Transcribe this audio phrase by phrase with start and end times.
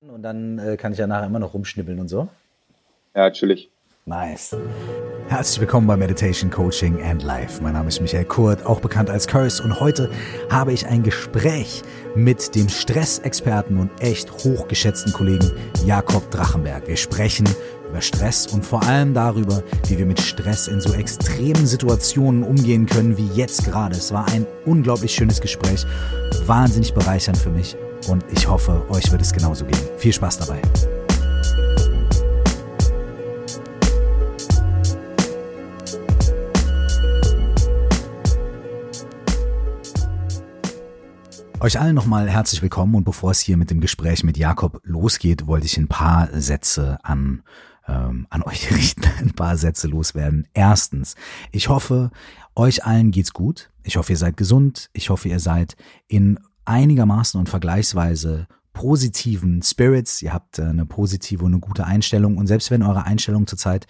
[0.00, 2.28] Und dann äh, kann ich ja nachher immer noch rumschnibbeln und so.
[3.16, 3.68] Ja, natürlich.
[4.06, 4.56] Nice.
[5.26, 7.60] Herzlich willkommen bei Meditation Coaching and Life.
[7.60, 9.60] Mein Name ist Michael Kurt, auch bekannt als Curse.
[9.60, 10.08] Und heute
[10.50, 11.82] habe ich ein Gespräch
[12.14, 15.50] mit dem Stressexperten und echt hochgeschätzten Kollegen
[15.84, 16.86] Jakob Drachenberg.
[16.86, 17.48] Wir sprechen
[17.88, 22.86] über Stress und vor allem darüber, wie wir mit Stress in so extremen Situationen umgehen
[22.86, 23.96] können wie jetzt gerade.
[23.96, 25.84] Es war ein unglaublich schönes Gespräch,
[26.46, 27.76] wahnsinnig bereichernd für mich
[28.08, 29.78] und ich hoffe, euch wird es genauso gehen.
[29.98, 30.60] Viel Spaß dabei.
[41.60, 45.46] Euch allen nochmal herzlich willkommen und bevor es hier mit dem Gespräch mit Jakob losgeht,
[45.46, 47.42] wollte ich ein paar Sätze an
[47.88, 50.46] ähm, an euch richten, ein paar Sätze loswerden.
[50.54, 51.14] Erstens,
[51.50, 52.10] ich hoffe,
[52.54, 53.70] euch allen geht's gut.
[53.82, 54.90] Ich hoffe, ihr seid gesund.
[54.92, 56.38] Ich hoffe, ihr seid in
[56.68, 62.36] einigermaßen und vergleichsweise positiven Spirits, ihr habt äh, eine positive und eine gute Einstellung.
[62.36, 63.86] Und selbst wenn eure Einstellung zurzeit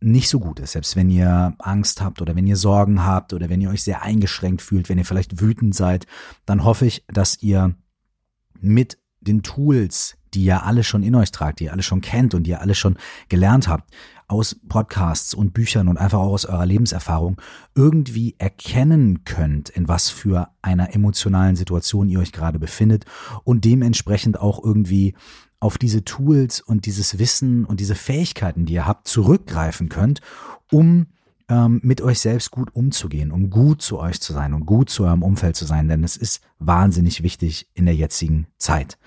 [0.00, 3.48] nicht so gut ist, selbst wenn ihr Angst habt oder wenn ihr Sorgen habt oder
[3.50, 6.06] wenn ihr euch sehr eingeschränkt fühlt, wenn ihr vielleicht wütend seid,
[6.46, 7.74] dann hoffe ich, dass ihr
[8.60, 12.32] mit den Tools, die ihr alle schon in euch tragt, die ihr alle schon kennt
[12.34, 12.96] und die ihr alle schon
[13.28, 13.90] gelernt habt,
[14.28, 17.40] aus Podcasts und Büchern und einfach auch aus eurer Lebenserfahrung
[17.74, 23.06] irgendwie erkennen könnt, in was für einer emotionalen Situation ihr euch gerade befindet
[23.44, 25.14] und dementsprechend auch irgendwie
[25.60, 30.20] auf diese Tools und dieses Wissen und diese Fähigkeiten, die ihr habt, zurückgreifen könnt,
[30.70, 31.06] um
[31.48, 35.04] ähm, mit euch selbst gut umzugehen, um gut zu euch zu sein und gut zu
[35.04, 38.98] eurem Umfeld zu sein, denn es ist wahnsinnig wichtig in der jetzigen Zeit.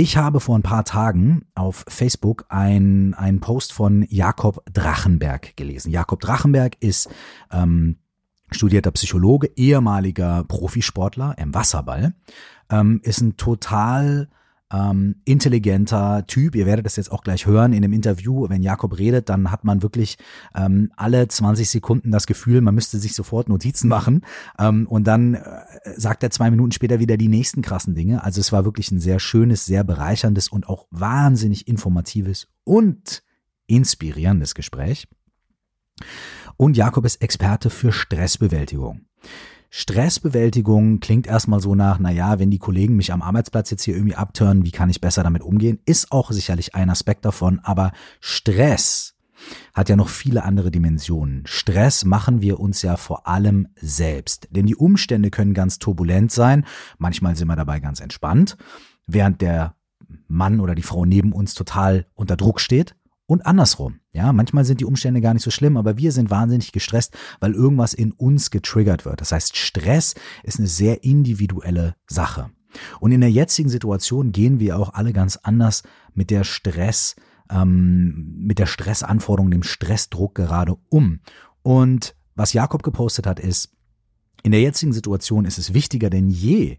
[0.00, 5.90] Ich habe vor ein paar Tagen auf Facebook ein, einen Post von Jakob Drachenberg gelesen.
[5.90, 7.08] Jakob Drachenberg ist
[7.50, 7.96] ähm,
[8.52, 12.14] studierter Psychologe, ehemaliger Profisportler im Wasserball,
[12.70, 14.28] ähm, ist ein total
[14.72, 16.54] ähm, intelligenter Typ.
[16.54, 18.48] Ihr werdet das jetzt auch gleich hören in dem Interview.
[18.48, 20.18] Wenn Jakob redet, dann hat man wirklich
[20.54, 24.24] ähm, alle 20 Sekunden das Gefühl, man müsste sich sofort Notizen machen.
[24.58, 25.40] Ähm, und dann äh,
[25.96, 28.22] sagt er zwei Minuten später wieder die nächsten krassen Dinge.
[28.22, 33.22] Also es war wirklich ein sehr schönes, sehr bereicherndes und auch wahnsinnig informatives und
[33.66, 35.08] inspirierendes Gespräch.
[36.56, 39.02] Und Jakob ist Experte für Stressbewältigung.
[39.70, 44.16] Stressbewältigung klingt erstmal so nach, naja, wenn die Kollegen mich am Arbeitsplatz jetzt hier irgendwie
[44.16, 45.78] abtören, wie kann ich besser damit umgehen?
[45.84, 49.14] Ist auch sicherlich ein Aspekt davon, aber Stress
[49.74, 51.46] hat ja noch viele andere Dimensionen.
[51.46, 56.64] Stress machen wir uns ja vor allem selbst, denn die Umstände können ganz turbulent sein,
[56.96, 58.56] manchmal sind wir dabei ganz entspannt,
[59.06, 59.74] während der
[60.26, 62.94] Mann oder die Frau neben uns total unter Druck steht
[63.28, 64.00] und andersrum.
[64.12, 67.52] Ja, manchmal sind die Umstände gar nicht so schlimm, aber wir sind wahnsinnig gestresst, weil
[67.52, 69.20] irgendwas in uns getriggert wird.
[69.20, 72.50] Das heißt, Stress ist eine sehr individuelle Sache.
[73.00, 75.82] Und in der jetzigen Situation gehen wir auch alle ganz anders
[76.14, 77.16] mit der Stress,
[77.50, 81.20] ähm, mit der Stressanforderung, dem Stressdruck gerade um.
[81.62, 83.70] Und was Jakob gepostet hat, ist,
[84.42, 86.78] in der jetzigen Situation ist es wichtiger denn je,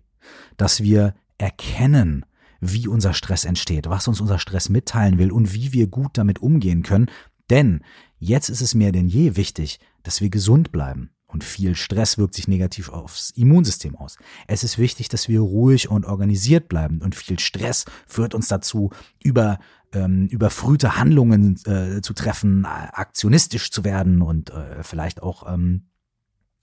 [0.57, 2.25] dass wir erkennen,
[2.59, 6.39] wie unser Stress entsteht, was uns unser Stress mitteilen will und wie wir gut damit
[6.39, 7.07] umgehen können.
[7.49, 7.81] Denn
[8.19, 11.11] jetzt ist es mehr denn je wichtig, dass wir gesund bleiben.
[11.27, 14.17] Und viel Stress wirkt sich negativ aufs Immunsystem aus.
[14.47, 17.01] Es ist wichtig, dass wir ruhig und organisiert bleiben.
[17.03, 18.89] Und viel Stress führt uns dazu,
[19.23, 19.59] über
[19.93, 25.89] ähm, überfrühte Handlungen äh, zu treffen, aktionistisch zu werden und äh, vielleicht auch ähm,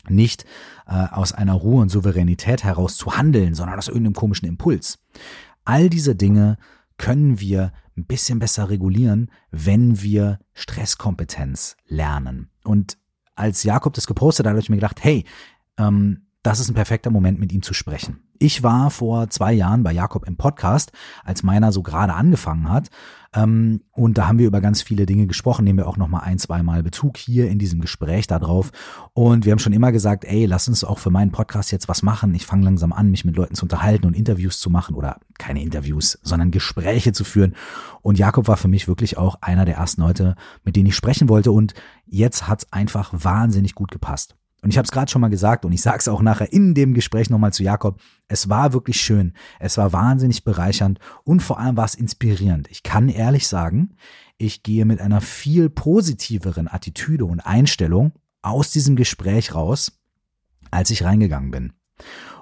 [0.09, 0.45] nicht
[0.87, 4.99] äh, aus einer Ruhe und Souveränität heraus zu handeln, sondern aus irgendeinem komischen Impuls.
[5.67, 6.57] All diese Dinge
[6.97, 12.51] können wir ein bisschen besser regulieren, wenn wir Stresskompetenz lernen.
[12.65, 12.97] Und
[13.35, 15.25] als Jakob das gepostet hat, habe ich mir gedacht, hey,
[15.77, 18.21] ähm, das ist ein perfekter Moment, mit ihm zu sprechen.
[18.39, 20.93] Ich war vor zwei Jahren bei Jakob im Podcast,
[21.25, 22.89] als meiner so gerade angefangen hat.
[23.35, 26.39] Ähm, und da haben wir über ganz viele Dinge gesprochen, nehmen wir auch nochmal ein,
[26.39, 28.73] zwei Mal Bezug hier in diesem Gespräch darauf.
[29.13, 32.03] Und wir haben schon immer gesagt, ey, lass uns auch für meinen Podcast jetzt was
[32.03, 32.35] machen.
[32.35, 35.63] Ich fange langsam an, mich mit Leuten zu unterhalten und Interviews zu machen oder keine
[35.63, 37.55] Interviews, sondern Gespräche zu führen.
[38.03, 41.29] Und Jakob war für mich wirklich auch einer der ersten Leute, mit denen ich sprechen
[41.29, 41.53] wollte.
[41.53, 41.75] Und
[42.07, 44.37] jetzt hat's einfach wahnsinnig gut gepasst.
[44.67, 46.75] Und ich habe es gerade schon mal gesagt und ich sage es auch nachher in
[46.75, 48.01] dem Gespräch nochmal zu Jakob.
[48.27, 49.33] Es war wirklich schön.
[49.61, 52.67] Es war wahnsinnig bereichernd und vor allem war es inspirierend.
[52.69, 53.95] Ich kann ehrlich sagen,
[54.39, 60.01] ich gehe mit einer viel positiveren Attitüde und Einstellung aus diesem Gespräch raus,
[60.73, 61.73] als ich reingegangen bin.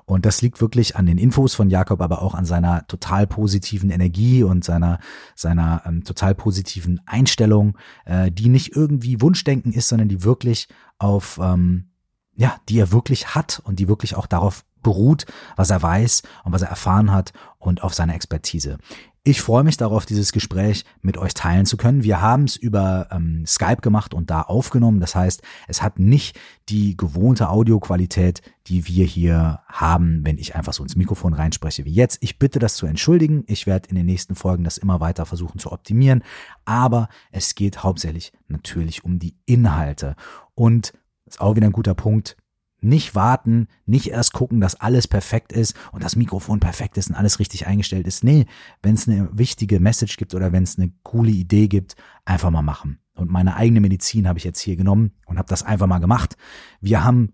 [0.07, 3.91] Und das liegt wirklich an den Infos von Jakob, aber auch an seiner total positiven
[3.91, 4.99] Energie und seiner,
[5.35, 11.39] seiner ähm, total positiven Einstellung, äh, die nicht irgendwie Wunschdenken ist, sondern die wirklich auf
[11.43, 11.91] ähm,
[12.37, 15.27] ja, die er wirklich hat und die wirklich auch darauf beruht,
[15.57, 18.79] was er weiß und was er erfahren hat und auf seine Expertise.
[19.27, 22.03] Ich freue mich darauf, dieses Gespräch mit euch teilen zu können.
[22.03, 25.01] Wir haben es über ähm, Skype gemacht und da aufgenommen.
[25.01, 26.39] Das heißt, es hat nicht
[26.69, 31.95] die gewohnte Audioqualität, die wir hier haben, wenn ich einfach so ins Mikrofon reinspreche wie
[31.95, 32.19] jetzt.
[32.21, 33.45] Ich bitte das zu entschuldigen.
[33.47, 36.23] Ich werde in den nächsten Folgen das immer weiter versuchen zu optimieren.
[36.67, 40.17] Aber es geht hauptsächlich natürlich um die Inhalte.
[40.55, 40.93] Und
[41.35, 42.37] ist auch wieder ein guter Punkt.
[42.81, 47.15] Nicht warten, nicht erst gucken, dass alles perfekt ist und das Mikrofon perfekt ist und
[47.15, 48.25] alles richtig eingestellt ist.
[48.25, 48.47] Nee,
[48.83, 51.97] wenn es eine wichtige Message gibt oder wenn es eine coole Idee gibt,
[52.27, 52.99] einfach mal machen.
[53.17, 56.37] Und meine eigene Medizin habe ich jetzt hier genommen und habe das einfach mal gemacht.
[56.81, 57.33] Wir haben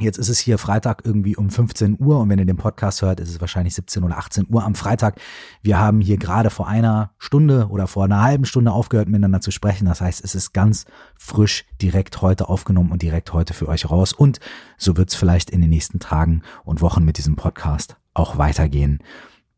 [0.00, 3.18] Jetzt ist es hier Freitag irgendwie um 15 Uhr und wenn ihr den Podcast hört,
[3.18, 5.20] ist es wahrscheinlich 17 oder 18 Uhr am Freitag.
[5.60, 9.50] Wir haben hier gerade vor einer Stunde oder vor einer halben Stunde aufgehört miteinander zu
[9.50, 9.86] sprechen.
[9.86, 10.84] Das heißt, es ist ganz
[11.16, 14.12] frisch direkt heute aufgenommen und direkt heute für euch raus.
[14.12, 14.38] Und
[14.76, 19.00] so wird es vielleicht in den nächsten Tagen und Wochen mit diesem Podcast auch weitergehen.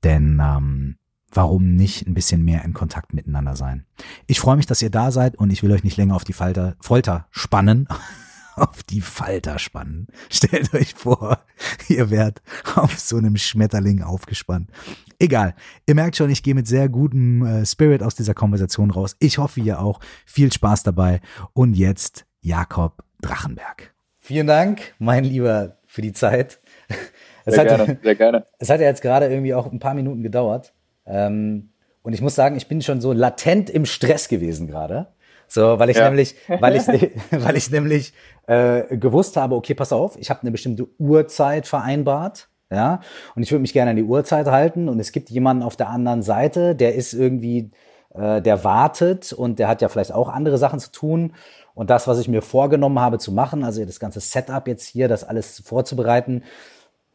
[0.04, 0.96] Denn ähm,
[1.30, 3.84] warum nicht ein bisschen mehr in Kontakt miteinander sein?
[4.26, 6.32] Ich freue mich, dass ihr da seid und ich will euch nicht länger auf die
[6.32, 7.86] Falter, Folter spannen.
[8.60, 10.06] Auf die Falter spannen.
[10.30, 11.38] Stellt euch vor,
[11.88, 12.42] ihr werdet
[12.76, 14.70] auf so einem Schmetterling aufgespannt.
[15.18, 15.54] Egal.
[15.86, 19.16] Ihr merkt schon, ich gehe mit sehr gutem äh, Spirit aus dieser Konversation raus.
[19.18, 20.00] Ich hoffe, ihr auch.
[20.24, 21.20] Viel Spaß dabei.
[21.52, 23.94] Und jetzt Jakob Drachenberg.
[24.18, 26.60] Vielen Dank, mein Lieber, für die Zeit.
[27.46, 28.46] Es sehr hat, gerne, sehr gerne.
[28.58, 30.74] Es hat ja jetzt gerade irgendwie auch ein paar Minuten gedauert.
[31.06, 31.70] Ähm,
[32.02, 35.08] und ich muss sagen, ich bin schon so latent im Stress gewesen gerade.
[35.50, 36.04] So, weil ich ja.
[36.04, 36.86] nämlich, weil ich,
[37.32, 38.14] weil ich nämlich
[38.46, 42.48] äh, gewusst habe, okay, pass auf, ich habe eine bestimmte Uhrzeit vereinbart.
[42.72, 43.00] Ja,
[43.34, 45.88] und ich würde mich gerne an die Uhrzeit halten und es gibt jemanden auf der
[45.88, 47.72] anderen Seite, der ist irgendwie,
[48.14, 51.32] äh, der wartet und der hat ja vielleicht auch andere Sachen zu tun.
[51.74, 55.08] Und das, was ich mir vorgenommen habe zu machen, also das ganze Setup jetzt hier,
[55.08, 56.44] das alles vorzubereiten,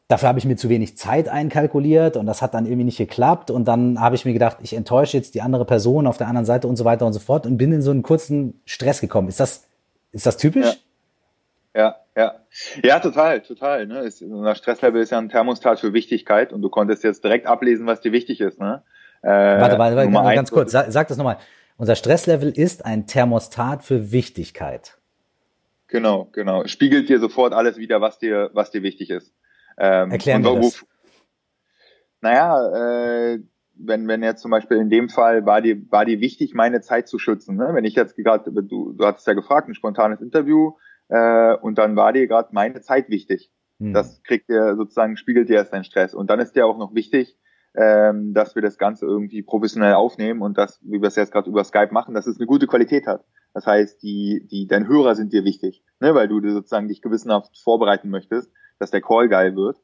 [0.07, 3.49] Dafür habe ich mir zu wenig Zeit einkalkuliert und das hat dann irgendwie nicht geklappt.
[3.49, 6.45] Und dann habe ich mir gedacht, ich enttäusche jetzt die andere Person auf der anderen
[6.45, 9.29] Seite und so weiter und so fort und bin in so einen kurzen Stress gekommen.
[9.29, 9.67] Ist das,
[10.11, 10.65] ist das typisch?
[10.65, 10.75] Ja,
[11.75, 12.35] ja, ja.
[12.83, 13.87] Ja, total, total.
[13.87, 14.01] Ne?
[14.01, 17.87] Ist, unser Stresslevel ist ja ein Thermostat für Wichtigkeit und du konntest jetzt direkt ablesen,
[17.87, 18.59] was dir wichtig ist.
[18.59, 18.83] Ne?
[19.23, 21.37] Äh, warte, warte, warte ganz, ganz kurz, sag, sag das nochmal.
[21.77, 24.97] Unser Stresslevel ist ein Thermostat für Wichtigkeit.
[25.87, 26.65] Genau, genau.
[26.67, 29.33] Spiegelt dir sofort alles wieder, was dir, was dir wichtig ist.
[29.77, 30.85] Ähm, Erklären wir das.
[32.21, 33.39] Naja, äh,
[33.77, 37.07] wenn, wenn jetzt zum Beispiel in dem Fall war dir, war dir wichtig, meine Zeit
[37.07, 37.57] zu schützen.
[37.57, 37.69] Ne?
[37.73, 40.73] Wenn ich jetzt gerade, du, du hattest ja gefragt, ein spontanes Interview,
[41.09, 43.51] äh, und dann war dir gerade meine Zeit wichtig.
[43.79, 43.93] Hm.
[43.93, 46.13] Das kriegt dir sozusagen, spiegelt dir erst deinen Stress.
[46.13, 47.37] Und dann ist dir auch noch wichtig,
[47.75, 51.49] ähm, dass wir das Ganze irgendwie professionell aufnehmen und das, wie wir es jetzt gerade
[51.49, 53.25] über Skype machen, dass es eine gute Qualität hat.
[53.53, 56.15] Das heißt, die, die, dein Hörer sind dir wichtig, ne?
[56.15, 59.77] weil du sozusagen dich gewissenhaft vorbereiten möchtest dass der Call geil wird.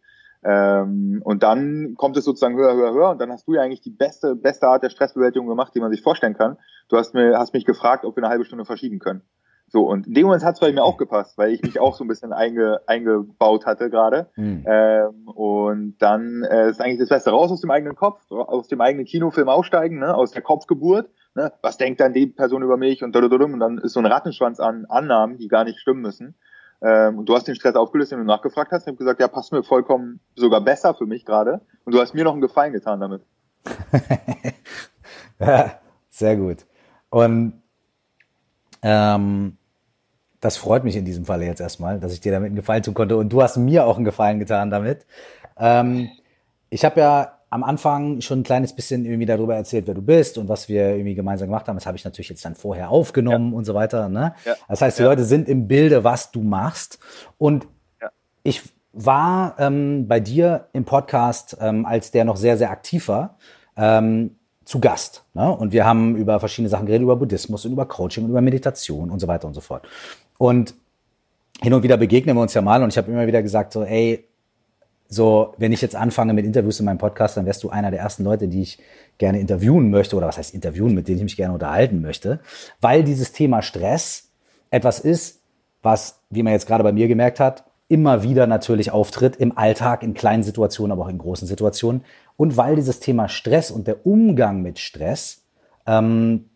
[0.43, 3.81] Ähm, und dann kommt es sozusagen höher, höher, höher und dann hast du ja eigentlich
[3.81, 6.57] die beste, beste Art der Stressbewältigung gemacht, die man sich vorstellen kann.
[6.89, 9.21] Du hast mir, hast mich gefragt, ob wir eine halbe Stunde verschieben können.
[9.67, 11.95] So, und in dem Moment hat es bei mir auch gepasst, weil ich mich auch
[11.95, 14.29] so ein bisschen einge, eingebaut hatte gerade.
[14.35, 14.65] Mhm.
[14.67, 18.81] Ähm, und dann äh, ist eigentlich das Beste raus aus dem eigenen Kopf, aus dem
[18.81, 21.09] eigenen Kinofilm aussteigen, ne, aus der Kopfgeburt.
[21.35, 24.59] Ne, was denkt dann die Person über mich und, und dann ist so ein Rattenschwanz
[24.59, 26.35] an Annahmen, die gar nicht stimmen müssen.
[26.81, 28.83] Ähm, und du hast den Stress aufgelöst, den du nachgefragt hast.
[28.83, 31.61] Ich habe gesagt, ja, passt mir vollkommen sogar besser für mich gerade.
[31.85, 33.21] Und du hast mir noch einen Gefallen getan damit.
[35.39, 35.79] ja,
[36.09, 36.65] sehr gut.
[37.09, 37.61] Und
[38.81, 39.57] ähm,
[40.39, 42.95] das freut mich in diesem Falle jetzt erstmal, dass ich dir damit einen Gefallen tun
[42.95, 43.15] konnte.
[43.15, 45.05] Und du hast mir auch einen Gefallen getan damit.
[45.57, 46.09] Ähm,
[46.71, 50.37] ich habe ja am Anfang schon ein kleines bisschen irgendwie darüber erzählt, wer du bist
[50.37, 51.75] und was wir irgendwie gemeinsam gemacht haben.
[51.75, 53.57] Das habe ich natürlich jetzt dann vorher aufgenommen ja.
[53.57, 54.07] und so weiter.
[54.07, 54.33] Ne?
[54.45, 54.55] Ja.
[54.69, 55.09] Das heißt, die ja.
[55.09, 56.97] Leute sind im Bilde, was du machst.
[57.37, 57.67] Und
[58.43, 58.61] ich
[58.93, 63.37] war ähm, bei dir im Podcast, ähm, als der noch sehr, sehr aktiv war,
[63.75, 65.25] ähm, zu Gast.
[65.33, 65.51] Ne?
[65.51, 69.11] Und wir haben über verschiedene Sachen geredet, über Buddhismus und über Coaching und über Meditation
[69.11, 69.85] und so weiter und so fort.
[70.37, 70.73] Und
[71.61, 73.83] hin und wieder begegnen wir uns ja mal und ich habe immer wieder gesagt, so,
[73.83, 74.25] ey,
[75.13, 77.99] so, wenn ich jetzt anfange mit Interviews in meinem Podcast, dann wärst du einer der
[77.99, 78.79] ersten Leute, die ich
[79.17, 82.39] gerne interviewen möchte, oder was heißt interviewen, mit denen ich mich gerne unterhalten möchte,
[82.79, 84.29] weil dieses Thema Stress
[84.69, 85.41] etwas ist,
[85.83, 90.01] was, wie man jetzt gerade bei mir gemerkt hat, immer wieder natürlich auftritt im Alltag,
[90.01, 92.05] in kleinen Situationen, aber auch in großen Situationen.
[92.37, 95.43] Und weil dieses Thema Stress und der Umgang mit Stress
[95.85, 96.49] ähm,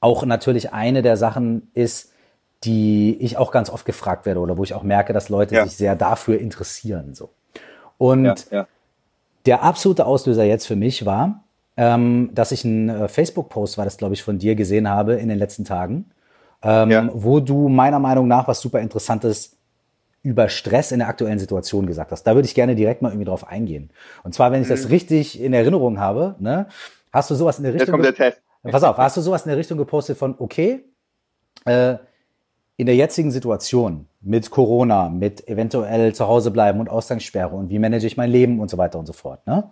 [0.00, 2.09] auch natürlich eine der Sachen ist,
[2.64, 5.64] die ich auch ganz oft gefragt werde oder wo ich auch merke, dass Leute ja.
[5.64, 7.14] sich sehr dafür interessieren.
[7.14, 7.30] So.
[7.98, 8.66] Und ja, ja.
[9.46, 11.42] der absolute Auslöser jetzt für mich war,
[11.76, 15.28] ähm, dass ich einen äh, Facebook-Post, war das glaube ich von dir gesehen habe in
[15.28, 16.10] den letzten Tagen,
[16.62, 19.56] ähm, wo du meiner Meinung nach was super Interessantes
[20.22, 22.24] über Stress in der aktuellen Situation gesagt hast.
[22.24, 23.90] Da würde ich gerne direkt mal irgendwie drauf eingehen.
[24.22, 24.90] Und zwar, wenn ich das mhm.
[24.90, 26.66] richtig in Erinnerung habe, ne,
[27.10, 27.86] hast du sowas in der Richtung.
[27.86, 28.42] Jetzt kommt der Test.
[28.62, 30.84] Pass auf, hast du sowas in der Richtung gepostet von, okay,
[31.64, 31.96] äh,
[32.80, 37.78] in der jetzigen Situation mit Corona, mit eventuell zu Hause bleiben und Ausgangssperre und wie
[37.78, 39.70] manage ich mein Leben und so weiter und so fort, ne,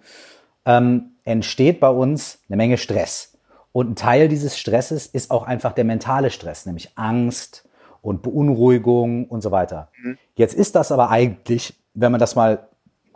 [0.64, 3.36] ähm, entsteht bei uns eine Menge Stress.
[3.72, 7.68] Und ein Teil dieses Stresses ist auch einfach der mentale Stress, nämlich Angst,
[8.00, 9.90] und Beunruhigung und so weiter.
[10.02, 10.18] Mhm.
[10.34, 12.68] Jetzt ist das aber eigentlich, wenn man das mal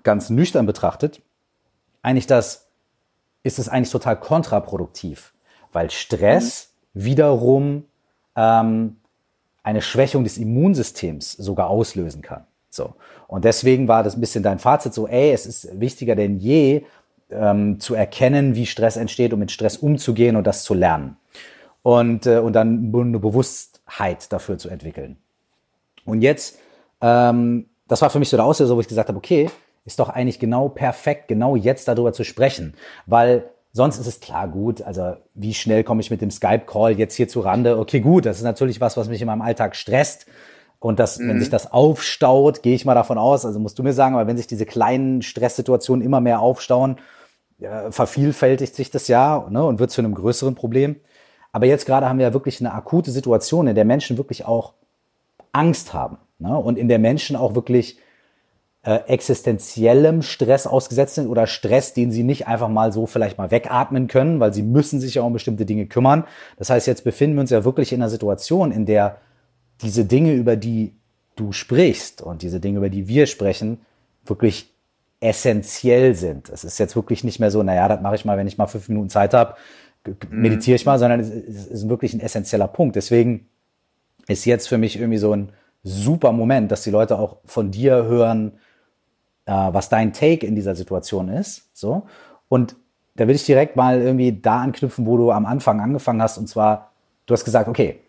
[0.03, 1.23] ganz nüchtern betrachtet,
[2.03, 2.69] eigentlich das,
[3.43, 5.33] ist es eigentlich total kontraproduktiv,
[5.73, 7.05] weil Stress mhm.
[7.05, 7.85] wiederum
[8.37, 8.97] ähm,
[9.63, 12.45] eine Schwächung des Immunsystems sogar auslösen kann.
[12.71, 12.95] So.
[13.29, 16.83] Und deswegen war das ein bisschen dein Fazit so, ey, es ist wichtiger denn je,
[17.31, 21.17] ähm, zu erkennen, wie Stress entsteht, um mit Stress umzugehen und das zu lernen.
[21.83, 25.17] Und, äh, und dann eine Bewusst Offenheit dafür zu entwickeln.
[26.05, 26.59] Und jetzt,
[27.01, 29.51] ähm, das war für mich so der Auslöser, wo ich gesagt habe, okay,
[29.85, 32.75] ist doch eigentlich genau perfekt, genau jetzt darüber zu sprechen,
[33.07, 37.15] weil sonst ist es klar gut, also wie schnell komme ich mit dem Skype-Call jetzt
[37.15, 37.79] hier zu Rande?
[37.79, 40.27] Okay, gut, das ist natürlich was, was mich in meinem Alltag stresst.
[40.79, 41.29] Und das, mhm.
[41.29, 44.27] wenn sich das aufstaut, gehe ich mal davon aus, also musst du mir sagen, aber
[44.27, 46.99] wenn sich diese kleinen Stresssituationen immer mehr aufstauen,
[47.61, 50.97] äh, vervielfältigt sich das ja ne, und wird zu einem größeren Problem.
[51.53, 54.73] Aber jetzt gerade haben wir ja wirklich eine akute Situation, in der Menschen wirklich auch
[55.53, 56.57] Angst haben ne?
[56.59, 57.99] und in der Menschen auch wirklich
[58.85, 63.51] äh, existenziellem Stress ausgesetzt sind oder Stress, den sie nicht einfach mal so vielleicht mal
[63.51, 66.25] wegatmen können, weil sie müssen sich ja um bestimmte Dinge kümmern.
[66.57, 69.19] Das heißt, jetzt befinden wir uns ja wirklich in einer Situation, in der
[69.83, 70.95] diese Dinge, über die
[71.37, 73.81] du sprichst und diese Dinge, über die wir sprechen,
[74.25, 74.73] wirklich
[75.21, 76.49] essentiell sind.
[76.51, 78.67] Es ist jetzt wirklich nicht mehr so, naja, das mache ich mal, wenn ich mal
[78.67, 79.57] fünf Minuten Zeit habe
[80.31, 82.97] meditiere ich mal, sondern es ist wirklich ein essentieller Punkt.
[82.97, 83.49] Deswegen
[84.27, 88.05] ist jetzt für mich irgendwie so ein super Moment, dass die Leute auch von dir
[88.05, 88.53] hören,
[89.47, 91.69] äh, was dein Take in dieser Situation ist.
[91.73, 92.03] So.
[92.49, 92.77] Und
[93.15, 96.39] da will ich direkt mal irgendwie da anknüpfen, wo du am Anfang angefangen hast.
[96.39, 96.93] Und zwar,
[97.27, 98.01] du hast gesagt, okay,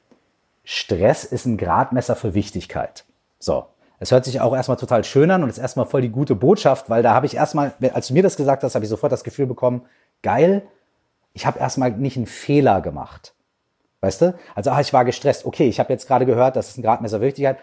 [0.64, 3.06] Stress ist ein Gradmesser für Wichtigkeit.
[3.40, 3.66] So.
[4.00, 6.90] Es hört sich auch erstmal total schön an und ist erstmal voll die gute Botschaft,
[6.90, 9.24] weil da habe ich erstmal, als du mir das gesagt hast, habe ich sofort das
[9.24, 9.84] Gefühl bekommen,
[10.22, 10.64] geil,
[11.34, 13.34] ich habe erstmal nicht einen Fehler gemacht.
[14.02, 14.36] Weißt du?
[14.56, 15.46] Also, ach, ich war gestresst.
[15.46, 17.58] Okay, ich habe jetzt gerade gehört, das ist ein Gradmesser Wichtigkeit.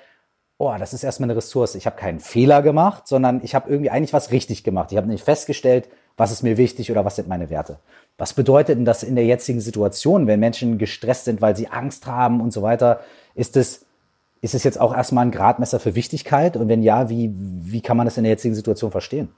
[0.63, 1.75] Oh, das ist erstmal eine Ressource.
[1.75, 4.93] Ich habe keinen Fehler gemacht, sondern ich habe irgendwie eigentlich was richtig gemacht.
[4.93, 5.89] Ich habe nicht festgestellt,
[6.19, 7.79] was ist mir wichtig oder was sind meine Werte.
[8.19, 12.07] Was bedeutet denn das in der jetzigen Situation, wenn Menschen gestresst sind, weil sie Angst
[12.07, 13.01] haben und so weiter?
[13.35, 13.87] Ist es,
[14.43, 16.59] ist es jetzt auch erstmal ein Gradmesser für Wichtigkeit?
[16.59, 19.31] Und wenn ja, wie, wie kann man das in der jetzigen Situation verstehen?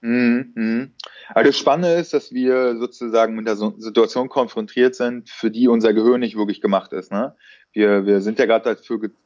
[0.00, 0.92] Mhm.
[1.34, 5.92] Also das Spannende ist, dass wir sozusagen mit der Situation konfrontiert sind, für die unser
[5.92, 7.10] Gehirn nicht wirklich gemacht ist.
[7.10, 7.34] Ne?
[7.72, 8.76] Wir, wir sind ja gerade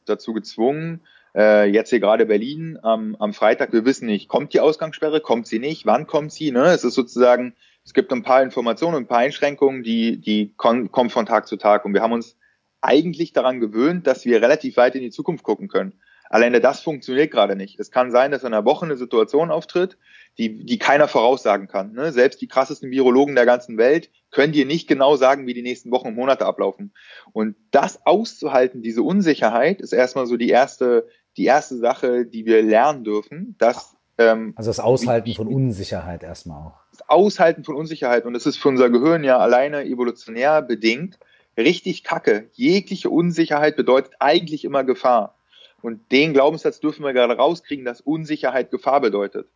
[0.05, 1.01] dazu gezwungen,
[1.35, 5.47] äh, jetzt hier gerade Berlin am, am Freitag, wir wissen nicht, kommt die Ausgangssperre, kommt
[5.47, 6.51] sie nicht, wann kommt sie?
[6.51, 6.65] Ne?
[6.65, 11.09] Es ist sozusagen, es gibt ein paar Informationen und ein paar Einschränkungen, die, die kommen
[11.09, 11.85] von Tag zu Tag.
[11.85, 12.37] Und wir haben uns
[12.81, 15.93] eigentlich daran gewöhnt, dass wir relativ weit in die Zukunft gucken können.
[16.33, 17.79] Alleine das funktioniert gerade nicht.
[17.79, 19.99] Es kann sein, dass in einer Woche eine Situation auftritt,
[20.39, 21.93] die, die keiner voraussagen kann.
[21.93, 22.11] Ne?
[22.11, 25.91] Selbst die krassesten Virologen der ganzen Welt können dir nicht genau sagen, wie die nächsten
[25.91, 26.91] Wochen und Monate ablaufen.
[27.33, 32.63] Und das auszuhalten, diese Unsicherheit, ist erstmal so die erste, die erste Sache, die wir
[32.63, 33.55] lernen dürfen.
[33.59, 36.79] Dass, ähm, also das Aushalten wie, von Unsicherheit erstmal auch.
[36.89, 38.25] Das Aushalten von Unsicherheit.
[38.25, 41.19] Und das ist für unser Gehirn ja alleine evolutionär bedingt
[41.57, 42.49] richtig kacke.
[42.53, 45.35] Jegliche Unsicherheit bedeutet eigentlich immer Gefahr.
[45.83, 49.47] Und den Glaubenssatz dürfen wir gerade rauskriegen, dass Unsicherheit Gefahr bedeutet.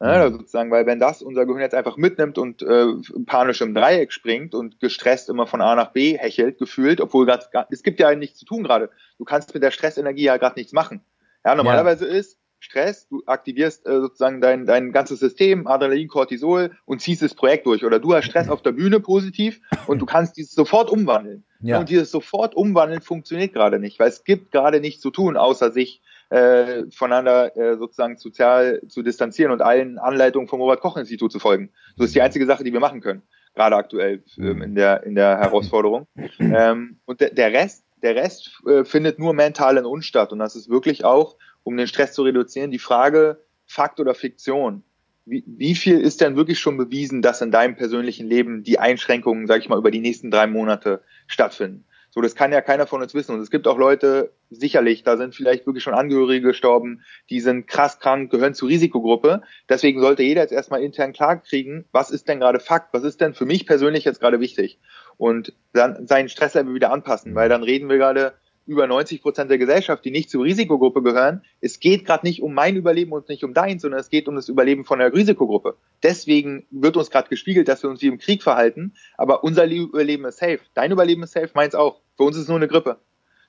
[0.00, 0.38] Ja, mhm.
[0.38, 2.86] sozusagen, weil wenn das unser Gehirn jetzt einfach mitnimmt und äh,
[3.26, 7.48] panisch im Dreieck springt und gestresst immer von A nach B hechelt, gefühlt, obwohl grad,
[7.70, 8.90] es gibt ja nichts zu tun gerade.
[9.18, 11.02] Du kannst mit der Stressenergie ja gerade nichts machen.
[11.44, 12.14] Ja, normalerweise ja.
[12.14, 17.34] ist Stress, du aktivierst äh, sozusagen dein, dein ganzes System, Adrenalin, Cortisol und ziehst das
[17.34, 17.84] Projekt durch.
[17.84, 21.44] Oder du hast Stress auf der Bühne positiv und du kannst dieses sofort umwandeln.
[21.64, 21.80] Ja.
[21.80, 25.72] Und dieses sofort umwandeln funktioniert gerade nicht, weil es gibt gerade nichts zu tun, außer
[25.72, 31.70] sich äh, voneinander äh, sozusagen sozial zu distanzieren und allen Anleitungen vom Robert-Koch-Institut zu folgen.
[31.96, 33.22] Das ist die einzige Sache, die wir machen können,
[33.54, 36.06] gerade aktuell ähm, in der in der Herausforderung.
[36.38, 40.40] Ähm, und de der Rest, der Rest äh, findet nur mental in uns statt und
[40.40, 44.82] das ist wirklich auch, um den Stress zu reduzieren, die Frage Fakt oder Fiktion.
[45.24, 49.46] Wie, wie viel ist denn wirklich schon bewiesen, dass in deinem persönlichen Leben die Einschränkungen,
[49.46, 51.84] sage ich mal, über die nächsten drei Monate stattfinden?
[52.14, 53.34] So, das kann ja keiner von uns wissen.
[53.34, 57.66] Und es gibt auch Leute, sicherlich, da sind vielleicht wirklich schon Angehörige gestorben, die sind
[57.66, 59.42] krass krank, gehören zur Risikogruppe.
[59.68, 63.20] Deswegen sollte jeder jetzt erstmal intern klar kriegen, was ist denn gerade Fakt, was ist
[63.20, 64.78] denn für mich persönlich jetzt gerade wichtig?
[65.16, 68.34] Und dann seinen Stresslevel wieder anpassen, weil dann reden wir gerade
[68.66, 71.42] über 90 Prozent der Gesellschaft, die nicht zur Risikogruppe gehören.
[71.60, 74.36] Es geht gerade nicht um mein Überleben und nicht um dein, sondern es geht um
[74.36, 75.76] das Überleben von der Risikogruppe.
[76.02, 80.24] Deswegen wird uns gerade gespiegelt, dass wir uns wie im Krieg verhalten, aber unser Überleben
[80.24, 80.60] ist safe.
[80.74, 82.00] Dein Überleben ist safe, meins auch.
[82.16, 82.98] Für uns ist es nur eine Grippe.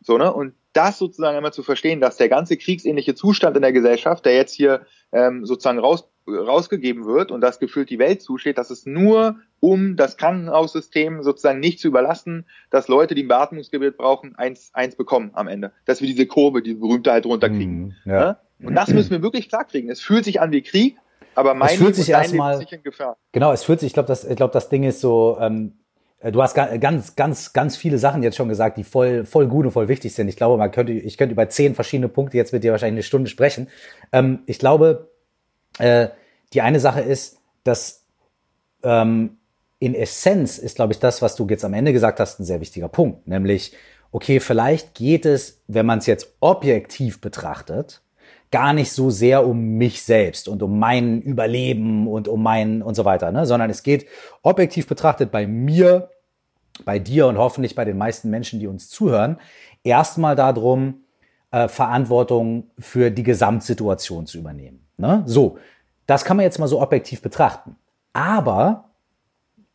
[0.01, 0.31] So, ne?
[0.33, 4.35] Und das sozusagen einmal zu verstehen, dass der ganze kriegsähnliche Zustand in der Gesellschaft, der
[4.35, 8.85] jetzt hier ähm, sozusagen raus, rausgegeben wird und das gefühlt die Welt zusteht, dass es
[8.85, 14.71] nur um das Krankenhaussystem sozusagen nicht zu überlassen, dass Leute, die ein Beatmungsgebiet brauchen, eins,
[14.73, 15.71] eins bekommen am Ende.
[15.85, 17.95] Dass wir diese Kurve, die berühmte halt runterkriegen.
[18.05, 18.19] Mm, ja.
[18.19, 18.39] ja.
[18.63, 19.89] Und das müssen wir wirklich klarkriegen.
[19.89, 20.97] Es fühlt sich an wie Krieg,
[21.35, 23.17] aber mein es fühlt sich erstmal in Gefahr.
[23.31, 25.84] Genau, es fühlt sich, ich glaube, das, ich glaube, das Ding ist so, ähm, äh,
[26.31, 29.71] du hast ganz, ganz, ganz viele Sachen jetzt schon gesagt, die voll, voll gut und
[29.71, 30.27] voll wichtig sind.
[30.27, 33.03] Ich glaube, man könnte, ich könnte über zehn verschiedene Punkte jetzt mit dir wahrscheinlich eine
[33.03, 33.67] Stunde sprechen.
[34.11, 35.09] Ähm, ich glaube,
[35.77, 36.09] äh,
[36.53, 38.05] die eine Sache ist, dass
[38.83, 39.37] ähm,
[39.79, 42.61] in Essenz ist, glaube ich, das, was du jetzt am Ende gesagt hast, ein sehr
[42.61, 43.27] wichtiger Punkt.
[43.27, 43.73] Nämlich,
[44.11, 48.01] okay, vielleicht geht es, wenn man es jetzt objektiv betrachtet,
[48.51, 52.95] gar nicht so sehr um mich selbst und um mein Überleben und um mein und
[52.95, 53.45] so weiter, ne?
[53.45, 54.05] sondern es geht
[54.43, 56.09] objektiv betrachtet bei mir,
[56.83, 59.37] bei dir und hoffentlich bei den meisten Menschen, die uns zuhören,
[59.83, 61.05] erstmal darum,
[61.51, 64.85] äh, Verantwortung für die Gesamtsituation zu übernehmen.
[64.97, 65.23] Ne?
[65.25, 65.57] So,
[66.05, 67.77] das kann man jetzt mal so objektiv betrachten.
[68.13, 68.89] Aber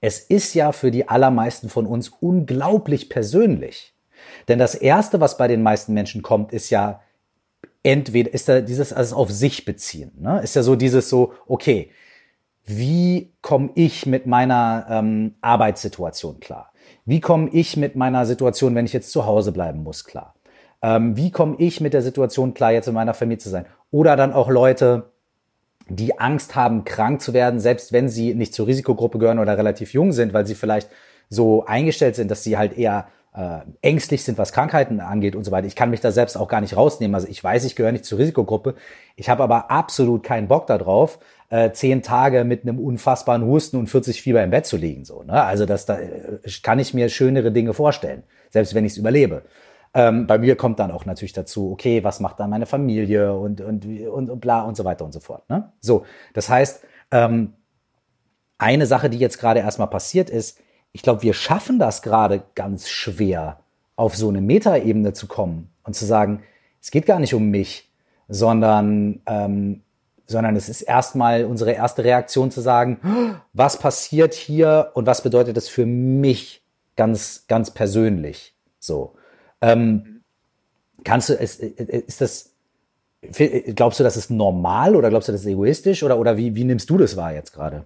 [0.00, 3.94] es ist ja für die allermeisten von uns unglaublich persönlich.
[4.48, 7.00] Denn das Erste, was bei den meisten Menschen kommt, ist ja,
[7.82, 10.12] entweder ist da dieses also auf sich beziehen.
[10.18, 10.40] Ne?
[10.42, 11.90] Ist ja so dieses so, okay,
[12.64, 16.69] wie komme ich mit meiner ähm, Arbeitssituation klar?
[17.04, 20.34] Wie komme ich mit meiner Situation, wenn ich jetzt zu Hause bleiben muss, klar?
[20.82, 23.66] Ähm, wie komme ich mit der Situation klar, jetzt in meiner Familie zu sein?
[23.90, 25.10] Oder dann auch Leute,
[25.88, 29.92] die Angst haben, krank zu werden, selbst wenn sie nicht zur Risikogruppe gehören oder relativ
[29.92, 30.88] jung sind, weil sie vielleicht
[31.28, 35.50] so eingestellt sind, dass sie halt eher äh, ängstlich sind, was Krankheiten angeht und so
[35.50, 35.66] weiter.
[35.66, 37.14] Ich kann mich da selbst auch gar nicht rausnehmen.
[37.14, 38.74] Also ich weiß, ich gehöre nicht zur Risikogruppe.
[39.16, 41.18] Ich habe aber absolut keinen Bock darauf,
[41.50, 45.04] äh, zehn Tage mit einem unfassbaren Husten und 40 Fieber im Bett zu liegen.
[45.04, 45.42] So, ne?
[45.42, 49.42] Also das da äh, kann ich mir schönere Dinge vorstellen, selbst wenn ich es überlebe.
[49.92, 53.60] Ähm, bei mir kommt dann auch natürlich dazu, okay, was macht dann meine Familie und,
[53.60, 55.50] und, und, und bla und so weiter und so fort.
[55.50, 55.72] Ne?
[55.80, 57.54] So, das heißt, ähm,
[58.56, 60.60] eine Sache, die jetzt gerade erstmal passiert ist,
[60.92, 63.58] ich glaube, wir schaffen das gerade ganz schwer,
[63.96, 66.42] auf so eine Metaebene zu kommen und zu sagen,
[66.80, 67.90] es geht gar nicht um mich,
[68.28, 69.82] sondern, ähm,
[70.30, 75.56] sondern es ist erstmal unsere erste Reaktion zu sagen, was passiert hier und was bedeutet
[75.56, 76.62] das für mich
[76.96, 78.54] ganz, ganz persönlich?
[78.78, 79.14] So.
[79.60, 80.22] Ähm,
[81.04, 82.54] kannst du, ist, ist das,
[83.74, 86.64] glaubst du, das ist normal oder glaubst du, das ist egoistisch oder, oder wie, wie
[86.64, 87.84] nimmst du das wahr jetzt gerade?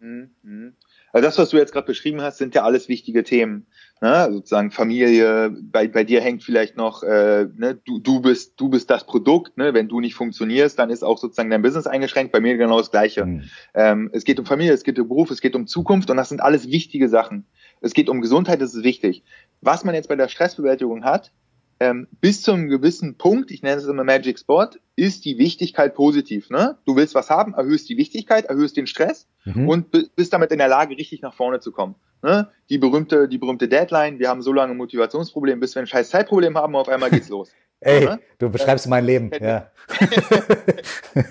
[0.00, 0.74] Mhm.
[1.12, 3.66] Also das, was du jetzt gerade beschrieben hast, sind ja alles wichtige Themen.
[4.02, 4.28] Ne?
[4.30, 7.80] Sozusagen Familie, bei, bei dir hängt vielleicht noch, äh, ne?
[7.84, 9.72] du, du, bist, du bist das Produkt, ne?
[9.72, 12.90] wenn du nicht funktionierst, dann ist auch sozusagen dein Business eingeschränkt, bei mir genau das
[12.90, 13.24] Gleiche.
[13.24, 13.44] Mhm.
[13.74, 16.28] Ähm, es geht um Familie, es geht um Beruf, es geht um Zukunft und das
[16.28, 17.46] sind alles wichtige Sachen.
[17.80, 19.22] Es geht um Gesundheit, das ist wichtig.
[19.62, 21.32] Was man jetzt bei der Stressbewältigung hat,
[21.78, 25.94] ähm, bis zu einem gewissen Punkt, ich nenne es immer Magic Spot, ist die Wichtigkeit
[25.94, 26.48] positiv.
[26.50, 26.78] Ne?
[26.86, 29.68] Du willst was haben, erhöhst die Wichtigkeit, erhöhst den Stress mhm.
[29.68, 31.94] und bist damit in der Lage, richtig nach vorne zu kommen.
[32.26, 32.50] Ne?
[32.70, 36.58] Die berühmte, die berühmte Deadline, wir haben so lange Motivationsproblem, bis wir ein scheiß Zeitproblem
[36.58, 37.52] haben und auf einmal geht's los.
[37.80, 38.18] Ey, ne?
[38.38, 39.30] du beschreibst äh, mein Leben.
[39.30, 39.70] Kennen ja.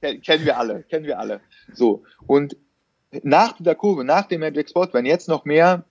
[0.00, 0.20] Wir.
[0.20, 1.40] kennen wir alle, kennen wir alle.
[1.72, 2.04] So.
[2.26, 2.58] Und
[3.22, 5.84] nach dieser Kurve, nach dem Magic Spot, wenn jetzt noch mehr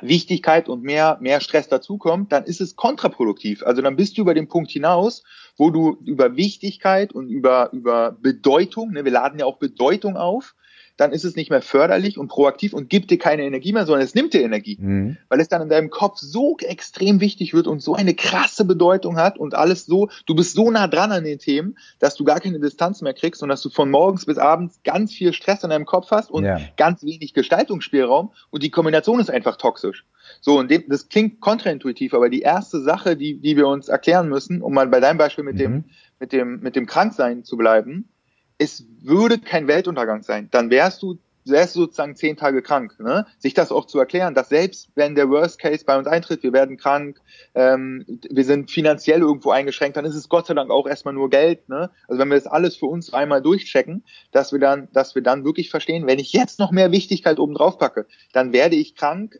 [0.00, 3.62] Wichtigkeit und mehr, mehr Stress dazukommt, dann ist es kontraproduktiv.
[3.62, 5.22] Also dann bist du über den Punkt hinaus,
[5.58, 10.54] wo du über Wichtigkeit und über, über Bedeutung, ne, wir laden ja auch Bedeutung auf,
[10.96, 14.02] dann ist es nicht mehr förderlich und proaktiv und gibt dir keine Energie mehr, sondern
[14.02, 15.16] es nimmt dir Energie, mhm.
[15.28, 19.16] weil es dann in deinem Kopf so extrem wichtig wird und so eine krasse Bedeutung
[19.16, 22.40] hat und alles so, du bist so nah dran an den Themen, dass du gar
[22.40, 25.70] keine Distanz mehr kriegst und dass du von morgens bis abends ganz viel Stress in
[25.70, 26.58] deinem Kopf hast und ja.
[26.76, 30.04] ganz wenig Gestaltungsspielraum und die Kombination ist einfach toxisch.
[30.40, 34.28] So, und dem, das klingt kontraintuitiv, aber die erste Sache, die, die wir uns erklären
[34.28, 35.58] müssen, um mal bei deinem Beispiel mit mhm.
[35.58, 35.84] dem,
[36.18, 38.08] mit dem, mit dem Kranksein zu bleiben,
[38.58, 40.48] es würde kein Weltuntergang sein.
[40.50, 42.98] Dann wärst du, wärst du sozusagen zehn Tage krank.
[42.98, 43.26] Ne?
[43.38, 46.52] Sich das auch zu erklären, dass selbst wenn der Worst Case bei uns eintritt, wir
[46.52, 47.20] werden krank,
[47.54, 51.30] ähm, wir sind finanziell irgendwo eingeschränkt, dann ist es Gott sei Dank auch erstmal nur
[51.30, 51.68] Geld.
[51.68, 51.90] Ne?
[52.08, 55.44] Also wenn wir das alles für uns einmal durchchecken, dass wir dann, dass wir dann
[55.44, 59.38] wirklich verstehen, wenn ich jetzt noch mehr Wichtigkeit oben drauf packe, dann werde ich krank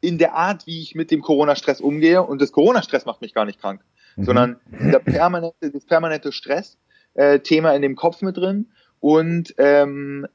[0.00, 2.22] in der Art, wie ich mit dem Corona-Stress umgehe.
[2.22, 3.80] Und das Corona-Stress macht mich gar nicht krank,
[4.16, 4.24] mhm.
[4.24, 6.76] sondern der permanente, das permanente Stress
[7.14, 8.68] äh, Thema in dem Kopf mit drin
[9.00, 10.26] und ähm,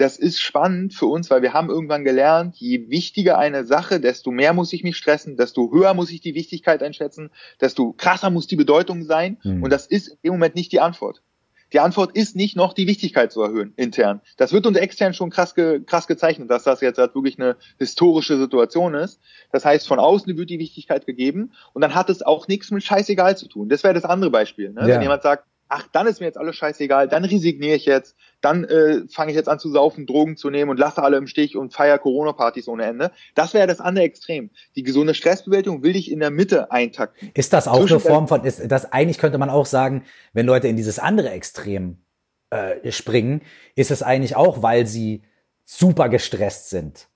[0.00, 4.30] das ist spannend für uns, weil wir haben irgendwann gelernt, je wichtiger eine Sache, desto
[4.30, 7.30] mehr muss ich mich stressen, desto höher muss ich die Wichtigkeit einschätzen,
[7.60, 9.36] desto krasser muss die Bedeutung sein.
[9.44, 9.62] Mhm.
[9.62, 11.20] Und das ist dem Moment nicht die Antwort.
[11.74, 14.22] Die Antwort ist nicht noch die Wichtigkeit zu erhöhen intern.
[14.38, 17.56] Das wird uns extern schon krass, ge, krass gezeichnet, dass das jetzt halt wirklich eine
[17.78, 19.20] historische Situation ist.
[19.52, 22.82] Das heißt, von außen wird die Wichtigkeit gegeben und dann hat es auch nichts mit
[22.82, 23.68] scheißegal zu tun.
[23.68, 24.72] Das wäre das andere Beispiel.
[24.72, 24.80] Ne?
[24.80, 24.88] Ja.
[24.88, 28.64] Wenn jemand sagt, ach, dann ist mir jetzt alles scheißegal, dann resigniere ich jetzt, dann
[28.64, 31.56] äh, fange ich jetzt an zu saufen, Drogen zu nehmen und lasse alle im Stich
[31.56, 33.12] und feiere Corona-Partys ohne Ende.
[33.34, 34.50] Das wäre das andere Extrem.
[34.74, 37.30] Die gesunde Stressbewältigung will dich in der Mitte eintakten.
[37.34, 40.46] Ist das auch Zwischen eine Form von, ist das eigentlich könnte man auch sagen, wenn
[40.46, 41.98] Leute in dieses andere Extrem
[42.50, 43.42] äh, springen,
[43.76, 45.22] ist es eigentlich auch, weil sie
[45.64, 47.09] super gestresst sind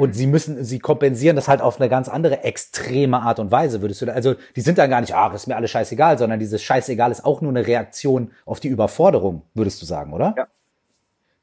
[0.00, 3.82] und sie müssen, sie kompensieren das halt auf eine ganz andere extreme Art und Weise,
[3.82, 6.38] würdest du da, also die sind dann gar nicht, ah, ist mir alles scheißegal, sondern
[6.38, 10.34] dieses Scheißegal ist auch nur eine Reaktion auf die Überforderung, würdest du sagen, oder?
[10.38, 10.46] Ja.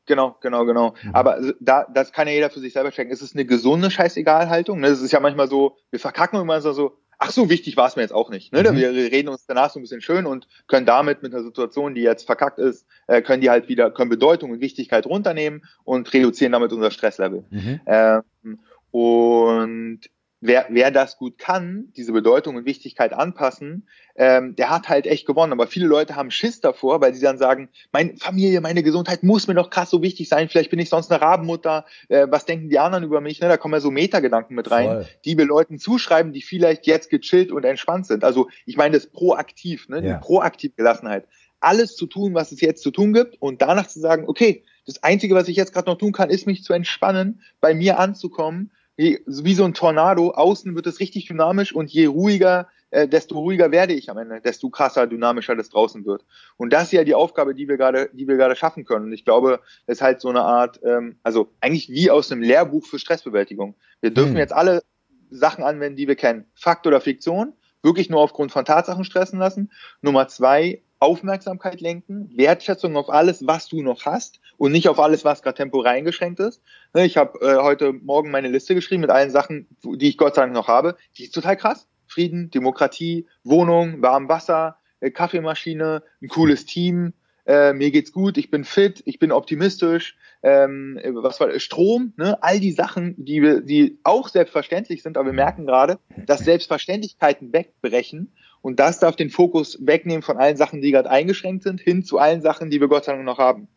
[0.08, 0.96] Genau, genau, genau.
[1.04, 1.14] Mhm.
[1.14, 3.12] Aber da, das kann ja jeder für sich selber checken.
[3.12, 4.82] Ist es eine gesunde Scheißegal-Haltung?
[4.82, 8.04] Das ist ja manchmal so, wir verkacken immer so, ach so wichtig war es mir
[8.04, 8.54] jetzt auch nicht.
[8.54, 8.64] Ne?
[8.64, 8.76] Mhm.
[8.76, 12.02] Wir reden uns danach so ein bisschen schön und können damit mit einer Situation, die
[12.02, 16.52] jetzt verkackt ist, äh, können die halt wieder, können Bedeutung und Wichtigkeit runternehmen und reduzieren
[16.52, 17.46] damit unser Stresslevel.
[17.50, 17.82] Mhm.
[17.86, 18.60] Ähm,
[18.92, 20.02] und
[20.40, 25.26] wer, wer das gut kann, diese Bedeutung und Wichtigkeit anpassen, ähm, der hat halt echt
[25.26, 25.52] gewonnen.
[25.52, 29.48] Aber viele Leute haben Schiss davor, weil sie dann sagen, meine Familie, meine Gesundheit muss
[29.48, 30.50] mir doch krass so wichtig sein.
[30.50, 31.86] Vielleicht bin ich sonst eine Rabenmutter.
[32.10, 33.40] Äh, was denken die anderen über mich?
[33.40, 33.48] Ne?
[33.48, 35.08] Da kommen ja so Metagedanken mit rein, Voll.
[35.26, 38.24] die wir Leuten zuschreiben, die vielleicht jetzt gechillt und entspannt sind.
[38.24, 40.04] Also ich meine das proaktiv, ne?
[40.04, 40.14] Ja.
[40.14, 41.28] die proaktive Gelassenheit.
[41.60, 45.02] Alles zu tun, was es jetzt zu tun gibt und danach zu sagen, okay, das
[45.04, 48.72] Einzige, was ich jetzt gerade noch tun kann, ist mich zu entspannen, bei mir anzukommen
[48.98, 53.38] wie, wie so ein Tornado, außen wird es richtig dynamisch und je ruhiger, äh, desto
[53.38, 56.26] ruhiger werde ich am Ende, desto krasser, dynamischer das draußen wird.
[56.58, 59.06] Und das ist ja die Aufgabe, die wir gerade, die wir gerade schaffen können.
[59.06, 62.42] Und ich glaube, es ist halt so eine Art, ähm, also eigentlich wie aus einem
[62.42, 63.76] Lehrbuch für Stressbewältigung.
[64.02, 64.40] Wir dürfen hm.
[64.40, 64.82] jetzt alle
[65.30, 66.46] Sachen anwenden, die wir kennen.
[66.56, 69.72] Fakt oder Fiktion, wirklich nur aufgrund von Tatsachen stressen lassen.
[70.02, 75.24] Nummer zwei, Aufmerksamkeit lenken, Wertschätzung auf alles, was du noch hast und nicht auf alles,
[75.26, 76.62] was gerade temporär eingeschränkt ist.
[76.94, 80.36] Ne, ich habe äh, heute Morgen meine Liste geschrieben mit allen Sachen, die ich Gott
[80.36, 80.98] sei Dank noch habe.
[81.18, 81.88] Die ist total krass.
[82.08, 87.14] Frieden, Demokratie, Wohnung, warm Wasser, äh, Kaffeemaschine, ein cooles Team,
[87.48, 92.42] äh, mir geht's gut, ich bin fit, ich bin optimistisch, ähm, was war Strom, ne?
[92.44, 98.34] all die Sachen, die die auch selbstverständlich sind, aber wir merken gerade, dass Selbstverständlichkeiten wegbrechen
[98.62, 102.20] und das darf den Fokus wegnehmen von allen Sachen, die gerade eingeschränkt sind, hin zu
[102.20, 103.68] allen Sachen, die wir Gott sei Dank noch haben.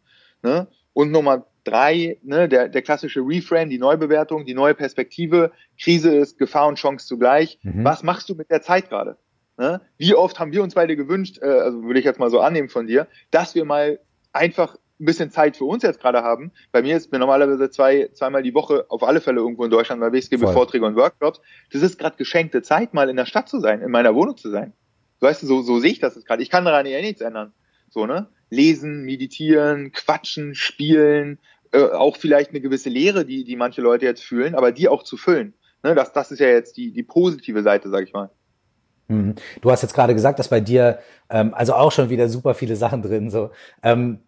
[0.43, 0.67] Ne?
[0.93, 5.53] Und Nummer drei, ne, der, der klassische Reframe, die Neubewertung, die neue Perspektive.
[5.79, 7.59] Krise ist Gefahr und Chance zugleich.
[7.63, 7.85] Mhm.
[7.85, 9.17] Was machst du mit der Zeit gerade?
[9.59, 9.81] Ne?
[9.99, 12.69] Wie oft haben wir uns beide gewünscht, äh, also würde ich jetzt mal so annehmen
[12.69, 14.01] von dir, dass wir mal
[14.33, 16.53] einfach ein bisschen Zeit für uns jetzt gerade haben.
[16.73, 20.01] Bei mir ist mir normalerweise zwei, zweimal die Woche auf alle Fälle irgendwo in Deutschland
[20.01, 20.53] weil ich gebe Voll.
[20.53, 21.41] Vorträge und Workshops.
[21.73, 24.51] Das ist gerade geschenkte Zeit, mal in der Stadt zu sein, in meiner Wohnung zu
[24.51, 24.73] sein.
[25.21, 26.43] Weißt du, so, so sehe ich das gerade.
[26.43, 27.53] Ich kann daran ja nichts ändern.
[27.91, 28.29] So, ne?
[28.51, 31.39] Lesen, meditieren, quatschen, spielen,
[31.73, 35.03] äh, auch vielleicht eine gewisse Lehre, die, die manche Leute jetzt fühlen, aber die auch
[35.03, 35.55] zu füllen.
[35.83, 35.95] Ne?
[35.95, 38.31] Das, das ist ja jetzt die, die positive Seite, sag ich mal.
[39.09, 39.35] Mhm.
[39.61, 42.77] Du hast jetzt gerade gesagt, dass bei dir, ähm, also auch schon wieder super viele
[42.77, 43.51] Sachen drin, so.
[43.83, 44.21] Ähm,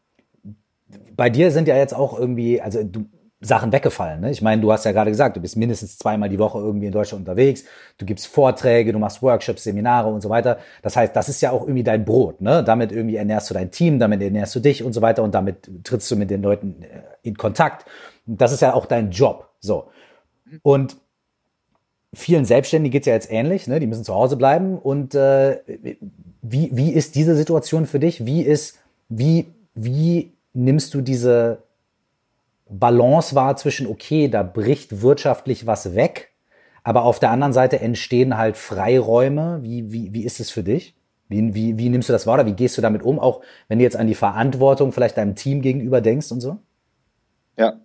[1.16, 3.06] bei dir sind ja jetzt auch irgendwie, also du,
[3.44, 4.20] Sachen weggefallen.
[4.20, 4.30] Ne?
[4.30, 6.92] Ich meine, du hast ja gerade gesagt, du bist mindestens zweimal die Woche irgendwie in
[6.92, 7.64] Deutschland unterwegs,
[7.98, 10.58] du gibst Vorträge, du machst Workshops, Seminare und so weiter.
[10.80, 12.40] Das heißt, das ist ja auch irgendwie dein Brot.
[12.40, 12.62] Ne?
[12.62, 15.68] Damit irgendwie ernährst du dein Team, damit ernährst du dich und so weiter und damit
[15.82, 17.84] trittst du mit den Leuten äh, in Kontakt.
[18.26, 19.48] Das ist ja auch dein Job.
[19.58, 19.88] So.
[20.62, 20.96] Und
[22.14, 23.80] vielen Selbstständigen geht's ja jetzt ähnlich, ne?
[23.80, 24.78] die müssen zu Hause bleiben.
[24.78, 25.58] Und äh,
[26.42, 28.24] wie, wie ist diese Situation für dich?
[28.24, 28.78] Wie ist,
[29.08, 31.62] wie, wie nimmst du diese
[32.68, 36.32] Balance wahr zwischen, okay, da bricht wirtschaftlich was weg,
[36.84, 39.60] aber auf der anderen Seite entstehen halt Freiräume.
[39.62, 40.96] Wie, wie, wie ist es für dich?
[41.28, 43.78] Wie, wie, wie nimmst du das wahr oder wie gehst du damit um, auch wenn
[43.78, 46.58] du jetzt an die Verantwortung vielleicht deinem Team gegenüber denkst und so?
[47.56, 47.80] Ja,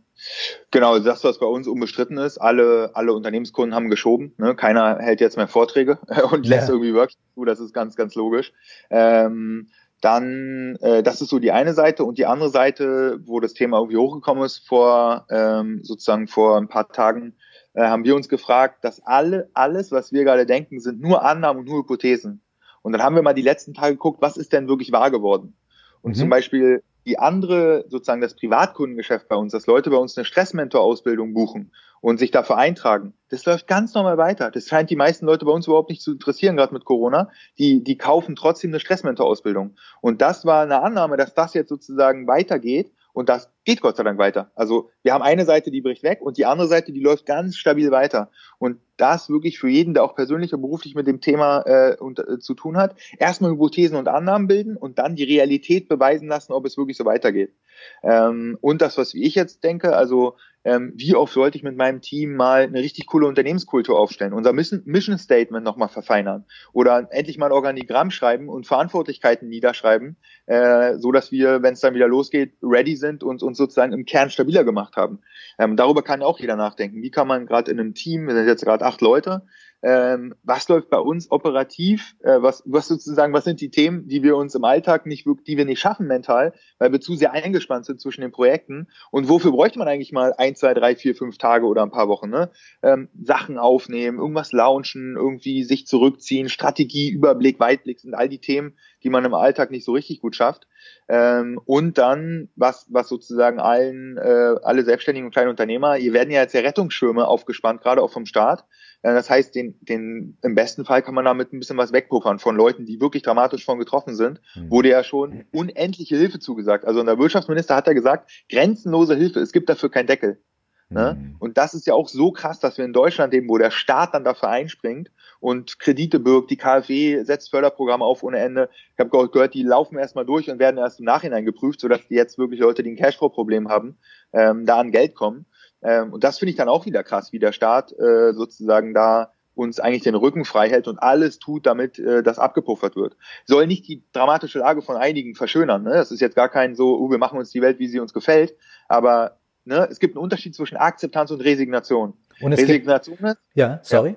[0.72, 4.34] Genau, das, was bei uns unbestritten ist, alle, alle Unternehmenskunden haben geschoben.
[4.38, 4.56] Ne?
[4.56, 6.00] Keiner hält jetzt mehr Vorträge
[6.32, 6.74] und lässt ja.
[6.74, 8.52] irgendwie Workshops zu, das ist ganz, ganz logisch.
[8.90, 9.70] Ähm,
[10.02, 13.78] dann, äh, das ist so die eine Seite und die andere Seite, wo das Thema
[13.78, 17.36] irgendwie hochgekommen ist vor ähm, sozusagen vor ein paar Tagen,
[17.74, 21.62] äh, haben wir uns gefragt, dass alle alles, was wir gerade denken, sind nur Annahmen
[21.62, 22.42] und nur Hypothesen.
[22.84, 25.58] Und dann haben wir mal die letzten Tage geguckt, was ist denn wirklich wahr geworden?
[26.02, 26.16] Und mhm.
[26.16, 31.34] zum Beispiel die andere, sozusagen das Privatkundengeschäft bei uns, dass Leute bei uns eine Stressmentor-Ausbildung
[31.34, 34.52] buchen und sich dafür eintragen, das läuft ganz normal weiter.
[34.52, 37.30] Das scheint die meisten Leute bei uns überhaupt nicht zu interessieren, gerade mit Corona.
[37.58, 39.76] Die, die kaufen trotzdem eine Stressmentor-Ausbildung.
[40.02, 44.04] Und das war eine Annahme, dass das jetzt sozusagen weitergeht Und das geht Gott sei
[44.04, 44.52] Dank weiter.
[44.54, 47.58] Also wir haben eine Seite, die bricht weg und die andere Seite, die läuft ganz
[47.58, 48.30] stabil weiter.
[48.60, 52.20] Und das wirklich für jeden, der auch persönlich und beruflich mit dem Thema äh, und,
[52.20, 56.54] äh, zu tun hat, erstmal Hypothesen und Annahmen bilden und dann die Realität beweisen lassen,
[56.54, 57.56] ob es wirklich so weitergeht.
[58.04, 60.36] Ähm, und das, was ich jetzt denke, also
[60.68, 64.52] ähm, wie oft sollte ich mit meinem Team mal eine richtig coole Unternehmenskultur aufstellen, unser
[64.52, 71.14] Mission Statement nochmal verfeinern oder endlich mal ein Organigramm schreiben und Verantwortlichkeiten niederschreiben, äh, so
[71.14, 74.66] dass wir, wenn es dann wieder losgeht, ready sind und uns sozusagen im Kern stabiler
[74.66, 75.20] gemacht haben.
[75.58, 77.02] Ähm, darüber kann auch jeder nachdenken.
[77.02, 79.44] Wie kann man gerade in einem Team, wir sind jetzt gerade acht Leute,
[79.84, 84.24] ähm, was läuft bei uns operativ, äh, was, was sozusagen, was sind die Themen, die
[84.24, 87.86] wir uns im Alltag nicht, die wir nicht schaffen mental, weil wir zu sehr eingespannt
[87.86, 91.38] sind zwischen den Projekten und wofür bräuchte man eigentlich mal ein, zwei, drei, vier, fünf
[91.38, 92.50] Tage oder ein paar Wochen, ne?
[92.82, 98.74] Ähm, Sachen aufnehmen, irgendwas launchen, irgendwie sich zurückziehen, Strategie, Überblick, Weitblick sind all die Themen,
[99.04, 100.68] die man im Alltag nicht so richtig gut schafft.
[101.08, 106.32] Ähm, und dann, was, was sozusagen allen, äh, alle Selbstständigen und kleinen Unternehmer, hier werden
[106.32, 108.66] ja jetzt ja Rettungsschirme aufgespannt, gerade auch vom Staat.
[109.04, 112.40] Äh, das heißt, den, den, im besten Fall kann man damit ein bisschen was wegpuffern
[112.40, 114.72] von Leuten, die wirklich dramatisch von getroffen sind, mhm.
[114.72, 116.86] wurde ja schon unendliche Hilfe zugesagt.
[116.86, 120.42] Also der Wirtschaftsminister hat ja gesagt, grenzenlose Hilfe, es gibt dafür keinen Deckel.
[120.90, 121.18] Ne?
[121.20, 121.36] Mhm.
[121.40, 124.14] Und das ist ja auch so krass, dass wir in Deutschland leben, wo der Staat
[124.14, 128.70] dann dafür einspringt und Kredite birgt, die KfW setzt Förderprogramme auf ohne Ende.
[128.94, 132.16] Ich habe gehört, die laufen erstmal durch und werden erst im Nachhinein geprüft, sodass die
[132.16, 133.98] jetzt wirklich Leute, die ein Cashflow-Problem haben,
[134.34, 135.46] ähm, da an Geld kommen.
[135.82, 139.32] Ähm, und das finde ich dann auch wieder krass, wie der Staat äh, sozusagen da
[139.58, 143.18] uns eigentlich den Rücken frei hält und alles tut, damit äh, das abgepuffert wird.
[143.46, 145.84] Soll nicht die dramatische Lage von einigen verschönern.
[145.84, 145.94] Ne?
[145.94, 148.14] Das ist jetzt gar kein so, oh, wir machen uns die Welt, wie sie uns
[148.14, 148.56] gefällt.
[148.88, 152.14] Aber ne, es gibt einen Unterschied zwischen Akzeptanz und Resignation.
[152.40, 153.38] Und es Resignation gibt, ist.
[153.56, 154.12] Ja, sorry.
[154.12, 154.16] Ja,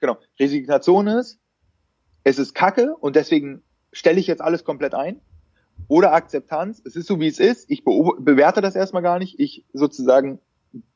[0.00, 0.18] genau.
[0.38, 1.38] Resignation ist,
[2.24, 5.20] es ist Kacke und deswegen stelle ich jetzt alles komplett ein.
[5.86, 9.64] Oder Akzeptanz, es ist so wie es ist, ich bewerte das erstmal gar nicht, ich
[9.72, 10.40] sozusagen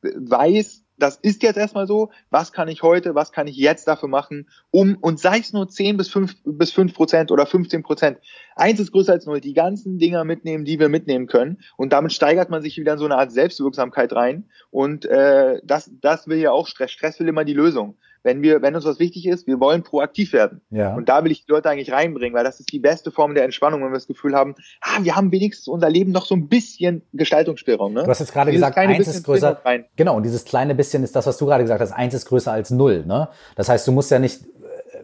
[0.02, 4.08] weiß, das ist jetzt erstmal so, was kann ich heute, was kann ich jetzt dafür
[4.08, 8.18] machen, um, und sei es nur 10 bis 5, bis 5 Prozent oder 15 Prozent,
[8.54, 11.58] eins ist größer als null, die ganzen Dinger mitnehmen, die wir mitnehmen können.
[11.76, 14.44] Und damit steigert man sich wieder in so eine Art Selbstwirksamkeit rein.
[14.70, 18.62] Und äh, das, das will ja auch Stress, Stress will immer die Lösung wenn wir,
[18.62, 20.60] wenn uns was wichtig ist, wir wollen proaktiv werden.
[20.70, 20.94] Ja.
[20.94, 23.44] Und da will ich die Leute eigentlich reinbringen, weil das ist die beste Form der
[23.44, 26.48] Entspannung, wenn wir das Gefühl haben, ah, wir haben wenigstens unser Leben noch so ein
[26.48, 27.92] bisschen Gestaltungsspielraum.
[27.92, 28.04] Ne?
[28.04, 29.60] Du hast jetzt gerade gesagt, eins ist größer.
[29.96, 32.52] Genau, und dieses kleine bisschen ist das, was du gerade gesagt hast, eins ist größer
[32.52, 33.04] als null.
[33.06, 33.28] Ne?
[33.56, 34.42] Das heißt, du musst ja nicht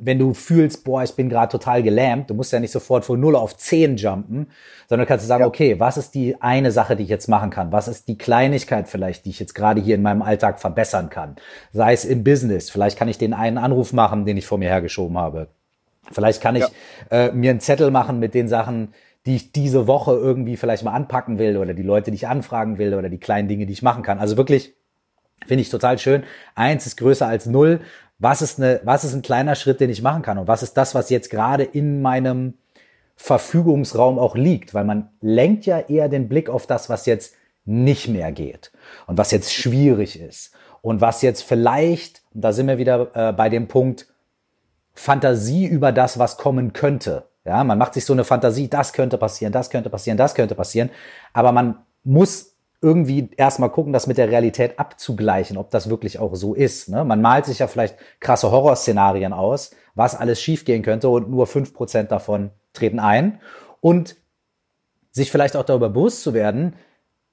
[0.01, 3.19] wenn du fühlst, boah, ich bin gerade total gelähmt, du musst ja nicht sofort von
[3.19, 4.51] 0 auf 10 jumpen,
[4.89, 5.47] sondern kannst du sagen, ja.
[5.47, 7.73] okay, was ist die eine Sache, die ich jetzt machen kann?
[7.73, 11.37] Was ist die Kleinigkeit vielleicht, die ich jetzt gerade hier in meinem Alltag verbessern kann?
[11.73, 14.69] Sei es im Business, vielleicht kann ich den einen Anruf machen, den ich vor mir
[14.69, 15.49] hergeschoben habe.
[16.11, 16.65] Vielleicht kann ich
[17.11, 17.27] ja.
[17.27, 18.95] äh, mir einen Zettel machen mit den Sachen,
[19.27, 22.79] die ich diese Woche irgendwie vielleicht mal anpacken will oder die Leute, die ich anfragen
[22.79, 24.19] will oder die kleinen Dinge, die ich machen kann.
[24.19, 24.75] Also wirklich
[25.47, 26.25] Finde ich total schön.
[26.55, 27.81] Eins ist größer als null
[28.19, 30.39] was ist, eine, was ist ein kleiner Schritt, den ich machen kann?
[30.39, 32.55] Und was ist das, was jetzt gerade in meinem
[33.17, 38.09] Verfügungsraum auch liegt, weil man lenkt ja eher den Blick auf das, was jetzt nicht
[38.09, 38.73] mehr geht
[39.07, 40.53] und was jetzt schwierig ist
[40.83, 44.07] und was jetzt vielleicht, und da sind wir wieder äh, bei dem Punkt
[44.95, 47.25] Fantasie über das, was kommen könnte.
[47.45, 50.55] Ja, man macht sich so eine Fantasie, das könnte passieren, das könnte passieren, das könnte
[50.55, 50.91] passieren,
[51.33, 52.48] aber man muss
[52.81, 56.89] irgendwie erstmal gucken, das mit der Realität abzugleichen, ob das wirklich auch so ist.
[56.89, 57.05] Ne?
[57.05, 61.75] Man malt sich ja vielleicht krasse Horrorszenarien aus, was alles schiefgehen könnte und nur fünf
[61.75, 63.41] Prozent davon treten ein.
[63.81, 64.17] Und
[65.11, 66.75] sich vielleicht auch darüber bewusst zu werden,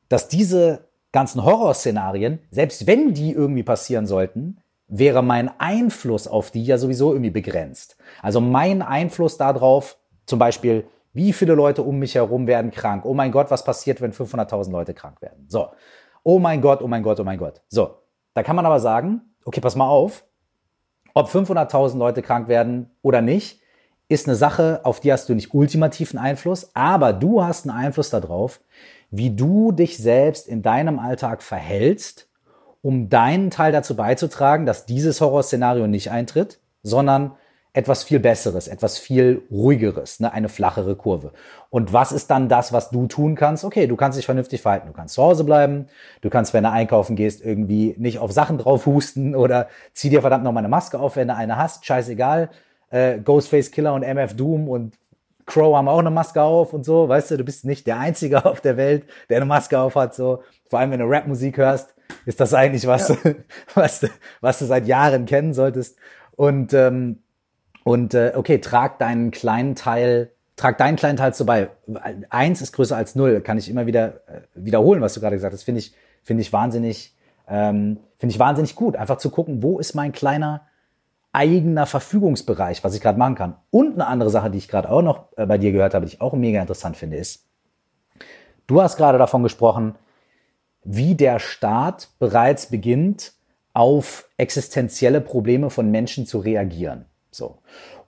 [0.09, 6.63] dass diese ganzen Horrorszenarien, selbst wenn die irgendwie passieren sollten, wäre mein Einfluss auf die
[6.63, 7.97] ja sowieso irgendwie begrenzt.
[8.21, 13.05] Also mein Einfluss darauf, zum Beispiel wie viele Leute um mich herum werden krank?
[13.05, 15.45] Oh mein Gott, was passiert, wenn 500.000 Leute krank werden?
[15.47, 15.69] So.
[16.23, 17.61] Oh mein Gott, oh mein Gott, oh mein Gott.
[17.69, 17.95] So.
[18.33, 20.25] Da kann man aber sagen, okay, pass mal auf.
[21.13, 23.61] Ob 500.000 Leute krank werden oder nicht,
[24.09, 28.09] ist eine Sache, auf die hast du nicht ultimativen Einfluss, aber du hast einen Einfluss
[28.09, 28.59] darauf,
[29.09, 32.27] wie du dich selbst in deinem Alltag verhältst,
[32.81, 37.31] um deinen Teil dazu beizutragen, dass dieses Horrorszenario nicht eintritt, sondern
[37.75, 41.33] etwas viel Besseres, etwas viel ruhigeres, ne, eine flachere Kurve.
[41.69, 43.65] Und was ist dann das, was du tun kannst?
[43.65, 44.87] Okay, du kannst dich vernünftig verhalten.
[44.87, 45.87] Du kannst zu Hause bleiben.
[46.21, 50.21] Du kannst, wenn du einkaufen gehst, irgendwie nicht auf Sachen drauf husten oder zieh dir
[50.21, 51.85] verdammt nochmal eine Maske auf, wenn du eine hast.
[51.85, 52.49] Scheißegal.
[52.91, 54.97] Äh, Ghostface Killer und MF Doom und
[55.45, 57.09] Crow haben auch eine Maske auf und so.
[57.09, 60.15] Weißt du, du bist nicht der Einzige auf der Welt, der eine Maske auf hat.
[60.15, 61.93] So, vor allem wenn du Rapmusik hörst,
[62.25, 63.17] ist das eigentlich was, ja.
[63.73, 64.07] was, du,
[64.39, 65.97] was du seit Jahren kennen solltest.
[66.37, 67.19] Und ähm,
[67.85, 71.69] und äh, okay, trag deinen kleinen Teil trag deinen kleinen Teil zu bei.
[72.29, 75.53] Eins ist größer als null, kann ich immer wieder äh, wiederholen, was du gerade gesagt
[75.53, 75.63] hast.
[75.63, 75.93] Finde ich,
[76.23, 77.15] finde ich wahnsinnig,
[77.47, 78.95] ähm, finde ich wahnsinnig gut.
[78.95, 80.67] Einfach zu gucken, wo ist mein kleiner
[81.33, 83.55] eigener Verfügungsbereich, was ich gerade machen kann.
[83.69, 86.13] Und eine andere Sache, die ich gerade auch noch äh, bei dir gehört habe, die
[86.13, 87.45] ich auch mega interessant finde, ist,
[88.67, 89.95] du hast gerade davon gesprochen,
[90.83, 93.33] wie der Staat bereits beginnt,
[93.73, 97.05] auf existenzielle Probleme von Menschen zu reagieren.
[97.35, 97.59] So.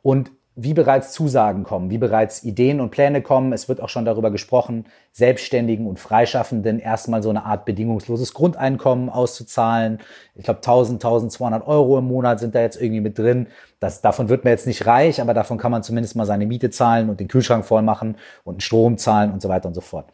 [0.01, 3.53] Und wie bereits Zusagen kommen, wie bereits Ideen und Pläne kommen.
[3.53, 9.09] Es wird auch schon darüber gesprochen, Selbstständigen und Freischaffenden erstmal so eine Art bedingungsloses Grundeinkommen
[9.09, 9.99] auszuzahlen.
[10.33, 13.47] Ich glaube 1000, 1200 Euro im Monat sind da jetzt irgendwie mit drin.
[13.79, 16.71] Das, davon wird man jetzt nicht reich, aber davon kann man zumindest mal seine Miete
[16.71, 20.11] zahlen und den Kühlschrank voll machen und Strom zahlen und so weiter und so fort.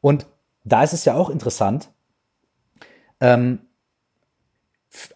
[0.00, 0.26] Und
[0.62, 1.90] da ist es ja auch interessant,
[3.18, 3.58] ähm,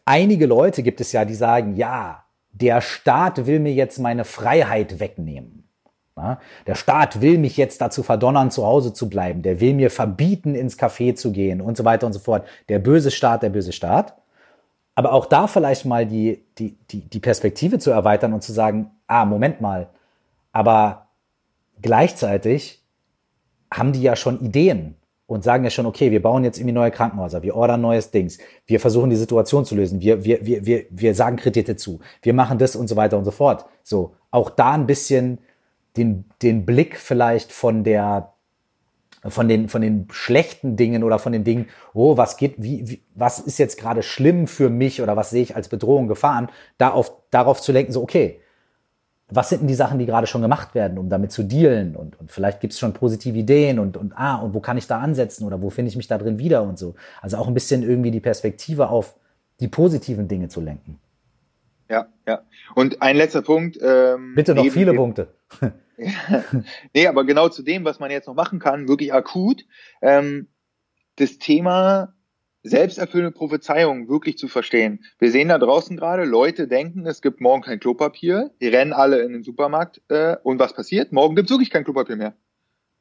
[0.04, 2.23] einige Leute gibt es ja, die sagen, ja,
[2.54, 5.68] der Staat will mir jetzt meine Freiheit wegnehmen.
[6.16, 6.38] Ja,
[6.68, 9.42] der Staat will mich jetzt dazu verdonnern, zu Hause zu bleiben.
[9.42, 12.46] Der will mir verbieten, ins Café zu gehen und so weiter und so fort.
[12.68, 14.14] Der böse Staat, der böse Staat.
[14.94, 18.92] Aber auch da vielleicht mal die, die, die, die Perspektive zu erweitern und zu sagen,
[19.08, 19.88] ah, Moment mal.
[20.52, 21.08] Aber
[21.82, 22.80] gleichzeitig
[23.72, 24.94] haben die ja schon Ideen
[25.34, 28.38] und sagen ja schon, okay, wir bauen jetzt irgendwie neue Krankenhäuser, wir ordern neues Dings,
[28.66, 32.32] wir versuchen die Situation zu lösen, wir, wir, wir, wir, wir sagen Kredite zu, wir
[32.32, 33.66] machen das und so weiter und so fort.
[33.82, 35.38] So, auch da ein bisschen
[35.96, 38.32] den, den Blick vielleicht von der,
[39.26, 43.02] von den, von den schlechten Dingen oder von den Dingen, oh, was geht, wie, wie
[43.16, 46.90] was ist jetzt gerade schlimm für mich oder was sehe ich als Bedrohung, Gefahren, da
[46.90, 48.38] auf, darauf zu lenken, so, okay,
[49.34, 51.96] was sind denn die Sachen, die gerade schon gemacht werden, um damit zu dealen?
[51.96, 54.86] Und, und vielleicht gibt es schon positive Ideen und, und ah, und wo kann ich
[54.86, 56.94] da ansetzen oder wo finde ich mich da drin wieder und so.
[57.20, 59.14] Also auch ein bisschen irgendwie die Perspektive auf
[59.60, 60.98] die positiven Dinge zu lenken.
[61.88, 62.42] Ja, ja.
[62.74, 63.78] Und ein letzter Punkt.
[63.80, 65.28] Ähm, Bitte noch viele Punkte.
[66.94, 69.64] nee, aber genau zu dem, was man jetzt noch machen kann, wirklich akut,
[70.02, 70.48] ähm,
[71.16, 72.14] das Thema
[72.64, 75.04] selbsterfüllende Prophezeiungen wirklich zu verstehen.
[75.18, 79.20] Wir sehen da draußen gerade, Leute denken, es gibt morgen kein Klopapier, die rennen alle
[79.20, 81.12] in den Supermarkt äh, und was passiert?
[81.12, 82.34] Morgen gibt es wirklich kein Klopapier mehr.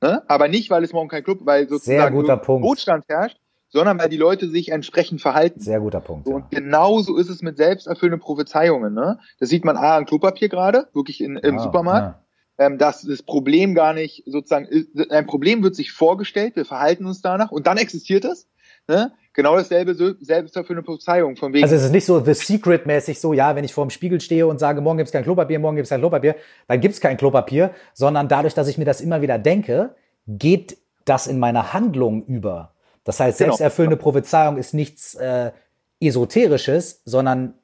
[0.02, 0.22] Ne?
[0.28, 2.14] Aber nicht, weil es morgen kein Klopapier, weil sozusagen
[2.60, 5.62] Notstand herrscht, sondern weil die Leute sich entsprechend verhalten.
[5.62, 6.28] Sehr guter Punkt.
[6.28, 6.60] Und ja.
[6.60, 8.94] genauso ist es mit selbsterfüllenden Prophezeiungen.
[8.94, 9.18] Ne?
[9.40, 12.18] Das sieht man A an Klopapier gerade, wirklich in, im ah, Supermarkt.
[12.60, 12.66] Ja.
[12.66, 14.68] Ähm, dass das Problem gar nicht sozusagen,
[15.10, 18.48] ein Problem wird sich vorgestellt, wir verhalten uns danach und dann existiert es.
[18.88, 19.12] Ne?
[19.34, 21.36] Genau dasselbe selbst für eine Prophezeiung.
[21.36, 23.90] Von wegen also es ist nicht so The Secret-mäßig so, ja, wenn ich vor dem
[23.90, 26.36] Spiegel stehe und sage, morgen gibt's kein Klopapier, morgen gibt's kein Klopapier,
[26.68, 29.96] dann gibt's kein Klopapier, sondern dadurch, dass ich mir das immer wieder denke,
[30.28, 32.74] geht das in meine Handlung über.
[33.04, 33.50] Das heißt, genau.
[33.56, 34.04] selbsterfüllende genau.
[34.04, 35.52] Prophezeiung ist nichts äh,
[36.00, 37.56] Esoterisches, sondern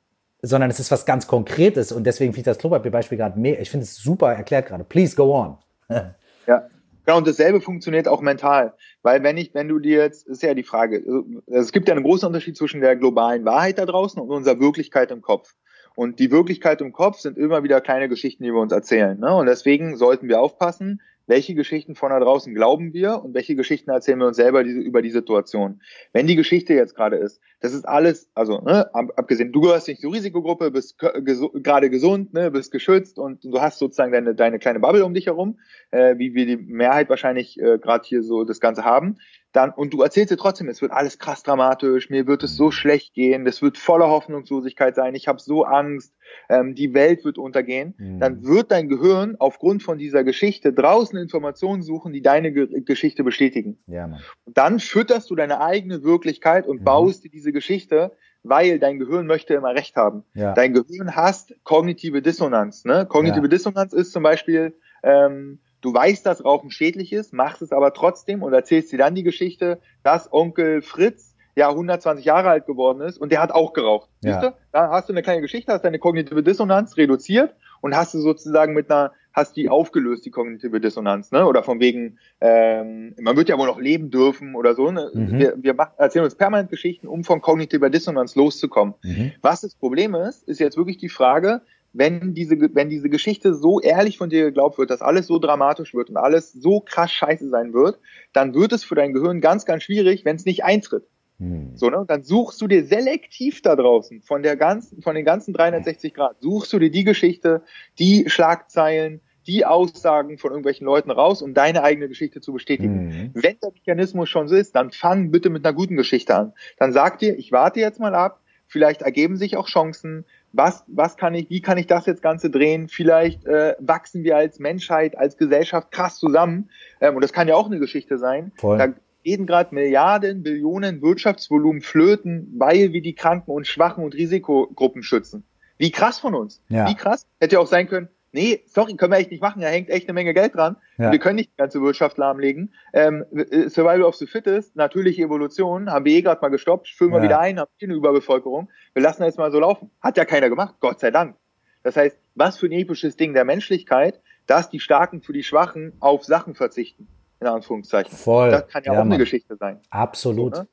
[0.42, 3.60] sondern es ist was ganz Konkretes und deswegen finde ich das Klopapier-Beispiel gerade mehr.
[3.60, 4.86] Ich finde es super erklärt gerade.
[4.86, 5.58] Please go on.
[6.48, 6.70] ja,
[7.10, 8.76] Genau, und dasselbe funktioniert auch mental.
[9.02, 11.96] Weil wenn ich, wenn du dir jetzt, ist ja die Frage, also, es gibt ja
[11.96, 15.56] einen großen Unterschied zwischen der globalen Wahrheit da draußen und unserer Wirklichkeit im Kopf.
[15.96, 19.20] Und die Wirklichkeit im Kopf sind immer wieder kleine Geschichten, die wir uns erzählen.
[19.20, 19.34] Ne?
[19.34, 23.92] Und deswegen sollten wir aufpassen, welche Geschichten von da draußen glauben wir und welche Geschichten
[23.92, 25.80] erzählen wir uns selber diese, über die Situation.
[26.12, 30.02] Wenn die Geschichte jetzt gerade ist, das ist alles, also ne, abgesehen, du gehörst nicht
[30.02, 34.58] zur Risikogruppe, bist gesu gerade gesund, ne, bist geschützt und du hast sozusagen deine, deine
[34.58, 35.60] kleine Bubble um dich herum,
[35.92, 39.18] äh, wie wir die Mehrheit wahrscheinlich äh, gerade hier so das Ganze haben
[39.52, 42.70] dann, und du erzählst dir trotzdem, es wird alles krass dramatisch, mir wird es so
[42.70, 46.14] schlecht gehen, das wird voller Hoffnungslosigkeit sein, ich habe so Angst,
[46.50, 48.20] ähm, die Welt wird untergehen, mhm.
[48.20, 53.24] dann wird dein Gehirn aufgrund von dieser Geschichte draußen Informationen suchen, die deine Ge Geschichte
[53.24, 53.80] bestätigen.
[53.88, 54.22] Ja, Mann.
[54.46, 56.84] Und dann fütterst du deine eigene Wirklichkeit und mhm.
[56.84, 58.12] baust dir diese Geschichte,
[58.44, 60.24] weil dein Gehirn möchte immer Recht haben.
[60.34, 60.54] Ja.
[60.54, 62.86] Dein Gehirn hasst kognitive Dissonanz.
[62.86, 63.06] Ne?
[63.08, 63.48] Kognitive ja.
[63.48, 68.44] Dissonanz ist zum Beispiel, ähm, Du weißt, dass Rauchen schädlich ist, machst es aber trotzdem
[68.44, 73.18] und erzählst dir dann die Geschichte, dass Onkel Fritz ja 120 Jahre alt geworden ist
[73.18, 74.10] und der hat auch geraucht.
[74.24, 74.34] Ja.
[74.34, 74.56] Siehst du?
[74.72, 78.74] Da hast du eine kleine Geschichte, hast deine kognitive Dissonanz reduziert und hast du sozusagen
[78.74, 81.46] mit einer, hast die aufgelöst, die kognitive Dissonanz, ne?
[81.46, 84.92] Oder von wegen, ähm, man wird ja wohl noch leben dürfen oder so.
[84.92, 85.12] Ne?
[85.14, 85.40] Mhm.
[85.40, 88.96] Wir, wir machen, erzählen uns permanent Geschichten, um von kognitiver Dissonanz loszukommen.
[89.04, 89.32] Mhm.
[89.42, 91.62] Was das Problem ist, ist jetzt wirklich die Frage,
[91.94, 95.94] wenn diese, wenn diese Geschichte so ehrlich von dir geglaubt wird, dass alles so dramatisch
[95.94, 98.00] wird und alles so krass scheiße sein wird,
[98.34, 101.08] dann wird es für dein Gehirn ganz, ganz schwierig, wenn es nicht eintritt.
[101.40, 101.72] Hm.
[101.76, 102.06] So, ne?
[102.08, 106.38] Dann suchst du dir selektiv da draußen von der ganzen, von den ganzen 360 Grad,
[106.42, 107.64] suchst du dir die Geschichte,
[107.98, 113.08] die Schlagzeilen, die Aussagen von irgendwelchen Leuten raus, um deine eigene Geschichte zu bestätigen.
[113.08, 113.32] Mhm.
[113.34, 116.54] Wenn der Mechanismus schon so ist, dann fang bitte mit einer guten Geschichte an.
[116.78, 121.18] Dann sag dir, ich warte jetzt mal ab, vielleicht ergeben sich auch Chancen, was, was
[121.18, 122.88] kann ich, wie kann ich das jetzt Ganze drehen?
[122.88, 126.70] Vielleicht äh, wachsen wir als Menschheit, als Gesellschaft krass zusammen.
[127.02, 128.52] Ähm, und das kann ja auch eine Geschichte sein.
[128.56, 128.78] Voll.
[128.78, 128.94] Da
[129.24, 135.44] gehen gerade Milliarden, Billionen Wirtschaftsvolumen flöten, weil wir die Kranken und Schwachen und Risikogruppen schützen.
[135.78, 136.62] Wie krass von uns.
[136.70, 136.88] Ja.
[136.88, 137.26] Wie krass.
[137.40, 140.08] Hätte ja auch sein können, nee, sorry, können wir echt nicht machen, da hängt echt
[140.08, 140.78] eine Menge Geld dran.
[140.98, 141.12] Ja.
[141.12, 142.74] Wir können nicht die ganze Wirtschaft lahmlegen.
[142.94, 147.12] Ähm, äh, Survival of the Fittest, natürliche Evolution, haben wir eh gerade mal gestoppt, füllen
[147.12, 147.24] wir ja.
[147.24, 148.70] wieder ein, haben hier eine Überbevölkerung.
[148.94, 149.92] Wir lassen das mal so laufen.
[150.02, 151.36] Hat ja keiner gemacht, Gott sei Dank.
[151.84, 155.94] Das heißt, was für ein episches Ding der Menschlichkeit, dass die Starken für die Schwachen
[156.00, 157.08] auf Sachen verzichten.
[157.42, 158.18] In Anführungszeichen.
[158.18, 158.52] Voll.
[158.52, 159.14] Das kann ja, ja auch Mann.
[159.14, 159.80] eine Geschichte sein.
[159.90, 160.58] Absolut.
[160.58, 160.68] So, ne?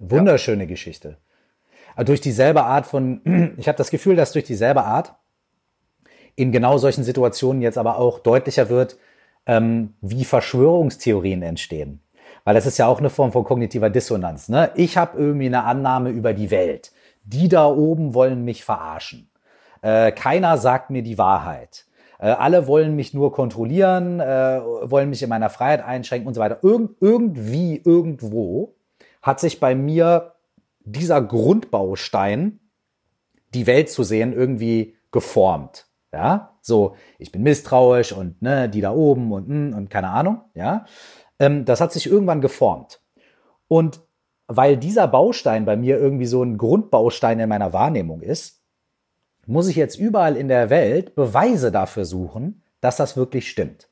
[0.00, 0.66] Wunderschöne.
[0.66, 1.18] Geschichte.
[1.94, 5.14] Aber durch dieselbe Art von, ich habe das Gefühl, dass durch dieselbe Art
[6.36, 8.96] in genau solchen Situationen jetzt aber auch deutlicher wird,
[9.46, 12.00] ähm, wie Verschwörungstheorien entstehen.
[12.44, 14.48] Weil das ist ja auch eine Form von kognitiver Dissonanz.
[14.48, 14.70] Ne?
[14.74, 16.92] Ich habe irgendwie eine Annahme über die Welt.
[17.24, 19.30] Die da oben wollen mich verarschen.
[19.80, 21.86] Äh, keiner sagt mir die Wahrheit.
[22.18, 26.40] Äh, alle wollen mich nur kontrollieren, äh, wollen mich in meiner Freiheit einschränken und so
[26.40, 26.58] weiter.
[26.62, 28.74] Irg irgendwie, irgendwo
[29.22, 30.34] hat sich bei mir
[30.84, 32.60] dieser Grundbaustein,
[33.54, 35.86] die Welt zu sehen, irgendwie geformt.
[36.14, 40.42] Ja, so, ich bin misstrauisch und ne, die da oben und hm, und keine Ahnung,
[40.54, 40.84] ja.
[41.40, 43.00] Ähm, das hat sich irgendwann geformt.
[43.66, 44.00] Und
[44.46, 48.62] weil dieser Baustein bei mir irgendwie so ein Grundbaustein in meiner Wahrnehmung ist,
[49.46, 53.88] muss ich jetzt überall in der Welt Beweise dafür suchen, dass das wirklich stimmt.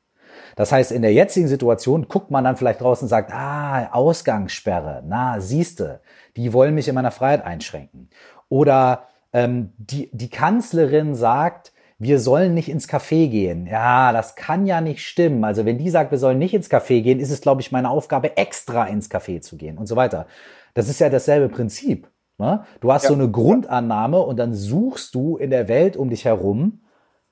[0.55, 5.03] Das heißt, in der jetzigen Situation guckt man dann vielleicht draußen und sagt, ah, Ausgangssperre,
[5.05, 5.99] na, siehste,
[6.37, 8.09] die wollen mich in meiner Freiheit einschränken.
[8.47, 13.67] Oder ähm, die, die Kanzlerin sagt, wir sollen nicht ins Café gehen.
[13.67, 15.43] Ja, das kann ja nicht stimmen.
[15.43, 17.89] Also wenn die sagt, wir sollen nicht ins Café gehen, ist es, glaube ich, meine
[17.89, 20.27] Aufgabe, extra ins Café zu gehen und so weiter.
[20.73, 22.09] Das ist ja dasselbe Prinzip.
[22.37, 22.65] Ne?
[22.81, 23.09] Du hast ja.
[23.09, 26.81] so eine Grundannahme und dann suchst du in der Welt um dich herum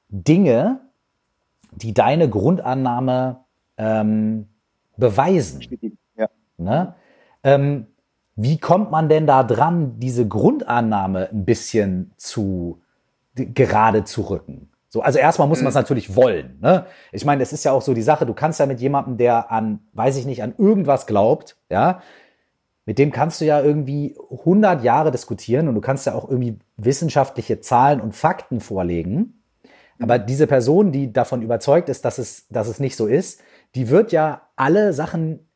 [0.09, 0.81] Dinge,
[1.71, 3.45] die deine Grundannahme
[3.77, 4.47] ähm,
[4.97, 5.61] beweisen.
[6.15, 6.27] Ja.
[6.57, 6.95] Ne?
[7.43, 7.87] Ähm,
[8.35, 12.81] wie kommt man denn da dran, diese Grundannahme ein bisschen zu
[13.35, 14.71] gerade zu rücken.
[14.89, 15.79] So, also erstmal muss man es mhm.
[15.79, 16.59] natürlich wollen.
[16.61, 16.85] Ne?
[17.13, 19.49] Ich meine, es ist ja auch so die Sache, du kannst ja mit jemandem, der
[19.49, 22.01] an, weiß ich nicht, an irgendwas glaubt, ja,
[22.85, 26.59] mit dem kannst du ja irgendwie 100 Jahre diskutieren und du kannst ja auch irgendwie
[26.75, 29.43] wissenschaftliche Zahlen und Fakten vorlegen.
[29.99, 30.25] Aber mhm.
[30.25, 33.41] diese Person, die davon überzeugt ist, dass es, dass es nicht so ist,
[33.75, 35.47] die wird ja alle Sachen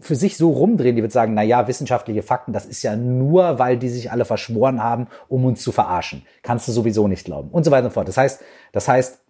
[0.00, 3.58] für sich so rumdrehen, die wird sagen, na ja, wissenschaftliche Fakten, das ist ja nur,
[3.58, 6.22] weil die sich alle verschworen haben, um uns zu verarschen.
[6.42, 7.50] Kannst du sowieso nicht glauben.
[7.50, 8.08] Und so weiter und fort.
[8.08, 8.42] Das heißt,
[8.72, 9.20] das heißt,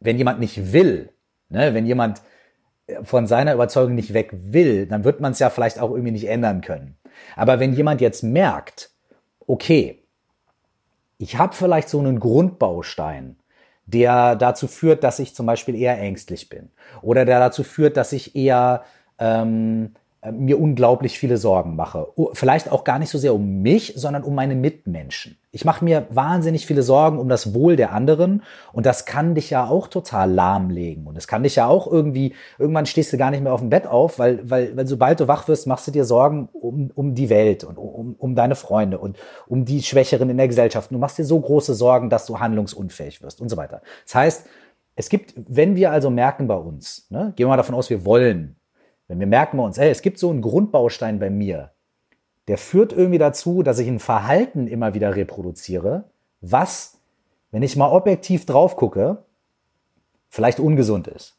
[0.00, 1.10] wenn jemand nicht will,
[1.48, 2.22] ne, wenn jemand
[3.02, 6.28] von seiner Überzeugung nicht weg will, dann wird man es ja vielleicht auch irgendwie nicht
[6.28, 6.96] ändern können.
[7.36, 8.90] Aber wenn jemand jetzt merkt,
[9.46, 10.02] okay,
[11.18, 13.36] ich habe vielleicht so einen Grundbaustein,
[13.86, 16.70] der dazu führt, dass ich zum Beispiel eher ängstlich bin
[17.00, 18.84] oder der dazu führt, dass ich eher
[19.18, 19.92] ähm,
[20.24, 22.06] äh, mir unglaublich viele Sorgen mache.
[22.34, 25.36] Vielleicht auch gar nicht so sehr um mich, sondern um meine Mitmenschen.
[25.50, 29.50] Ich mache mir wahnsinnig viele Sorgen um das Wohl der anderen und das kann dich
[29.50, 33.32] ja auch total lahmlegen und es kann dich ja auch irgendwie, irgendwann stehst du gar
[33.32, 35.90] nicht mehr auf dem Bett auf, weil, weil, weil sobald du wach wirst, machst du
[35.90, 40.30] dir Sorgen um, um die Welt und um, um deine Freunde und um die Schwächeren
[40.30, 40.92] in der Gesellschaft.
[40.92, 43.82] Du machst dir so große Sorgen, dass du handlungsunfähig wirst und so weiter.
[44.04, 44.46] Das heißt,
[44.94, 48.04] es gibt, wenn wir also merken bei uns, ne, gehen wir mal davon aus, wir
[48.04, 48.54] wollen
[49.12, 51.72] wenn wir merken wir uns, ey, es gibt so einen Grundbaustein bei mir,
[52.48, 56.04] der führt irgendwie dazu, dass ich ein Verhalten immer wieder reproduziere,
[56.40, 56.98] was,
[57.50, 59.18] wenn ich mal objektiv drauf gucke,
[60.30, 61.36] vielleicht ungesund ist.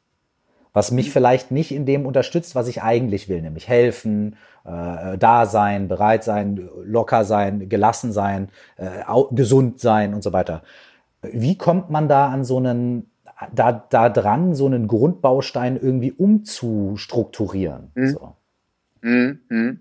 [0.72, 5.48] Was mich vielleicht nicht in dem unterstützt, was ich eigentlich will, nämlich helfen, äh, da
[5.48, 9.02] sein, bereit sein, locker sein, gelassen sein, äh,
[9.32, 10.62] gesund sein und so weiter.
[11.24, 13.10] Wie kommt man da an so einen
[13.54, 17.92] da, da dran, so einen Grundbaustein irgendwie umzustrukturieren.
[17.96, 18.08] Mhm.
[18.08, 18.36] So.
[19.02, 19.42] Mhm.
[19.50, 19.80] mhm.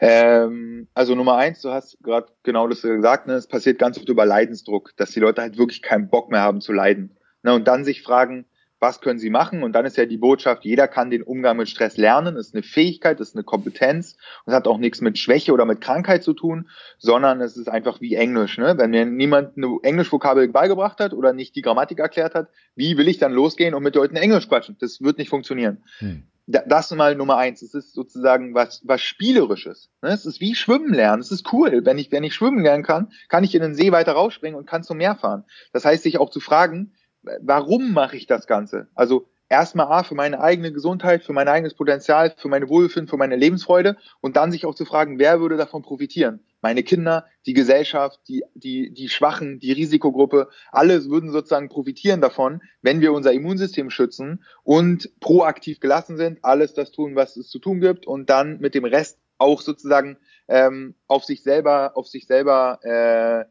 [0.00, 3.34] Ähm, also Nummer eins, du hast gerade genau das gesagt, ne?
[3.34, 6.60] es passiert ganz oft über Leidensdruck, dass die Leute halt wirklich keinen Bock mehr haben
[6.60, 7.16] zu leiden.
[7.42, 7.54] Ne?
[7.54, 8.46] Und dann sich fragen,
[8.84, 9.62] was können sie machen?
[9.62, 12.36] Und dann ist ja die Botschaft, jeder kann den Umgang mit Stress lernen.
[12.36, 14.18] Ist eine Fähigkeit, ist eine Kompetenz.
[14.44, 16.68] Und es hat auch nichts mit Schwäche oder mit Krankheit zu tun,
[16.98, 18.58] sondern es ist einfach wie Englisch.
[18.58, 18.76] Ne?
[18.76, 23.08] Wenn mir niemand eine Englischvokabel beigebracht hat oder nicht die Grammatik erklärt hat, wie will
[23.08, 24.76] ich dann losgehen und mit Leuten Englisch quatschen?
[24.80, 25.82] Das wird nicht funktionieren.
[26.00, 26.24] Hm.
[26.46, 27.62] Das ist mal Nummer eins.
[27.62, 29.88] Es ist sozusagen was, was Spielerisches.
[30.02, 30.10] Ne?
[30.10, 31.22] Es ist wie Schwimmen lernen.
[31.22, 31.86] Es ist cool.
[31.86, 34.66] Wenn ich, wenn ich schwimmen lernen kann, kann ich in den See weiter rausspringen und
[34.66, 35.44] kann zum Meer fahren.
[35.72, 36.92] Das heißt, sich auch zu fragen,
[37.40, 38.88] warum mache ich das Ganze?
[38.94, 43.16] Also erstmal A, für meine eigene Gesundheit, für mein eigenes Potenzial, für meine Wohlbefinden, für
[43.16, 46.40] meine Lebensfreude und dann sich auch zu fragen, wer würde davon profitieren?
[46.64, 52.62] meine Kinder, die Gesellschaft, die, die, die Schwachen, die Risikogruppe, alle würden sozusagen profitieren davon,
[52.80, 57.58] wenn wir unser Immunsystem schützen und proaktiv gelassen sind, alles das tun, was es zu
[57.58, 60.16] tun gibt und dann mit dem Rest auch sozusagen
[60.48, 63.44] ähm, auf sich selber, auf sich selber äh,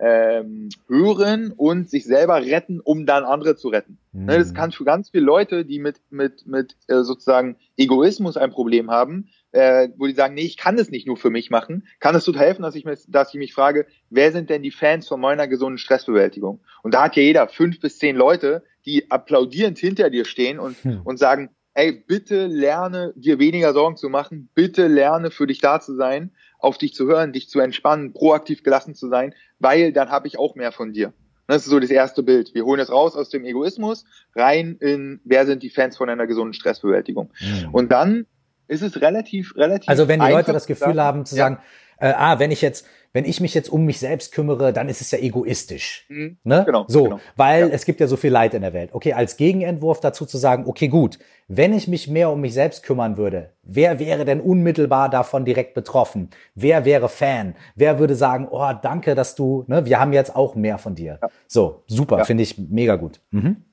[0.00, 3.98] ähm, hören und sich selber retten, um dann andere zu retten.
[4.12, 4.24] Mhm.
[4.24, 8.50] Ne, das kann für ganz viele Leute, die mit, mit, mit äh, sozusagen Egoismus ein
[8.50, 11.86] Problem haben, äh, wo die sagen, nee, ich kann es nicht nur für mich machen,
[11.98, 14.70] kann es total helfen, dass ich, mir, dass ich mich frage, wer sind denn die
[14.70, 16.60] Fans von meiner gesunden Stressbewältigung?
[16.82, 20.82] Und da hat ja jeder fünf bis zehn Leute, die applaudierend hinter dir stehen und,
[20.82, 21.02] mhm.
[21.04, 25.80] und sagen, ey, bitte lerne, dir weniger Sorgen zu machen, bitte lerne, für dich da
[25.80, 30.10] zu sein auf dich zu hören, dich zu entspannen, proaktiv gelassen zu sein, weil dann
[30.10, 31.12] habe ich auch mehr von dir.
[31.46, 32.54] Das ist so das erste Bild.
[32.54, 34.04] Wir holen es raus aus dem Egoismus,
[34.36, 37.32] rein in, wer sind die Fans von einer gesunden Stressbewältigung.
[37.40, 37.74] Mhm.
[37.74, 38.26] Und dann
[38.70, 39.88] ist es relativ, relativ.
[39.88, 41.44] Also wenn die Leute das Gefühl sagen, haben zu ja.
[41.44, 41.58] sagen,
[41.98, 45.00] äh, ah, wenn ich jetzt, wenn ich mich jetzt um mich selbst kümmere, dann ist
[45.00, 46.06] es ja egoistisch.
[46.08, 46.38] Mhm.
[46.44, 46.62] Ne?
[46.64, 46.84] Genau.
[46.86, 47.20] So, genau.
[47.36, 47.74] weil ja.
[47.74, 48.90] es gibt ja so viel Leid in der Welt.
[48.92, 51.18] Okay, als Gegenentwurf dazu zu sagen, okay, gut,
[51.48, 55.74] wenn ich mich mehr um mich selbst kümmern würde, wer wäre denn unmittelbar davon direkt
[55.74, 56.30] betroffen?
[56.54, 57.56] Wer wäre Fan?
[57.74, 61.18] Wer würde sagen, oh, danke, dass du, ne, wir haben jetzt auch mehr von dir.
[61.20, 61.28] Ja.
[61.48, 62.24] So, super, ja.
[62.24, 63.20] finde ich mega gut.
[63.32, 63.64] Mhm.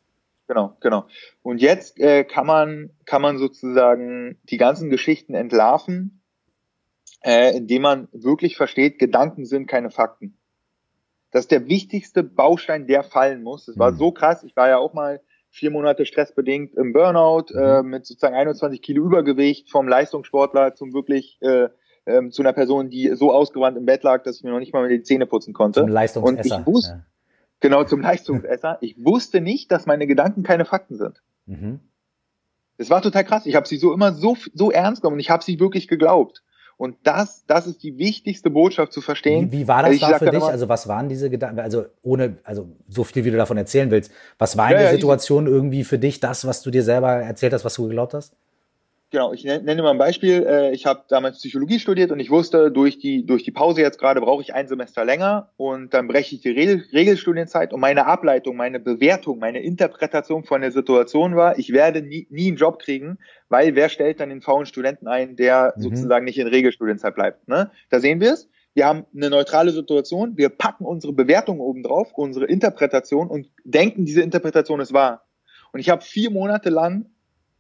[0.47, 1.07] Genau, genau.
[1.41, 6.17] Und jetzt äh, kann man kann man sozusagen die ganzen Geschichten entlarven
[7.23, 10.37] äh, indem man wirklich versteht, Gedanken sind keine Fakten.
[11.31, 13.65] Das ist der wichtigste Baustein, der fallen muss.
[13.65, 13.97] Das war mhm.
[13.97, 14.43] so krass.
[14.43, 17.59] Ich war ja auch mal vier Monate stressbedingt im Burnout mhm.
[17.59, 21.69] äh, mit sozusagen 21 Kilo Übergewicht vom Leistungssportler zum wirklich äh,
[22.05, 24.73] ähm, zu einer Person, die so ausgewandt im Bett lag, dass ich mir noch nicht
[24.73, 25.81] mal mit die Zähne putzen konnte.
[25.81, 26.55] Zum Leistungsesser.
[26.55, 27.05] Und ich wusste, ja.
[27.59, 28.77] Genau zum Leistungsesser.
[28.81, 31.21] Ich wusste nicht, dass meine Gedanken keine Fakten sind.
[31.45, 31.79] Mhm.
[32.77, 33.45] Das war total krass.
[33.45, 36.43] Ich habe sie so immer so so ernst genommen und ich habe sie wirklich geglaubt.
[36.77, 39.51] Und das, das ist die wichtigste Botschaft zu verstehen.
[39.51, 40.35] Wie, wie war das ich da für dich?
[40.35, 41.59] Immer, also was waren diese Gedanken?
[41.59, 44.11] Also ohne, also so viel, wie du davon erzählen willst.
[44.37, 47.13] Was war in ja, der Situation ich, irgendwie für dich das, was du dir selber
[47.13, 48.35] erzählt hast, was du geglaubt hast?
[49.09, 50.45] Genau, ich nenne mal ein Beispiel.
[50.45, 53.99] Äh, ich habe damals Psychologie studiert und ich wusste, durch die, durch die Pause jetzt
[53.99, 58.05] gerade brauche ich ein Semester länger und dann breche ich die Regel, Regelstudienzeit und meine
[58.05, 62.79] Ableitung, meine Bewertung, meine Interpretation von der Situation war, ich werde nie, nie einen Job
[62.79, 65.83] kriegen, weil wer stellt dann den faulen Studenten ein, der mhm.
[65.83, 67.47] sozusagen nicht in Regelstudienzeit bleibt.
[67.47, 67.71] Ne?
[67.89, 68.49] Da sehen wir es.
[68.73, 74.03] Wir haben eine neutrale Situation, wir packen unsere Bewertung oben drauf, unsere Interpretation und denken,
[74.03, 75.23] diese Interpretation ist wahr.
[75.71, 77.05] Und ich habe vier Monate lang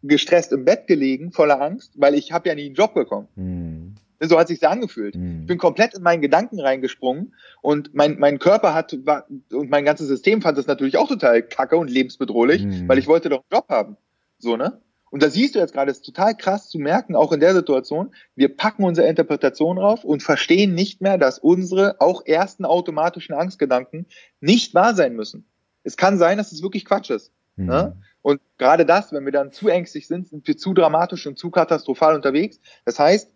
[0.07, 3.27] gestresst im Bett gelegen, voller Angst, weil ich habe ja nie einen Job bekommen.
[3.35, 3.95] Mhm.
[4.19, 5.15] So hat sich angefühlt.
[5.15, 5.41] Mhm.
[5.41, 9.85] Ich bin komplett in meinen Gedanken reingesprungen und mein, mein Körper hat war, und mein
[9.85, 12.87] ganzes System fand das natürlich auch total kacke und lebensbedrohlich, mhm.
[12.87, 13.97] weil ich wollte doch einen Job haben.
[14.39, 14.81] So, ne?
[15.09, 17.53] Und da siehst du jetzt gerade, es ist total krass zu merken, auch in der
[17.53, 23.33] Situation, wir packen unsere Interpretation drauf und verstehen nicht mehr, dass unsere auch ersten automatischen
[23.33, 24.05] Angstgedanken
[24.41, 25.45] nicht wahr sein müssen.
[25.83, 27.31] Es kann sein, dass es wirklich Quatsch ist.
[27.55, 27.65] Mhm.
[27.67, 27.97] Ne?
[28.21, 31.49] Und gerade das, wenn wir dann zu ängstlich sind, sind wir zu dramatisch und zu
[31.49, 32.59] katastrophal unterwegs.
[32.85, 33.31] Das heißt,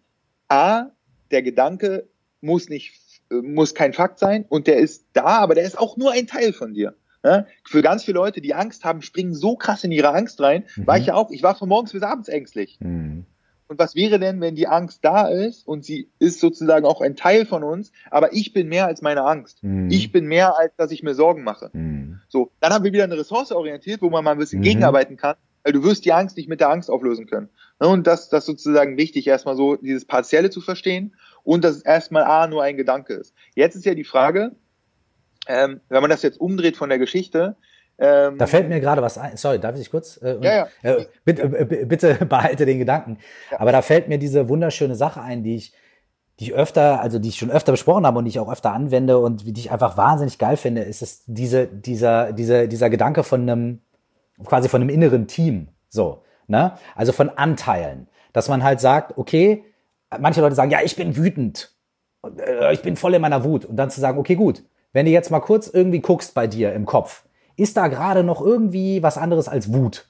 [0.50, 0.92] A,
[1.32, 2.10] der Gedanke
[2.42, 6.12] muss nicht, muss kein Fakt sein und der ist da, aber der ist auch nur
[6.12, 6.96] ein Teil von dir.
[7.24, 10.66] Ja, für ganz viele Leute, die Angst haben, springen so krass in ihre Angst rein.
[10.76, 10.88] Mhm.
[10.88, 11.30] War ich ja auch.
[11.30, 12.80] Ich war von morgens bis abends ängstlich.
[12.80, 13.26] Mhm.
[13.72, 17.16] Und was wäre denn, wenn die Angst da ist und sie ist sozusagen auch ein
[17.16, 19.64] Teil von uns, aber ich bin mehr als meine Angst.
[19.64, 19.90] Mhm.
[19.90, 21.70] Ich bin mehr, als dass ich mir Sorgen mache.
[21.72, 22.20] Mhm.
[22.28, 24.66] So, dann haben wir wieder eine Ressource orientiert, wo man mal ein bisschen mhm.
[24.66, 27.48] gegenarbeiten kann, weil du wirst die Angst nicht mit der Angst auflösen können.
[27.80, 31.78] Ne, und das, das ist sozusagen wichtig, erstmal so dieses Partielle zu verstehen und dass
[31.78, 33.34] es erstmal A nur ein Gedanke ist.
[33.56, 34.52] Jetzt ist ja die Frage,
[35.48, 37.56] ähm, wenn man das jetzt umdreht von der Geschichte,
[37.98, 39.38] ähm, da fällt mir gerade was ein.
[39.38, 40.18] Sorry, darf ich kurz?
[40.18, 40.96] Äh, ja, ja.
[40.98, 43.20] Äh, bitte, äh, bitte behalte den Gedanken.
[43.52, 43.60] Ja.
[43.60, 45.74] Aber da fällt mir diese wunderschöne Sache ein, die ich,
[46.40, 48.74] die ich öfter, also die ich schon öfter besprochen habe und die ich auch öfter
[48.74, 53.24] anwende und die ich einfach wahnsinnig geil finde, ist es diese, dieser, dieser, dieser Gedanke
[53.24, 53.82] von einem,
[54.46, 55.68] quasi von einem inneren Team.
[55.90, 56.74] So, ne?
[56.96, 58.08] Also von Anteilen.
[58.34, 59.64] Dass man halt sagt, okay,
[60.20, 61.76] manche Leute sagen, ja, ich bin wütend.
[62.24, 63.66] Äh, ich bin voll in meiner Wut.
[63.66, 64.64] Und dann zu sagen, okay, gut.
[64.94, 67.24] Wenn du jetzt mal kurz irgendwie guckst bei dir im Kopf,
[67.56, 70.08] ist da gerade noch irgendwie was anderes als Wut?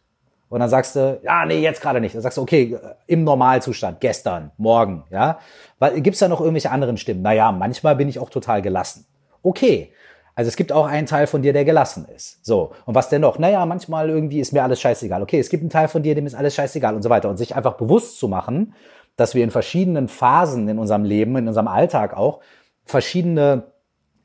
[0.52, 2.14] Und dann sagst du, ja, nee, jetzt gerade nicht.
[2.14, 2.78] Dann sagst du, okay,
[3.08, 5.40] im Normalzustand, gestern, morgen, ja.
[5.80, 7.22] Weil gibt's da noch irgendwelche anderen Stimmen?
[7.22, 9.06] Naja, manchmal bin ich auch total gelassen.
[9.44, 9.94] Okay.
[10.36, 12.46] Also es gibt auch einen Teil von dir, der gelassen ist.
[12.46, 12.74] So.
[12.86, 13.40] Und was denn noch?
[13.40, 15.22] Naja, manchmal irgendwie ist mir alles scheißegal.
[15.22, 17.30] Okay, es gibt einen Teil von dir, dem ist alles scheißegal und so weiter.
[17.30, 18.74] Und sich einfach bewusst zu machen,
[19.16, 22.42] dass wir in verschiedenen Phasen in unserem Leben, in unserem Alltag auch,
[22.84, 23.72] verschiedene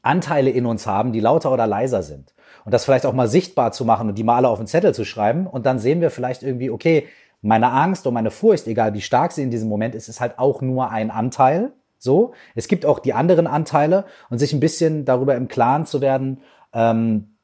[0.02, 2.32] Anteile in uns haben, die lauter oder leiser sind
[2.66, 4.92] und das vielleicht auch mal sichtbar zu machen und die mal alle auf den Zettel
[4.92, 7.06] zu schreiben und dann sehen wir vielleicht irgendwie, okay,
[7.40, 10.40] meine Angst und meine Furcht, egal wie stark sie in diesem Moment ist, ist halt
[10.40, 11.72] auch nur ein Anteil.
[11.98, 16.00] So, es gibt auch die anderen Anteile und sich ein bisschen darüber im Klaren zu
[16.00, 16.40] werden,
[16.72, 17.36] ähm,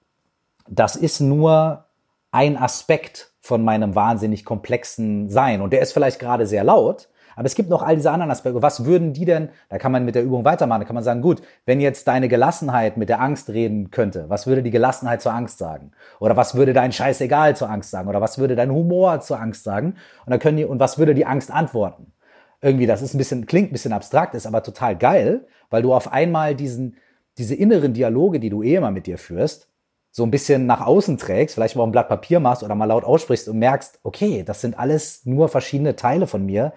[0.68, 1.84] das ist nur
[2.32, 5.60] ein Aspekt von meinem wahnsinnig komplexen Sein.
[5.60, 8.62] Und der ist vielleicht gerade sehr laut, aber es gibt noch all diese anderen Aspekte.
[8.62, 11.22] Was würden die denn, da kann man mit der Übung weitermachen, da kann man sagen,
[11.22, 15.32] gut, wenn jetzt deine Gelassenheit mit der Angst reden könnte, was würde die Gelassenheit zur
[15.32, 15.92] Angst sagen?
[16.20, 18.08] Oder was würde dein Scheißegal zur Angst sagen?
[18.08, 19.96] Oder was würde dein Humor zur Angst sagen?
[20.24, 22.12] Und dann können die, und was würde die Angst antworten?
[22.60, 25.92] Irgendwie, das ist ein bisschen, klingt ein bisschen abstrakt, ist aber total geil, weil du
[25.92, 26.96] auf einmal diesen,
[27.38, 29.68] diese inneren Dialoge, die du eh immer mit dir führst,
[30.12, 33.02] so ein bisschen nach außen trägst, vielleicht mal ein Blatt Papier machst oder mal laut
[33.02, 36.74] aussprichst und merkst, okay, das sind alles nur verschiedene Teile von mir,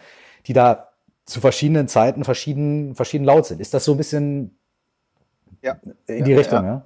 [0.48, 0.89] die da
[1.26, 3.60] zu verschiedenen Zeiten verschieden, verschieden laut sind.
[3.60, 4.60] Ist das so ein bisschen
[5.62, 5.78] ja.
[6.08, 6.70] in die ja, Richtung, ja?
[6.70, 6.86] ja?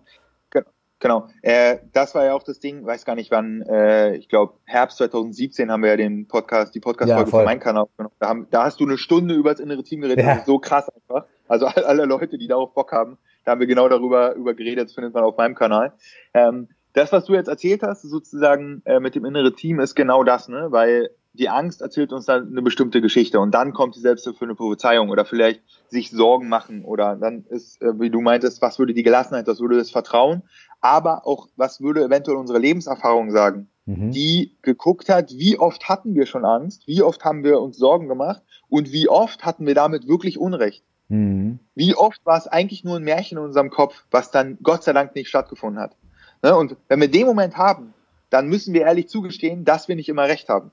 [1.01, 1.29] Genau.
[1.41, 4.97] Äh, das war ja auch das Ding, weiß gar nicht wann, äh, ich glaube Herbst
[4.97, 8.15] 2017 haben wir ja den Podcast, die Podcast-Folge ja, von meinem Kanal aufgenommen.
[8.19, 10.25] Da, haben, da hast du eine Stunde über das innere Team geredet.
[10.25, 10.31] Ja.
[10.31, 11.25] Das ist so krass einfach.
[11.47, 14.93] Also alle Leute, die darauf Bock haben, da haben wir genau darüber über geredet, das
[14.93, 15.93] findet man auf meinem Kanal.
[16.33, 20.23] Ähm, das, was du jetzt erzählt hast, sozusagen äh, mit dem inneren Team, ist genau
[20.23, 20.67] das, ne?
[20.69, 25.09] Weil die Angst erzählt uns dann eine bestimmte Geschichte und dann kommt die selbsterfüllende Prophezeiung
[25.09, 29.03] oder vielleicht sich Sorgen machen oder dann ist, äh, wie du meintest, was würde die
[29.03, 30.43] Gelassenheit, was würde das Vertrauen,
[30.81, 34.11] aber auch was würde eventuell unsere Lebenserfahrung sagen, mhm.
[34.11, 38.07] die geguckt hat, wie oft hatten wir schon Angst, wie oft haben wir uns Sorgen
[38.07, 40.83] gemacht und wie oft hatten wir damit wirklich Unrecht.
[41.09, 41.59] Mhm.
[41.75, 44.93] Wie oft war es eigentlich nur ein Märchen in unserem Kopf, was dann Gott sei
[44.93, 45.95] Dank nicht stattgefunden hat.
[46.41, 46.55] Ne?
[46.55, 47.93] Und wenn wir den Moment haben,
[48.29, 50.71] dann müssen wir ehrlich zugestehen, dass wir nicht immer recht haben.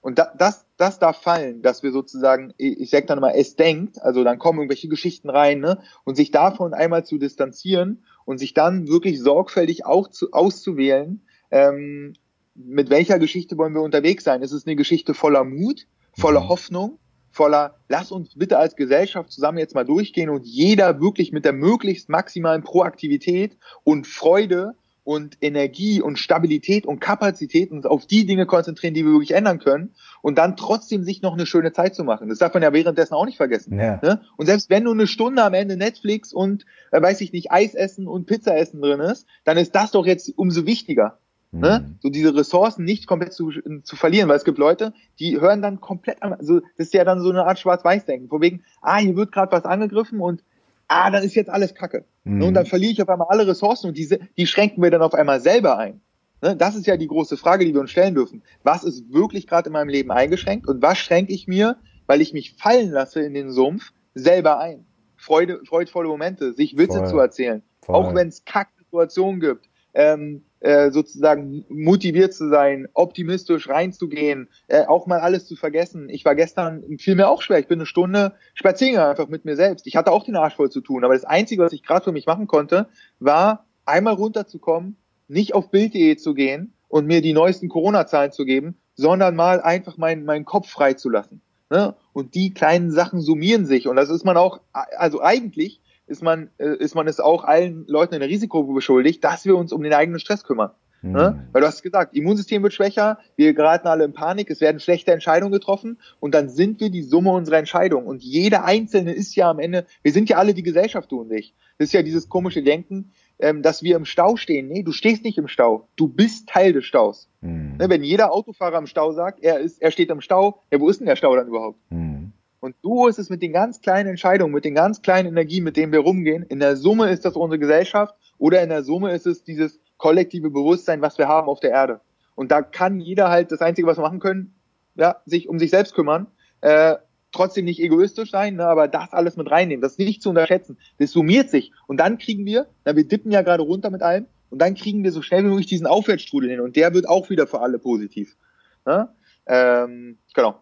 [0.00, 4.00] Und da, das, das darf fallen, dass wir sozusagen, ich sag dann mal, es denkt,
[4.00, 8.54] also dann kommen irgendwelche Geschichten rein, ne, und sich davon einmal zu distanzieren und sich
[8.54, 12.14] dann wirklich sorgfältig auch zu, auszuwählen, ähm,
[12.54, 14.42] mit welcher Geschichte wollen wir unterwegs sein?
[14.42, 16.48] Ist es eine Geschichte voller Mut, voller mhm.
[16.48, 16.98] Hoffnung,
[17.30, 21.52] voller, lass uns bitte als Gesellschaft zusammen jetzt mal durchgehen und jeder wirklich mit der
[21.52, 24.74] möglichst maximalen Proaktivität und Freude
[25.04, 29.58] und Energie und Stabilität und Kapazität uns auf die Dinge konzentrieren, die wir wirklich ändern
[29.58, 32.28] können und dann trotzdem sich noch eine schöne Zeit zu machen.
[32.28, 33.78] Das darf man ja währenddessen auch nicht vergessen.
[33.78, 33.98] Ja.
[34.02, 34.20] Ne?
[34.36, 37.74] Und selbst wenn nur eine Stunde am Ende Netflix und, äh, weiß ich nicht, Eis
[37.74, 41.18] essen und Pizza essen drin ist, dann ist das doch jetzt umso wichtiger.
[41.52, 41.60] Mhm.
[41.60, 41.96] Ne?
[42.00, 43.50] So diese Ressourcen nicht komplett zu,
[43.82, 47.04] zu verlieren, weil es gibt Leute, die hören dann komplett an, also das ist ja
[47.04, 50.44] dann so eine Art Schwarz-Weiß-Denken, von wegen, ah, hier wird gerade was angegriffen und
[50.90, 52.04] ah, dann ist jetzt alles Kacke.
[52.24, 52.42] Mhm.
[52.42, 55.14] Und dann verliere ich auf einmal alle Ressourcen und diese, die schränken wir dann auf
[55.14, 56.00] einmal selber ein.
[56.42, 56.56] Ne?
[56.56, 58.42] Das ist ja die große Frage, die wir uns stellen dürfen.
[58.64, 61.76] Was ist wirklich gerade in meinem Leben eingeschränkt und was schränke ich mir,
[62.06, 64.84] weil ich mich fallen lasse in den Sumpf, selber ein?
[65.16, 67.08] Freude, freudvolle Momente, sich Witze Voll.
[67.08, 67.94] zu erzählen, Voll.
[67.94, 69.68] auch wenn es Kack-Situationen gibt.
[69.94, 76.08] Ähm, äh, sozusagen motiviert zu sein, optimistisch reinzugehen, äh, auch mal alles zu vergessen.
[76.08, 79.56] Ich war gestern, fiel mir auch schwer, ich bin eine Stunde spazieren einfach mit mir
[79.56, 79.86] selbst.
[79.86, 82.12] Ich hatte auch den Arsch voll zu tun, aber das Einzige, was ich gerade für
[82.12, 82.88] mich machen konnte,
[83.18, 84.96] war einmal runterzukommen,
[85.28, 89.96] nicht auf Bild.de zu gehen und mir die neuesten Corona-Zahlen zu geben, sondern mal einfach
[89.96, 91.40] meinen, meinen Kopf freizulassen.
[91.70, 91.94] Ne?
[92.12, 93.88] Und die kleinen Sachen summieren sich.
[93.88, 95.80] Und das ist man auch, also eigentlich
[96.10, 99.56] ist man, äh, ist man es auch allen Leuten in der Risikogruppe beschuldigt, dass wir
[99.56, 100.72] uns um den eigenen Stress kümmern.
[101.02, 101.12] Mhm.
[101.12, 101.48] Ne?
[101.52, 105.12] Weil du hast gesagt, Immunsystem wird schwächer, wir geraten alle in Panik, es werden schlechte
[105.12, 108.06] Entscheidungen getroffen und dann sind wir die Summe unserer Entscheidungen.
[108.06, 111.32] Und jeder Einzelne ist ja am Ende, wir sind ja alle die Gesellschaft, du und
[111.32, 111.54] ich.
[111.78, 114.68] Das ist ja dieses komische Denken, ähm, dass wir im Stau stehen.
[114.68, 117.28] Nee, du stehst nicht im Stau, du bist Teil des Staus.
[117.40, 117.76] Mhm.
[117.78, 120.90] Ne, wenn jeder Autofahrer im Stau sagt, er ist, er steht im Stau, ja, wo
[120.90, 121.78] ist denn der Stau dann überhaupt?
[121.90, 122.19] Mhm.
[122.60, 125.76] Und so ist es mit den ganz kleinen Entscheidungen, mit den ganz kleinen Energien, mit
[125.76, 126.42] denen wir rumgehen.
[126.44, 130.50] In der Summe ist das unsere Gesellschaft oder in der Summe ist es dieses kollektive
[130.50, 132.00] Bewusstsein, was wir haben auf der Erde.
[132.34, 134.54] Und da kann jeder halt das Einzige, was wir machen können,
[134.94, 136.26] ja, sich um sich selbst kümmern.
[136.60, 136.96] Äh,
[137.32, 140.78] trotzdem nicht egoistisch sein, ne, aber das alles mit reinnehmen, das nicht zu unterschätzen.
[140.98, 141.72] Das summiert sich.
[141.86, 145.04] Und dann kriegen wir, na, wir dippen ja gerade runter mit allem, und dann kriegen
[145.04, 146.60] wir so schnell wie möglich diesen Aufwärtsstrudel hin.
[146.60, 148.36] Und der wird auch wieder für alle positiv.
[148.84, 149.08] Ne?
[149.46, 150.60] Ähm, genau.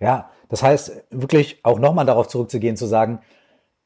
[0.00, 3.20] Ja, das heißt, wirklich auch nochmal darauf zurückzugehen, zu sagen,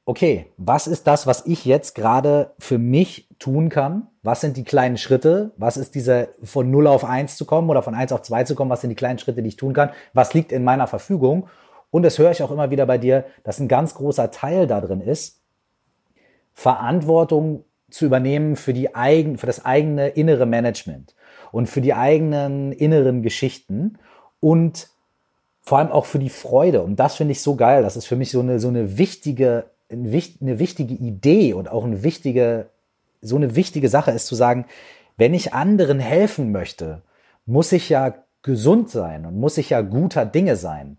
[0.07, 4.09] okay, was ist das, was ich jetzt gerade für mich tun kann?
[4.23, 5.53] Was sind die kleinen Schritte?
[5.57, 8.55] Was ist dieser von 0 auf 1 zu kommen oder von 1 auf 2 zu
[8.55, 8.71] kommen?
[8.71, 9.91] Was sind die kleinen Schritte, die ich tun kann?
[10.13, 11.49] Was liegt in meiner Verfügung?
[11.91, 14.81] Und das höre ich auch immer wieder bei dir, dass ein ganz großer Teil da
[14.81, 15.41] drin ist,
[16.53, 21.15] Verantwortung zu übernehmen für die eigen, für das eigene innere Management
[21.53, 23.99] und für die eigenen inneren Geschichten
[24.41, 24.89] und
[25.65, 26.83] vor allem auch für die Freude.
[26.83, 27.83] Und das finde ich so geil.
[27.83, 30.13] Das ist für mich so eine, so eine wichtige, eine
[30.59, 32.67] wichtige Idee und auch eine wichtige,
[33.23, 34.67] so eine wichtige Sache ist zu sagen,
[35.17, 37.01] wenn ich anderen helfen möchte,
[37.47, 40.99] muss ich ja gesund sein und muss ich ja guter Dinge sein.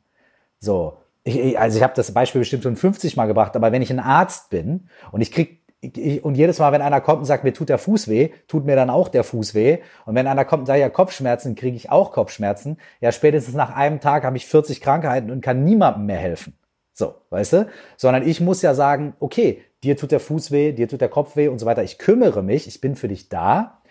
[0.60, 0.98] So.
[1.24, 4.00] ich, also ich habe das Beispiel bestimmt schon 50 Mal gebracht, aber wenn ich ein
[4.00, 7.54] Arzt bin und ich krieg ich, und jedes Mal, wenn einer kommt und sagt, mir
[7.54, 9.80] tut der Fuß weh, tut mir dann auch der Fuß weh.
[10.06, 12.78] Und wenn einer kommt und sagt, ja, Kopfschmerzen, kriege ich auch Kopfschmerzen.
[13.02, 16.58] Ja, spätestens nach einem Tag habe ich 40 Krankheiten und kann niemandem mehr helfen.
[16.94, 17.68] So, weißt du?
[17.98, 21.36] Sondern ich muss ja sagen, okay, dir tut der Fuß weh, dir tut der Kopf
[21.36, 21.84] weh und so weiter.
[21.84, 23.82] Ich kümmere mich, ich bin für dich da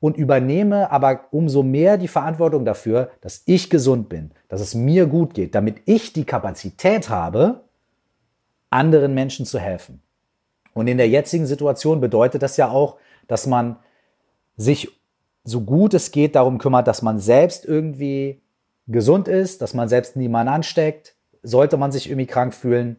[0.00, 5.06] und übernehme aber umso mehr die Verantwortung dafür, dass ich gesund bin, dass es mir
[5.06, 7.64] gut geht, damit ich die Kapazität habe,
[8.70, 10.02] anderen Menschen zu helfen.
[10.74, 12.96] Und in der jetzigen Situation bedeutet das ja auch,
[13.26, 13.76] dass man
[14.56, 14.88] sich
[15.44, 18.40] so gut es geht darum kümmert, dass man selbst irgendwie
[18.86, 22.96] gesund ist, dass man selbst niemanden ansteckt, sollte man sich irgendwie krank fühlen,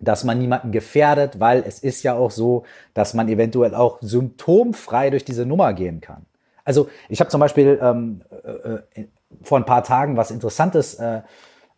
[0.00, 5.10] dass man niemanden gefährdet, weil es ist ja auch so, dass man eventuell auch symptomfrei
[5.10, 6.24] durch diese Nummer gehen kann.
[6.64, 9.06] Also ich habe zum Beispiel ähm, äh, äh,
[9.42, 11.22] vor ein paar Tagen was Interessantes äh,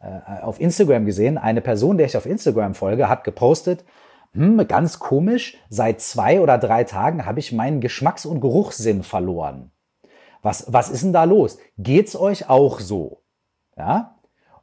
[0.00, 1.38] äh, auf Instagram gesehen.
[1.38, 3.84] Eine Person, der ich auf Instagram folge, hat gepostet,
[4.32, 9.72] hm, ganz komisch, seit zwei oder drei Tagen habe ich meinen Geschmacks- und Geruchssinn verloren.
[10.42, 11.58] Was, was ist denn da los?
[11.78, 13.22] Geht's euch auch so?
[13.76, 14.16] Ja?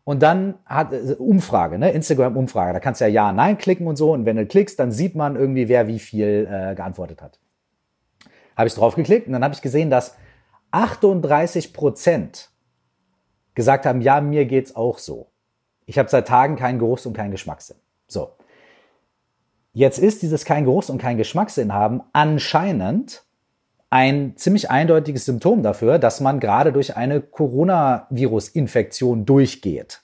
[0.04, 1.92] Und dann hat äh, Umfrage, ne?
[1.92, 2.72] Instagram-Umfrage.
[2.74, 4.14] Da kannst du ja Ja, Nein klicken und so.
[4.14, 7.40] Und wenn du klickst, dann sieht man irgendwie, wer wie viel äh, geantwortet hat.
[8.56, 10.16] Habe ich drauf geklickt und dann habe ich gesehen, dass
[10.72, 12.50] 38 Prozent
[13.54, 15.28] gesagt haben, ja, mir geht's auch so.
[15.86, 17.78] Ich habe seit Tagen keinen Geruchs- und keinen Geschmackssinn.
[18.08, 18.37] So.
[19.78, 23.26] Jetzt ist dieses kein Geruchs- und kein Geschmackssinn haben anscheinend
[23.92, 30.02] ein ziemlich eindeutiges Symptom dafür, dass man gerade durch eine Coronavirus-Infektion durchgeht.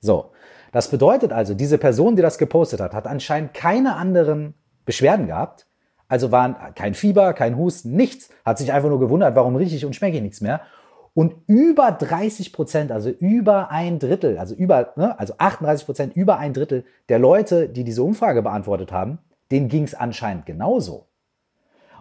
[0.00, 0.30] So.
[0.70, 4.54] Das bedeutet also, diese Person, die das gepostet hat, hat anscheinend keine anderen
[4.84, 5.66] Beschwerden gehabt.
[6.06, 8.30] Also waren kein Fieber, kein Husten, nichts.
[8.44, 10.60] Hat sich einfach nur gewundert, warum rieche ich und schmecke ich nichts mehr.
[11.14, 16.38] Und über 30 Prozent, also über ein Drittel, also über, ne, also 38 Prozent, über
[16.38, 19.18] ein Drittel der Leute, die diese Umfrage beantwortet haben,
[19.50, 21.08] denen ging es anscheinend genauso.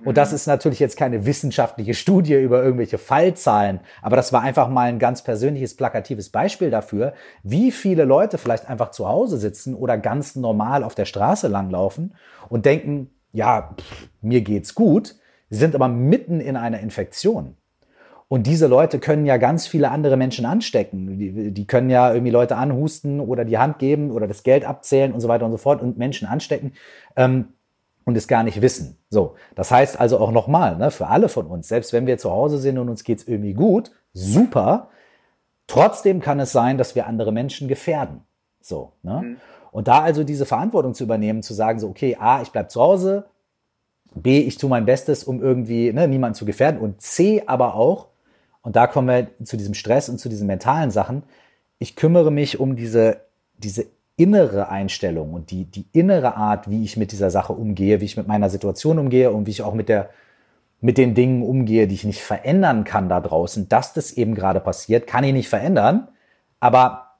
[0.03, 0.35] Und das mhm.
[0.35, 4.99] ist natürlich jetzt keine wissenschaftliche Studie über irgendwelche Fallzahlen, aber das war einfach mal ein
[4.99, 10.35] ganz persönliches, plakatives Beispiel dafür, wie viele Leute vielleicht einfach zu Hause sitzen oder ganz
[10.35, 12.13] normal auf der Straße langlaufen
[12.49, 15.15] und denken, ja, pff, mir geht's gut,
[15.49, 17.55] sie sind aber mitten in einer Infektion.
[18.29, 21.17] Und diese Leute können ja ganz viele andere Menschen anstecken.
[21.17, 25.13] Die, die, können ja irgendwie Leute anhusten oder die Hand geben oder das Geld abzählen
[25.13, 26.73] und so weiter und so fort und Menschen anstecken.
[27.15, 27.49] Ähm,
[28.03, 28.97] und es gar nicht wissen.
[29.09, 32.31] So, das heißt also auch nochmal, ne, für alle von uns, selbst wenn wir zu
[32.31, 34.87] Hause sind und uns geht's irgendwie gut, super,
[35.67, 38.21] trotzdem kann es sein, dass wir andere Menschen gefährden.
[38.61, 39.21] So, ne?
[39.23, 39.37] Mhm.
[39.71, 42.81] Und da also diese Verantwortung zu übernehmen, zu sagen, so, okay, A, ich bleib zu
[42.81, 43.25] Hause,
[44.15, 48.07] B, ich tue mein Bestes, um irgendwie ne, niemanden zu gefährden und C, aber auch,
[48.67, 51.23] und da kommen wir zu diesem Stress und zu diesen mentalen Sachen,
[51.79, 53.21] ich kümmere mich um diese,
[53.57, 53.85] diese
[54.17, 58.17] innere Einstellung und die, die innere Art, wie ich mit dieser Sache umgehe, wie ich
[58.17, 60.09] mit meiner Situation umgehe und wie ich auch mit der,
[60.81, 64.59] mit den Dingen umgehe, die ich nicht verändern kann da draußen, dass das eben gerade
[64.59, 66.09] passiert, kann ich nicht verändern.
[66.59, 67.11] Aber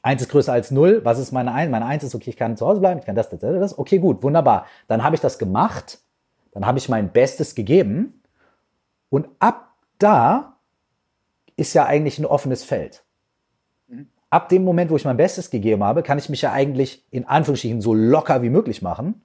[0.00, 1.00] eins ist größer als null.
[1.02, 1.72] Was ist meine eins?
[1.72, 3.76] Meine eins ist, okay, ich kann zu Hause bleiben, ich kann das, das, das.
[3.76, 4.66] Okay, gut, wunderbar.
[4.86, 5.98] Dann habe ich das gemacht.
[6.52, 8.22] Dann habe ich mein Bestes gegeben.
[9.10, 10.53] Und ab da
[11.56, 13.04] ist ja eigentlich ein offenes Feld
[14.34, 17.24] ab dem Moment, wo ich mein Bestes gegeben habe, kann ich mich ja eigentlich in
[17.24, 19.22] Anführungsstrichen so locker wie möglich machen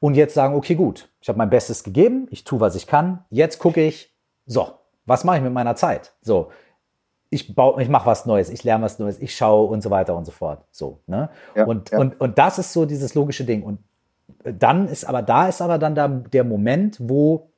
[0.00, 3.26] und jetzt sagen, okay, gut, ich habe mein Bestes gegeben, ich tue, was ich kann,
[3.28, 4.68] jetzt gucke ich, so,
[5.04, 6.14] was mache ich mit meiner Zeit?
[6.22, 6.50] So,
[7.28, 10.16] ich baue, ich mache was Neues, ich lerne was Neues, ich schaue und so weiter
[10.16, 10.64] und so fort.
[10.70, 11.28] So, ne?
[11.54, 11.98] Ja, und, ja.
[11.98, 13.62] und, und das ist so dieses logische Ding.
[13.62, 13.80] Und
[14.44, 17.50] dann ist aber, da ist aber dann da der Moment, wo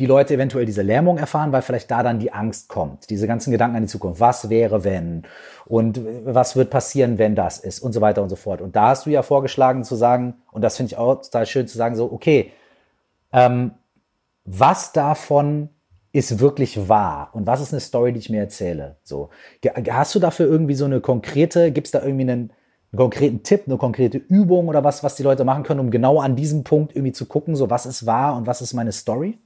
[0.00, 3.10] die Leute eventuell diese Lähmung erfahren, weil vielleicht da dann die Angst kommt.
[3.10, 4.18] Diese ganzen Gedanken an die Zukunft.
[4.18, 5.24] Was wäre, wenn?
[5.66, 7.80] Und was wird passieren, wenn das ist?
[7.80, 8.62] Und so weiter und so fort.
[8.62, 11.68] Und da hast du ja vorgeschlagen zu sagen, und das finde ich auch total schön
[11.68, 12.50] zu sagen, so, okay,
[13.32, 13.72] ähm,
[14.46, 15.68] was davon
[16.12, 18.96] ist wirklich wahr und was ist eine Story, die ich mir erzähle?
[19.02, 19.28] So,
[19.90, 22.52] hast du dafür irgendwie so eine konkrete, gibt es da irgendwie einen,
[22.90, 26.20] einen konkreten Tipp, eine konkrete Übung oder was, was die Leute machen können, um genau
[26.20, 29.38] an diesem Punkt irgendwie zu gucken, so was ist wahr und was ist meine Story?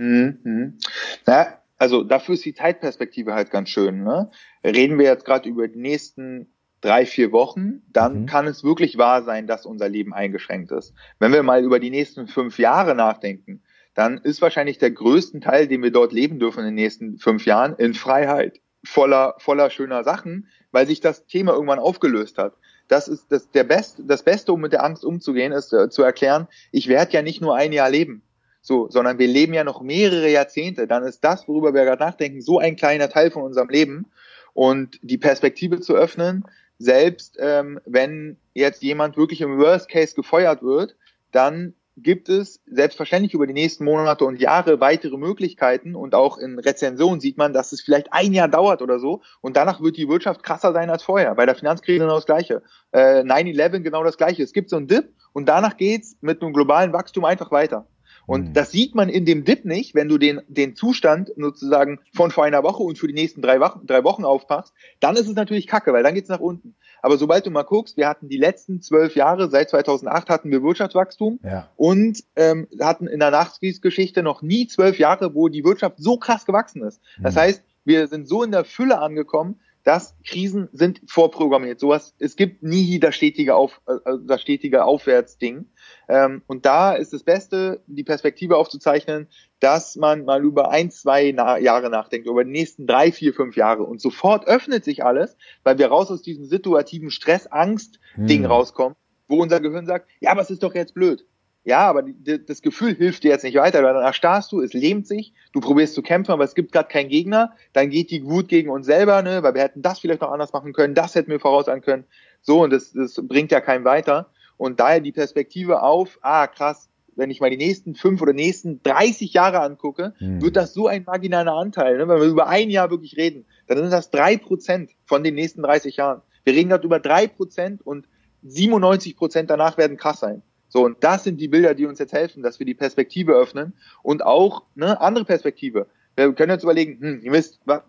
[0.00, 0.78] Mhm.
[1.26, 4.02] Ja, also dafür ist die Zeitperspektive halt ganz schön.
[4.02, 4.30] Ne?
[4.64, 8.26] Reden wir jetzt gerade über die nächsten drei, vier Wochen, dann mhm.
[8.26, 10.94] kann es wirklich wahr sein, dass unser Leben eingeschränkt ist.
[11.18, 15.68] Wenn wir mal über die nächsten fünf Jahre nachdenken, dann ist wahrscheinlich der größte Teil,
[15.68, 20.02] den wir dort leben dürfen in den nächsten fünf Jahren, in Freiheit, voller, voller schöner
[20.02, 22.54] Sachen, weil sich das Thema irgendwann aufgelöst hat.
[22.88, 26.02] Das ist das, der Best, das Beste, um mit der Angst umzugehen, ist äh, zu
[26.02, 28.22] erklären, ich werde ja nicht nur ein Jahr leben
[28.60, 32.42] so, sondern wir leben ja noch mehrere Jahrzehnte, dann ist das, worüber wir gerade nachdenken,
[32.42, 34.06] so ein kleiner Teil von unserem Leben.
[34.52, 36.44] Und die Perspektive zu öffnen,
[36.78, 40.96] selbst ähm, wenn jetzt jemand wirklich im Worst Case gefeuert wird,
[41.30, 46.58] dann gibt es selbstverständlich über die nächsten Monate und Jahre weitere Möglichkeiten und auch in
[46.58, 50.08] Rezensionen sieht man, dass es vielleicht ein Jahr dauert oder so und danach wird die
[50.08, 51.34] Wirtschaft krasser sein als vorher.
[51.34, 52.62] Bei der Finanzkrise genau das Gleiche.
[52.92, 54.42] Äh, 9-11 genau das Gleiche.
[54.42, 57.86] Es gibt so einen Dip und danach geht's mit einem globalen Wachstum einfach weiter.
[58.26, 58.52] Und mhm.
[58.52, 62.44] das sieht man in dem Dip nicht, wenn du den, den Zustand sozusagen von vor
[62.44, 65.66] einer Woche und für die nächsten drei Wochen, drei Wochen aufpachst, dann ist es natürlich
[65.66, 66.74] kacke, weil dann geht's nach unten.
[67.02, 70.62] Aber sobald du mal guckst, wir hatten die letzten zwölf Jahre, seit 2008 hatten wir
[70.62, 71.68] Wirtschaftswachstum ja.
[71.76, 76.44] und ähm, hatten in der Nachkriegsgeschichte noch nie zwölf Jahre, wo die Wirtschaft so krass
[76.44, 77.00] gewachsen ist.
[77.22, 77.40] Das mhm.
[77.40, 81.80] heißt, wir sind so in der Fülle angekommen, dass Krisen sind vorprogrammiert.
[81.80, 83.94] Sowas, es gibt nie das stetige, Auf, äh,
[84.26, 85.66] das stetige Aufwärtsding.
[86.08, 89.28] Ähm, und da ist das Beste, die Perspektive aufzuzeichnen,
[89.58, 93.56] dass man mal über ein, zwei Na Jahre nachdenkt, über die nächsten drei, vier, fünf
[93.56, 93.84] Jahre.
[93.84, 98.50] Und sofort öffnet sich alles, weil wir raus aus diesem situativen Stress-Angst-Ding hm.
[98.50, 98.96] rauskommen,
[99.28, 101.24] wo unser Gehirn sagt, ja, aber es ist doch jetzt blöd.
[101.64, 104.72] Ja, aber die, das Gefühl hilft dir jetzt nicht weiter, weil dann erstarrst du, es
[104.72, 108.24] lähmt sich, du probierst zu kämpfen, aber es gibt gerade keinen Gegner, dann geht die
[108.24, 111.14] Wut gegen uns selber, ne, weil wir hätten das vielleicht noch anders machen können, das
[111.14, 112.04] hätten wir voraussagen können.
[112.40, 114.30] So, und das, das bringt ja keinen weiter.
[114.56, 118.82] Und daher die Perspektive auf, ah, krass, wenn ich mal die nächsten fünf oder nächsten
[118.82, 120.40] 30 Jahre angucke, hm.
[120.40, 121.98] wird das so ein marginaler Anteil.
[121.98, 122.08] Ne?
[122.08, 125.62] Wenn wir über ein Jahr wirklich reden, dann sind das drei Prozent von den nächsten
[125.62, 126.22] 30 Jahren.
[126.44, 128.06] Wir reden gerade über drei Prozent und
[128.42, 130.42] 97 Prozent danach werden krass sein.
[130.70, 133.74] So, und das sind die Bilder, die uns jetzt helfen, dass wir die Perspektive öffnen
[134.02, 135.86] und auch eine andere Perspektive.
[136.16, 137.82] Wir können jetzt überlegen, hm, ihr wisst, was,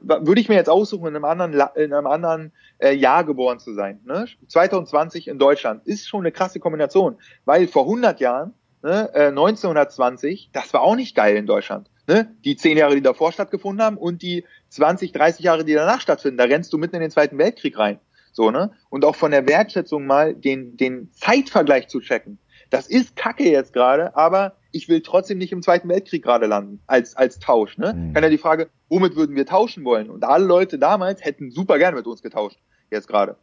[0.00, 3.58] was, würde ich mir jetzt aussuchen, in einem anderen, in einem anderen äh, Jahr geboren
[3.58, 4.00] zu sein.
[4.04, 4.26] Ne?
[4.46, 10.50] 2020 in Deutschland ist schon eine krasse Kombination, weil vor 100 Jahren, ne, äh, 1920,
[10.52, 11.90] das war auch nicht geil in Deutschland.
[12.06, 12.34] Ne?
[12.44, 16.38] Die zehn Jahre, die davor stattgefunden haben und die 20, 30 Jahre, die danach stattfinden,
[16.38, 17.98] da rennst du mitten in den Zweiten Weltkrieg rein.
[18.32, 18.72] So, ne?
[18.90, 22.38] Und auch von der Wertschätzung mal den, den Zeitvergleich zu checken.
[22.70, 26.82] Das ist Kacke jetzt gerade, aber ich will trotzdem nicht im Zweiten Weltkrieg gerade landen,
[26.86, 27.94] als, als Tausch, ne?
[27.94, 28.12] Mhm.
[28.12, 30.10] Kann ja die Frage, womit würden wir tauschen wollen?
[30.10, 32.58] Und alle Leute damals hätten super gerne mit uns getauscht,
[32.90, 33.36] jetzt gerade.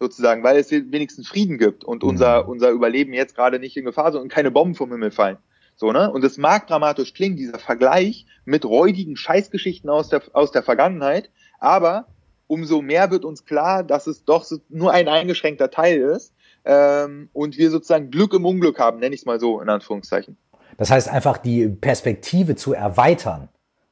[0.00, 2.10] Sozusagen, weil es wenigstens Frieden gibt und mhm.
[2.10, 5.38] unser, unser Überleben jetzt gerade nicht in Gefahr ist und keine Bomben vom Himmel fallen.
[5.76, 6.10] So, ne?
[6.10, 11.30] Und es mag dramatisch klingen, dieser Vergleich mit räudigen Scheißgeschichten aus der, aus der Vergangenheit,
[11.58, 12.08] aber
[12.46, 16.34] umso mehr wird uns klar, dass es doch nur ein eingeschränkter Teil ist
[16.64, 20.36] ähm, und wir sozusagen Glück im Unglück haben, nenne ich es mal so in Anführungszeichen.
[20.76, 23.48] Das heißt einfach die Perspektive zu erweitern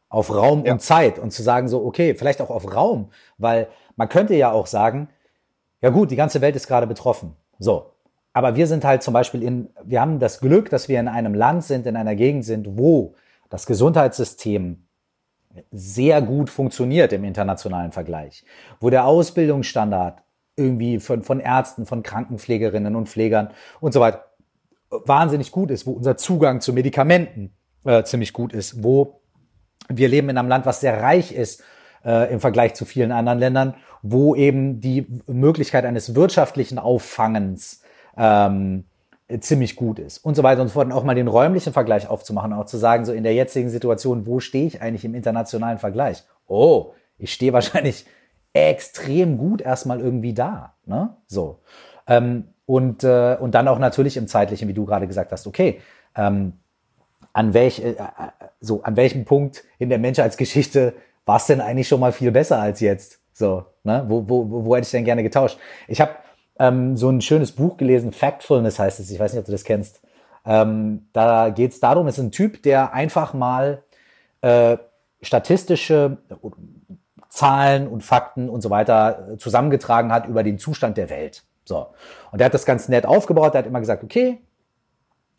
[0.09, 0.73] auf Raum ja.
[0.73, 4.53] und Zeit und zu sagen so, okay, vielleicht auch auf Raum, weil man könnte ja
[4.53, 5.09] auch sagen,
[5.81, 7.35] ja gut, die ganze Welt ist gerade betroffen.
[7.59, 7.93] So.
[8.35, 11.35] Aber wir sind halt zum Beispiel in, wir haben das Glück, dass wir in einem
[11.35, 13.15] Land sind, in einer Gegend sind, wo
[13.51, 14.87] das Gesundheitssystem
[15.71, 18.45] sehr gut funktioniert im internationalen Vergleich,
[18.81, 20.23] wo der Ausbildungsstandard
[20.57, 23.51] irgendwie von, von Ärzten, von Krankenpflegerinnen und Pflegern
[23.81, 24.27] und so weiter
[24.91, 29.23] wahnsinnig gut ist, wo unser Zugang zu Medikamenten äh, ziemlich gut ist, wo
[29.89, 31.63] wir leben in einem Land, was sehr reich ist
[32.05, 37.83] äh, im Vergleich zu vielen anderen Ländern, wo eben die Möglichkeit eines wirtschaftlichen Auffangens
[38.17, 38.85] ähm,
[39.41, 40.87] ziemlich gut ist und so weiter und so fort.
[40.87, 44.27] Und auch mal den räumlichen Vergleich aufzumachen, auch zu sagen, so in der jetzigen Situation,
[44.27, 46.25] wo stehe ich eigentlich im internationalen Vergleich?
[46.47, 48.07] Oh, ich stehe wahrscheinlich
[48.53, 50.75] extrem gut erstmal irgendwie da.
[50.85, 51.17] Ne?
[51.27, 51.61] So.
[52.07, 55.81] Ähm, und, äh, und dann auch natürlich im zeitlichen, wie du gerade gesagt hast, okay,
[56.17, 56.55] ähm,
[57.33, 58.05] an, welch, äh, äh
[58.61, 62.61] so, an welchem Punkt in der Menschheitsgeschichte war es denn eigentlich schon mal viel besser
[62.61, 63.21] als jetzt?
[63.33, 64.05] So, ne?
[64.09, 65.59] Wo, wo, wo hätte ich denn gerne getauscht?
[65.89, 66.13] Ich habe
[66.63, 69.65] ähm, so ein schönes Buch gelesen, Factfulness heißt es, ich weiß nicht, ob du das
[69.65, 70.01] kennst.
[70.47, 73.83] Ähm, da geht es darum, es ist ein Typ, der einfach mal
[74.43, 74.77] äh,
[75.21, 76.19] statistische
[77.29, 81.43] Zahlen und Fakten und so weiter äh, zusammengetragen hat über den Zustand der Welt.
[81.65, 81.89] So.
[82.31, 83.55] Und er hat das ganz nett aufgebaut.
[83.55, 84.39] Er hat immer gesagt, okay,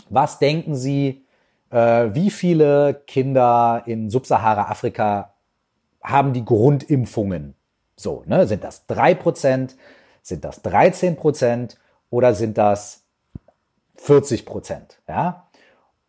[0.10, 1.26] was denken Sie,
[1.70, 5.34] äh, wie viele Kinder in Subsahara-Afrika
[6.04, 7.56] haben die Grundimpfungen?
[7.96, 8.46] So, ne?
[8.46, 9.76] Sind das drei Prozent?
[10.24, 11.78] Sind das 13 Prozent
[12.10, 13.04] oder sind das
[13.98, 15.00] 40 Prozent?
[15.08, 15.48] Ja?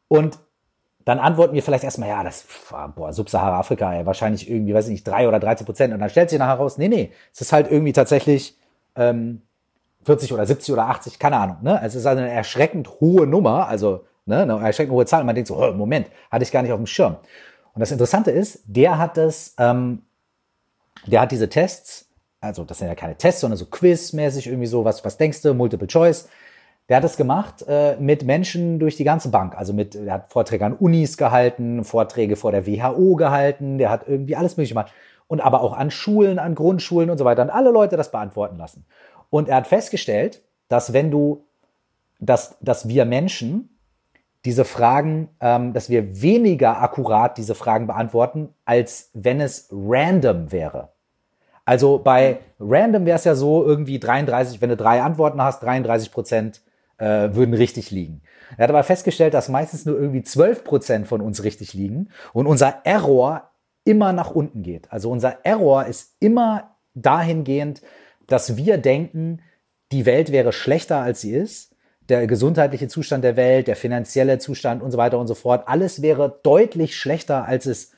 [0.08, 0.38] Und
[1.04, 2.46] dann antworten wir vielleicht erstmal, ja, das,
[2.94, 5.92] boah, Subsahara-Afrika, ja, wahrscheinlich irgendwie, weiß ich nicht, drei oder 13 Prozent.
[5.92, 8.58] Und dann stellt sich nachher raus, nee, nee, es ist halt irgendwie tatsächlich
[8.96, 9.42] ähm,
[10.04, 11.58] 40 oder 70 oder 80, keine Ahnung.
[11.62, 11.78] Ne?
[11.82, 15.20] Es ist also eine erschreckend hohe Nummer, also ne, eine erschreckend hohe Zahl.
[15.20, 17.16] Und man denkt so, Moment, hatte ich gar nicht auf dem Schirm.
[17.74, 20.02] Und das Interessante ist, der hat das, ähm,
[21.06, 22.03] der hat diese Tests
[22.44, 25.54] also das sind ja keine Tests, sondern so Quiz-mäßig irgendwie so, was, was denkst du,
[25.54, 26.28] Multiple Choice.
[26.88, 29.56] Der hat das gemacht äh, mit Menschen durch die ganze Bank.
[29.56, 34.06] Also mit, er hat Vorträge an Unis gehalten, Vorträge vor der WHO gehalten, der hat
[34.06, 34.92] irgendwie alles mögliche gemacht.
[35.26, 38.58] und aber auch an Schulen, an Grundschulen und so weiter, und alle Leute das beantworten
[38.58, 38.84] lassen.
[39.30, 41.46] Und er hat festgestellt, dass wenn du,
[42.20, 43.70] dass, dass wir Menschen
[44.44, 50.93] diese Fragen, ähm, dass wir weniger akkurat diese Fragen beantworten, als wenn es random wäre.
[51.64, 56.12] Also bei random wäre es ja so irgendwie 33, wenn du drei Antworten hast, 33
[56.12, 56.60] Prozent
[56.98, 58.22] äh, würden richtig liegen.
[58.56, 62.46] Er hat aber festgestellt, dass meistens nur irgendwie 12 Prozent von uns richtig liegen und
[62.46, 63.50] unser Error
[63.84, 64.92] immer nach unten geht.
[64.92, 67.82] Also unser Error ist immer dahingehend,
[68.26, 69.40] dass wir denken,
[69.92, 71.74] die Welt wäre schlechter als sie ist
[72.08, 76.02] der gesundheitliche Zustand der Welt, der finanzielle Zustand und so weiter und so fort, alles
[76.02, 77.92] wäre deutlich schlechter, als es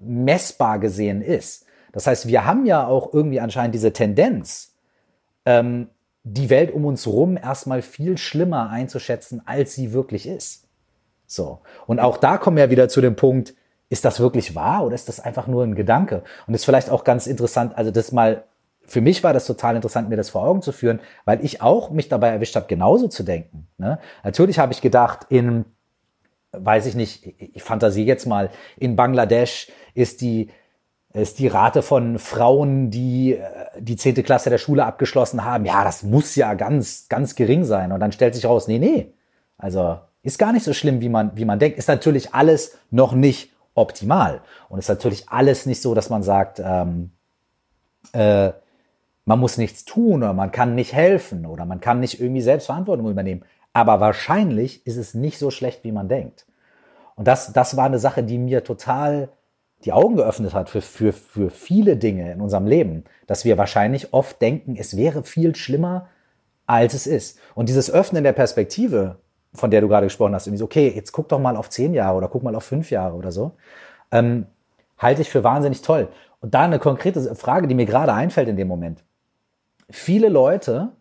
[0.00, 1.66] messbar gesehen ist.
[1.92, 4.74] Das heißt, wir haben ja auch irgendwie anscheinend diese Tendenz,
[5.44, 5.88] ähm,
[6.24, 10.68] die Welt um uns rum erstmal viel schlimmer einzuschätzen, als sie wirklich ist.
[11.26, 11.60] So.
[11.86, 13.54] Und auch da kommen wir wieder zu dem Punkt,
[13.88, 16.22] ist das wirklich wahr oder ist das einfach nur ein Gedanke?
[16.46, 18.44] Und ist vielleicht auch ganz interessant, also das mal
[18.84, 21.90] für mich war das total interessant, mir das vor Augen zu führen, weil ich auch
[21.90, 23.68] mich dabei erwischt habe, genauso zu denken.
[23.78, 23.98] Ne?
[24.24, 25.64] Natürlich habe ich gedacht, in,
[26.52, 30.50] weiß ich nicht, ich fantasiere jetzt mal, in Bangladesch ist die,
[31.12, 33.40] ist die Rate von Frauen, die äh,
[33.78, 37.92] die zehnte Klasse der Schule abgeschlossen haben, ja, das muss ja ganz, ganz gering sein.
[37.92, 39.12] Und dann stellt sich raus, nee, nee,
[39.58, 41.78] also ist gar nicht so schlimm, wie man, wie man denkt.
[41.78, 44.40] Ist natürlich alles noch nicht optimal.
[44.68, 47.10] Und ist natürlich alles nicht so, dass man sagt, ähm,
[48.12, 48.52] äh,
[49.24, 53.08] man muss nichts tun oder man kann nicht helfen oder man kann nicht irgendwie Selbstverantwortung
[53.08, 53.44] übernehmen.
[53.72, 56.46] Aber wahrscheinlich ist es nicht so schlecht, wie man denkt.
[57.14, 59.28] Und das, das war eine Sache, die mir total
[59.84, 64.12] die Augen geöffnet hat für, für, für viele Dinge in unserem Leben, dass wir wahrscheinlich
[64.12, 66.08] oft denken, es wäre viel schlimmer,
[66.66, 67.38] als es ist.
[67.54, 69.16] Und dieses Öffnen der Perspektive,
[69.52, 71.94] von der du gerade gesprochen hast, irgendwie so, okay, jetzt guck doch mal auf zehn
[71.94, 73.52] Jahre oder guck mal auf fünf Jahre oder so,
[74.10, 74.46] ähm,
[74.98, 76.08] halte ich für wahnsinnig toll.
[76.40, 79.02] Und da eine konkrete Frage, die mir gerade einfällt in dem Moment
[79.92, 80.92] viele Leute,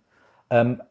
[0.50, 0.82] ähm,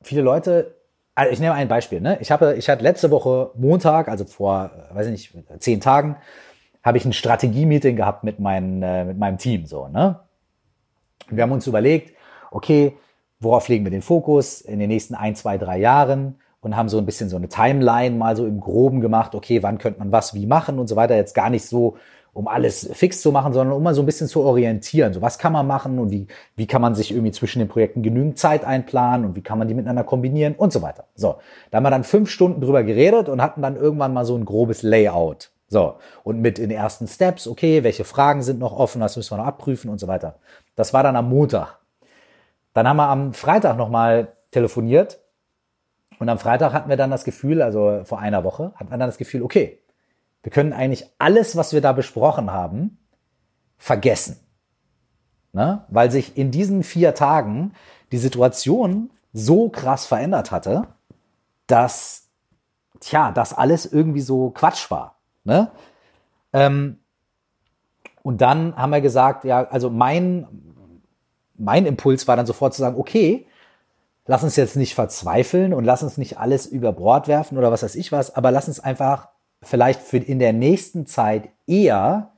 [0.00, 0.76] viele Leute,
[1.14, 2.18] also ich nehme ein Beispiel, ne?
[2.20, 6.16] Ich habe, ich hatte letzte Woche Montag, also vor, äh, weiß ich nicht, zehn Tagen,
[6.82, 10.20] habe ich ein Strategie-Meeting gehabt mit, mein, äh, mit meinem Team, so, ne?
[11.28, 12.14] Wir haben uns überlegt,
[12.50, 12.96] okay,
[13.38, 16.36] worauf legen wir den Fokus in den nächsten ein, zwei, drei Jahren?
[16.62, 19.78] Und haben so ein bisschen so eine Timeline mal so im Groben gemacht, okay, wann
[19.78, 21.16] könnte man was wie machen und so weiter.
[21.16, 21.96] Jetzt gar nicht so
[22.32, 25.12] um alles fix zu machen, sondern um mal so ein bisschen zu orientieren.
[25.12, 26.26] So was kann man machen und wie,
[26.56, 29.68] wie kann man sich irgendwie zwischen den Projekten genügend Zeit einplanen und wie kann man
[29.68, 31.04] die miteinander kombinieren und so weiter.
[31.14, 31.36] So,
[31.70, 34.44] da haben wir dann fünf Stunden drüber geredet und hatten dann irgendwann mal so ein
[34.44, 35.50] grobes Layout.
[35.70, 39.38] So, und mit den ersten Steps, okay, welche Fragen sind noch offen, was müssen wir
[39.38, 40.40] noch abprüfen und so weiter.
[40.74, 41.78] Das war dann am Montag.
[42.74, 45.20] Dann haben wir am Freitag nochmal telefoniert
[46.18, 49.08] und am Freitag hatten wir dann das Gefühl, also vor einer Woche, hatten wir dann
[49.08, 49.78] das Gefühl, okay,
[50.42, 52.98] wir können eigentlich alles, was wir da besprochen haben,
[53.78, 54.40] vergessen.
[55.52, 55.84] Ne?
[55.88, 57.74] Weil sich in diesen vier Tagen
[58.10, 60.88] die Situation so krass verändert hatte,
[61.68, 62.28] dass,
[62.98, 65.19] tja, das alles irgendwie so Quatsch war.
[65.50, 65.68] Ne?
[66.52, 66.98] Ähm,
[68.22, 70.46] und dann haben wir gesagt, ja, also mein,
[71.56, 73.46] mein Impuls war dann sofort zu sagen, okay,
[74.26, 77.82] lass uns jetzt nicht verzweifeln und lass uns nicht alles über Bord werfen oder was
[77.82, 79.28] weiß ich was, aber lass uns einfach
[79.60, 82.30] vielleicht für in der nächsten Zeit eher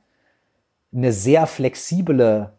[0.91, 2.49] eine sehr flexible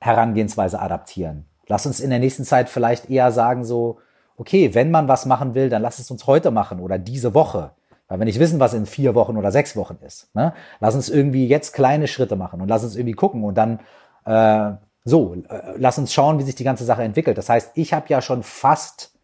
[0.00, 1.46] Herangehensweise adaptieren.
[1.66, 4.00] Lass uns in der nächsten Zeit vielleicht eher sagen so,
[4.36, 7.70] okay, wenn man was machen will, dann lass es uns heute machen oder diese Woche.
[8.14, 10.32] Weil wir nicht wissen, was in vier Wochen oder sechs Wochen ist.
[10.36, 10.52] Ne?
[10.78, 13.80] Lass uns irgendwie jetzt kleine Schritte machen und lass uns irgendwie gucken und dann
[14.24, 17.36] äh, so, äh, lass uns schauen, wie sich die ganze Sache entwickelt.
[17.36, 19.18] Das heißt, ich habe ja schon fast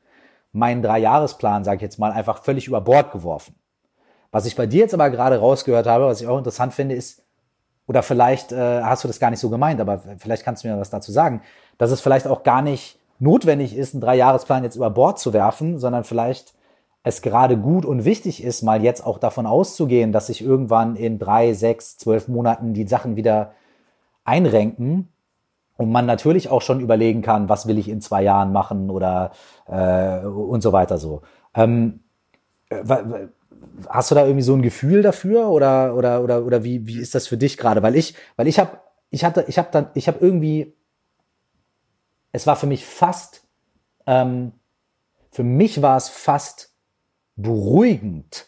[0.50, 3.54] meinen Dreijahresplan, sage ich jetzt mal, einfach völlig über Bord geworfen.
[4.32, 7.22] Was ich bei dir jetzt aber gerade rausgehört habe, was ich auch interessant finde, ist,
[7.86, 10.80] oder vielleicht äh, hast du das gar nicht so gemeint, aber vielleicht kannst du mir
[10.80, 11.42] was dazu sagen,
[11.78, 15.78] dass es vielleicht auch gar nicht notwendig ist, einen Dreijahresplan jetzt über Bord zu werfen,
[15.78, 16.54] sondern vielleicht
[17.02, 21.18] es gerade gut und wichtig ist, mal jetzt auch davon auszugehen, dass sich irgendwann in
[21.18, 23.54] drei, sechs, zwölf Monaten die Sachen wieder
[24.24, 25.08] einrenken
[25.76, 29.32] und man natürlich auch schon überlegen kann, was will ich in zwei Jahren machen oder
[29.66, 31.22] äh, und so weiter so.
[31.54, 32.00] Ähm,
[32.68, 32.82] äh,
[33.88, 37.14] hast du da irgendwie so ein Gefühl dafür oder oder oder oder wie wie ist
[37.14, 37.82] das für dich gerade?
[37.82, 38.78] Weil ich weil ich habe
[39.08, 40.76] ich hatte ich habe dann ich habe irgendwie
[42.32, 43.48] es war für mich fast
[44.06, 44.52] ähm,
[45.30, 46.69] für mich war es fast
[47.42, 48.46] beruhigend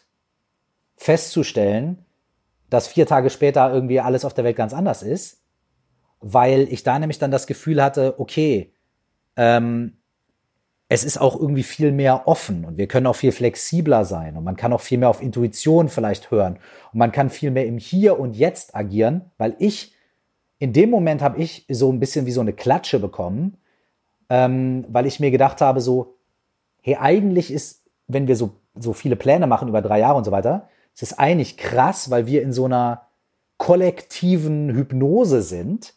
[0.95, 2.05] festzustellen,
[2.69, 5.43] dass vier Tage später irgendwie alles auf der Welt ganz anders ist,
[6.21, 8.73] weil ich da nämlich dann das Gefühl hatte, okay,
[9.35, 9.97] ähm,
[10.89, 14.43] es ist auch irgendwie viel mehr offen und wir können auch viel flexibler sein und
[14.43, 16.59] man kann auch viel mehr auf Intuition vielleicht hören
[16.91, 19.93] und man kann viel mehr im Hier und Jetzt agieren, weil ich
[20.59, 23.57] in dem Moment habe ich so ein bisschen wie so eine Klatsche bekommen,
[24.29, 26.15] ähm, weil ich mir gedacht habe, so,
[26.81, 30.31] hey, eigentlich ist, wenn wir so, so viele Pläne machen über drei Jahre und so
[30.31, 33.07] weiter, es ist eigentlich krass, weil wir in so einer
[33.57, 35.93] kollektiven Hypnose sind,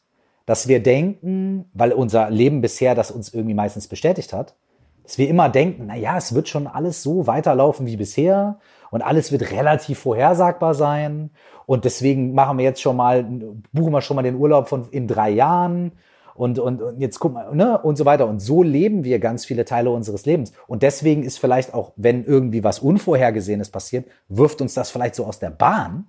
[0.47, 4.55] dass wir denken, weil unser Leben bisher das uns irgendwie meistens bestätigt hat,
[5.03, 8.59] dass wir immer denken, na ja, es wird schon alles so weiterlaufen wie bisher
[8.91, 11.31] und alles wird relativ vorhersagbar sein.
[11.67, 13.25] Und deswegen machen wir jetzt schon mal,
[13.73, 15.93] buchen wir schon mal den Urlaub von in drei Jahren
[16.37, 18.27] und, und, und jetzt guck mal, ne, und so weiter.
[18.27, 20.53] Und so leben wir ganz viele Teile unseres Lebens.
[20.67, 25.25] Und deswegen ist vielleicht auch, wenn irgendwie was Unvorhergesehenes passiert, wirft uns das vielleicht so
[25.25, 26.07] aus der Bahn.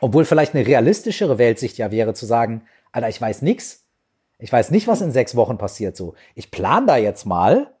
[0.00, 3.84] Obwohl vielleicht eine realistischere Weltsicht ja wäre zu sagen, Alter, ich weiß nix.
[4.38, 6.14] Ich weiß nicht, was in sechs Wochen passiert so.
[6.36, 7.74] Ich plan da jetzt mal,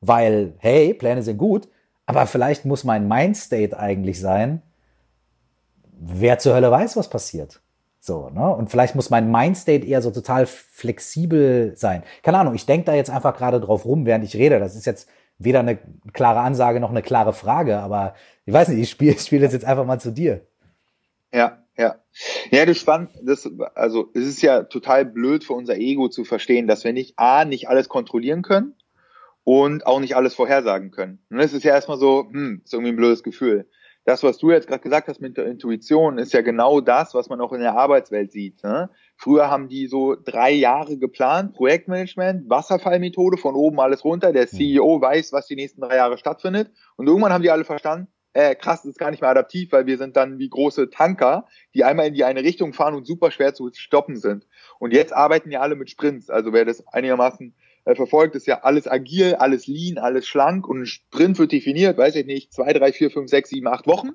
[0.00, 1.68] weil, hey, Pläne sind gut,
[2.04, 4.60] aber vielleicht muss mein Mindstate eigentlich sein,
[5.98, 7.61] wer zur Hölle weiß, was passiert.
[8.04, 8.52] So, ne?
[8.56, 12.02] Und vielleicht muss mein Mindstate eher so total flexibel sein.
[12.24, 14.58] Keine Ahnung, ich denke da jetzt einfach gerade drauf rum, während ich rede.
[14.58, 15.78] Das ist jetzt weder eine
[16.12, 19.52] klare Ansage noch eine klare Frage, aber ich weiß nicht, ich spiele ich spiel das
[19.52, 20.44] jetzt einfach mal zu dir.
[21.32, 21.94] Ja, ja.
[22.50, 23.10] Ja, das ist spannend.
[23.22, 27.20] Das, also, es ist ja total blöd für unser Ego zu verstehen, dass wir nicht
[27.20, 28.74] A, nicht alles kontrollieren können
[29.44, 31.20] und auch nicht alles vorhersagen können.
[31.30, 33.68] Und das ist ja erstmal so, hm, ist irgendwie ein blödes Gefühl
[34.04, 37.28] das, was du jetzt gerade gesagt hast mit der Intuition, ist ja genau das, was
[37.28, 38.62] man auch in der Arbeitswelt sieht.
[38.64, 38.90] Ne?
[39.16, 44.32] Früher haben die so drei Jahre geplant, Projektmanagement, Wasserfallmethode, von oben alles runter.
[44.32, 46.72] Der CEO weiß, was die nächsten drei Jahre stattfindet.
[46.96, 49.86] Und irgendwann haben die alle verstanden, äh, krass, das ist gar nicht mehr adaptiv, weil
[49.86, 53.30] wir sind dann wie große Tanker, die einmal in die eine Richtung fahren und super
[53.30, 54.46] schwer zu stoppen sind.
[54.78, 56.30] Und jetzt arbeiten ja alle mit Sprints.
[56.30, 57.54] Also wer das einigermaßen
[57.84, 61.98] äh, verfolgt, ist ja alles agil, alles lean, alles schlank und ein Sprint wird definiert,
[61.98, 64.10] weiß ich nicht, zwei, drei, vier, fünf, sechs, sieben, acht Wochen.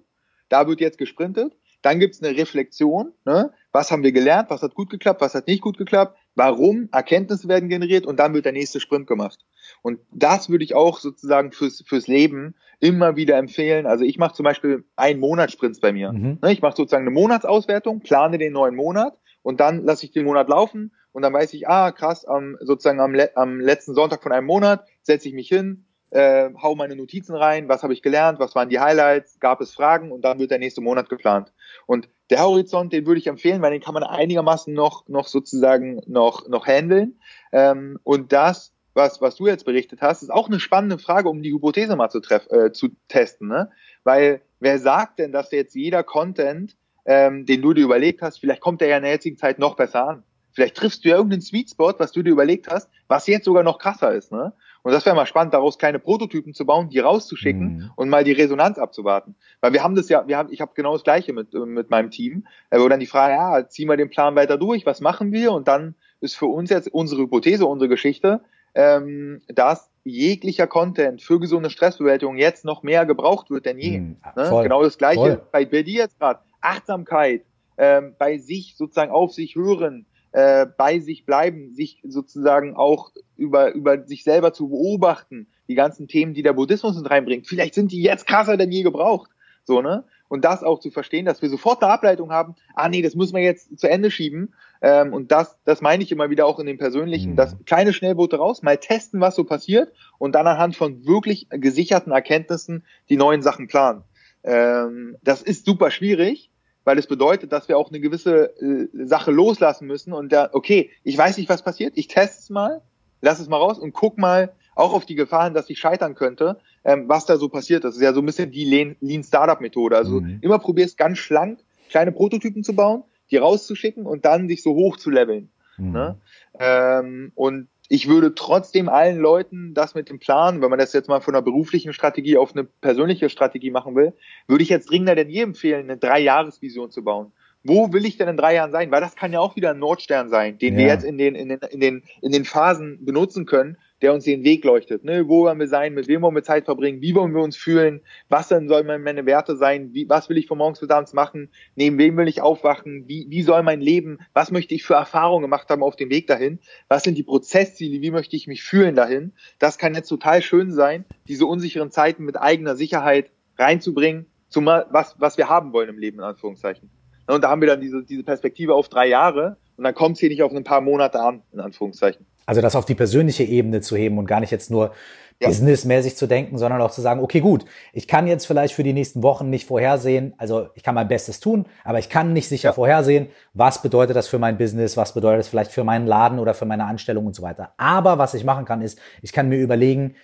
[0.50, 1.54] Da wird jetzt gesprintet.
[1.82, 3.14] Dann gibt's eine Reflexion.
[3.26, 3.52] Ne?
[3.72, 4.50] Was haben wir gelernt?
[4.50, 5.22] Was hat gut geklappt?
[5.22, 6.18] Was hat nicht gut geklappt?
[6.36, 6.90] Warum?
[6.92, 9.40] Erkenntnisse werden generiert und dann wird der nächste Sprint gemacht.
[9.82, 13.86] Und das würde ich auch sozusagen fürs, fürs Leben immer wieder empfehlen.
[13.86, 16.12] Also ich mache zum Beispiel einen Monatsprints bei mir.
[16.12, 16.40] Mhm.
[16.42, 16.52] Ne?
[16.52, 20.50] Ich mache sozusagen eine Monatsauswertung, plane den neuen Monat und dann lasse ich den Monat
[20.50, 24.46] laufen und dann weiß ich, ah, krass, am, sozusagen am, am letzten Sonntag von einem
[24.46, 28.54] Monat setze ich mich hin, äh, hau meine Notizen rein, was habe ich gelernt, was
[28.54, 31.54] waren die Highlights, gab es Fragen und dann wird der nächste Monat geplant.
[31.88, 36.04] Und der Horizont, den würde ich empfehlen, weil den kann man einigermaßen noch, noch sozusagen
[36.06, 37.20] noch, noch handeln.
[37.52, 41.42] Ähm, und das, was, was du jetzt berichtet hast, ist auch eine spannende Frage, um
[41.42, 43.48] die Hypothese mal zu, treff, äh, zu testen.
[43.48, 43.72] Ne?
[44.04, 48.62] Weil wer sagt denn, dass jetzt jeder Content, ähm, den du dir überlegt hast, vielleicht
[48.62, 50.24] kommt der ja in der jetzigen Zeit noch besser an.
[50.58, 53.62] Vielleicht triffst du ja irgendeinen Sweet Spot, was du dir überlegt hast, was jetzt sogar
[53.62, 54.32] noch krasser ist.
[54.32, 54.54] Ne?
[54.82, 57.92] Und das wäre mal spannend, daraus kleine Prototypen zu bauen, die rauszuschicken mhm.
[57.96, 59.36] und mal die Resonanz abzuwarten.
[59.62, 62.10] Weil wir haben das ja, wir haben, ich habe genau das Gleiche mit, mit meinem
[62.10, 65.52] Team, wo dann die Frage, ja, ziehen wir den Plan weiter durch, was machen wir?
[65.52, 68.42] Und dann ist für uns jetzt unsere Hypothese, unsere Geschichte,
[68.74, 74.00] ähm, dass jeglicher Content für gesunde Stressbewältigung jetzt noch mehr gebraucht wird denn je.
[74.00, 74.60] Mhm, ne?
[74.64, 76.40] Genau das Gleiche bei, bei dir jetzt gerade.
[76.62, 77.44] Achtsamkeit,
[77.78, 83.74] ähm, bei sich sozusagen auf sich hören, äh, bei sich bleiben, sich sozusagen auch über,
[83.74, 87.48] über sich selber zu beobachten, die ganzen Themen, die der Buddhismus mit reinbringt.
[87.48, 89.32] Vielleicht sind die jetzt krasser denn je gebraucht.
[89.64, 90.04] So, ne?
[90.28, 93.36] Und das auch zu verstehen, dass wir sofort eine Ableitung haben, ah nee, das müssen
[93.36, 94.54] wir jetzt zu Ende schieben.
[94.80, 97.36] Ähm, und das, das meine ich immer wieder auch in den persönlichen, mhm.
[97.36, 102.12] das kleine Schnellboote raus, mal testen, was so passiert und dann anhand von wirklich gesicherten
[102.12, 104.04] Erkenntnissen die neuen Sachen planen.
[104.44, 106.52] Ähm, das ist super schwierig,
[106.88, 110.90] weil es bedeutet, dass wir auch eine gewisse äh, Sache loslassen müssen und da, okay,
[111.04, 112.82] ich weiß nicht, was passiert, ich teste es mal,
[113.20, 116.62] lass es mal raus und guck mal auch auf die Gefahren, dass ich scheitern könnte,
[116.86, 117.84] ähm, was da so passiert.
[117.84, 119.98] Das ist ja so ein bisschen die Lean Startup Methode.
[119.98, 120.40] Also mhm.
[120.40, 121.60] immer probierst ganz schlank
[121.90, 125.50] kleine Prototypen zu bauen, die rauszuschicken und dann sich so hoch zu leveln.
[125.78, 125.92] Mhm.
[125.92, 126.16] Ne?
[126.58, 131.08] Ähm, und ich würde trotzdem allen Leuten das mit dem Plan, wenn man das jetzt
[131.08, 134.14] mal von einer beruflichen Strategie auf eine persönliche Strategie machen will,
[134.48, 137.32] würde ich jetzt dringender denn je empfehlen, eine Drei-Jahres-Vision zu bauen.
[137.64, 138.92] Wo will ich denn in drei Jahren sein?
[138.92, 140.80] Weil das kann ja auch wieder ein Nordstern sein, den ja.
[140.80, 144.26] wir jetzt in den, in den, in den, in den Phasen benutzen können, der uns
[144.26, 145.04] den Weg leuchtet.
[145.04, 145.28] Ne?
[145.28, 145.94] Wo wollen wir sein?
[145.94, 147.02] Mit wem wollen wir Zeit verbringen?
[147.02, 148.02] Wie wollen wir uns fühlen?
[148.30, 149.94] Was denn sollen meine Werte sein?
[149.94, 151.50] Wie, was will ich von morgens bis abends machen?
[151.76, 153.08] Neben wem will ich aufwachen?
[153.08, 154.20] Wie, wie soll mein Leben?
[154.34, 156.60] Was möchte ich für Erfahrungen gemacht haben auf dem Weg dahin?
[156.88, 158.02] Was sind die Prozessziele?
[158.02, 159.34] Wie möchte ich mich fühlen dahin?
[159.60, 165.16] Das kann jetzt total schön sein, diese unsicheren Zeiten mit eigener Sicherheit reinzubringen, zumal was,
[165.20, 166.90] was wir haben wollen im Leben, in Anführungszeichen.
[167.28, 170.20] Und da haben wir dann diese, diese Perspektive auf drei Jahre und dann kommt es
[170.20, 172.26] hier nicht auf ein paar Monate an, in Anführungszeichen.
[172.48, 174.94] Also das auf die persönliche Ebene zu heben und gar nicht jetzt nur
[175.40, 175.50] ja.
[175.50, 178.94] businessmäßig zu denken, sondern auch zu sagen, okay, gut, ich kann jetzt vielleicht für die
[178.94, 182.70] nächsten Wochen nicht vorhersehen, also ich kann mein Bestes tun, aber ich kann nicht sicher
[182.70, 182.74] ja.
[182.74, 186.54] vorhersehen, was bedeutet das für mein Business, was bedeutet das vielleicht für meinen Laden oder
[186.54, 187.74] für meine Anstellung und so weiter.
[187.78, 190.16] Aber was ich machen kann, ist, ich kann mir überlegen,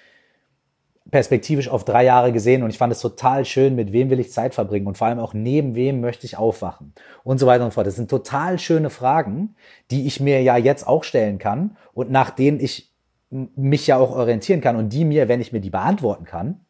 [1.12, 4.32] perspektivisch auf drei Jahre gesehen und ich fand es total schön, mit wem will ich
[4.32, 6.94] Zeit verbringen und vor allem auch neben wem möchte ich aufwachen
[7.24, 7.88] und so weiter und so fort.
[7.88, 9.56] Das sind total schöne Fragen,
[9.92, 12.94] die ich mir ja jetzt auch stellen kann und nach denen ich
[13.30, 16.62] mich ja auch orientieren kann und die mir, wenn ich mir die beantworten kann,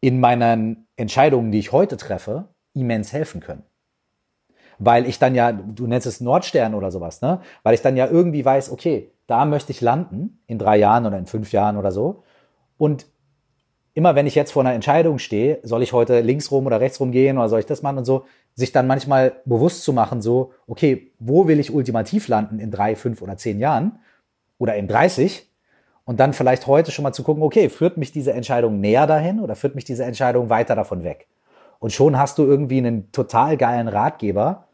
[0.00, 3.64] in meinen Entscheidungen, die ich heute treffe, immens helfen können.
[4.78, 7.40] Weil ich dann ja, du nennst es Nordstern oder sowas, ne?
[7.64, 11.18] Weil ich dann ja irgendwie weiß, okay, da möchte ich landen in drei Jahren oder
[11.18, 12.22] in fünf Jahren oder so.
[12.78, 13.06] Und
[13.94, 17.00] immer wenn ich jetzt vor einer Entscheidung stehe, soll ich heute links rum oder rechts
[17.00, 18.24] rum gehen oder soll ich das machen und so,
[18.54, 22.96] sich dann manchmal bewusst zu machen, so, okay, wo will ich ultimativ landen in drei,
[22.96, 23.98] fünf oder zehn Jahren?
[24.58, 25.48] oder in 30
[26.04, 29.40] und dann vielleicht heute schon mal zu gucken, okay, führt mich diese Entscheidung näher dahin
[29.40, 31.28] oder führt mich diese Entscheidung weiter davon weg?
[31.78, 34.66] Und schon hast du irgendwie einen total geilen Ratgeber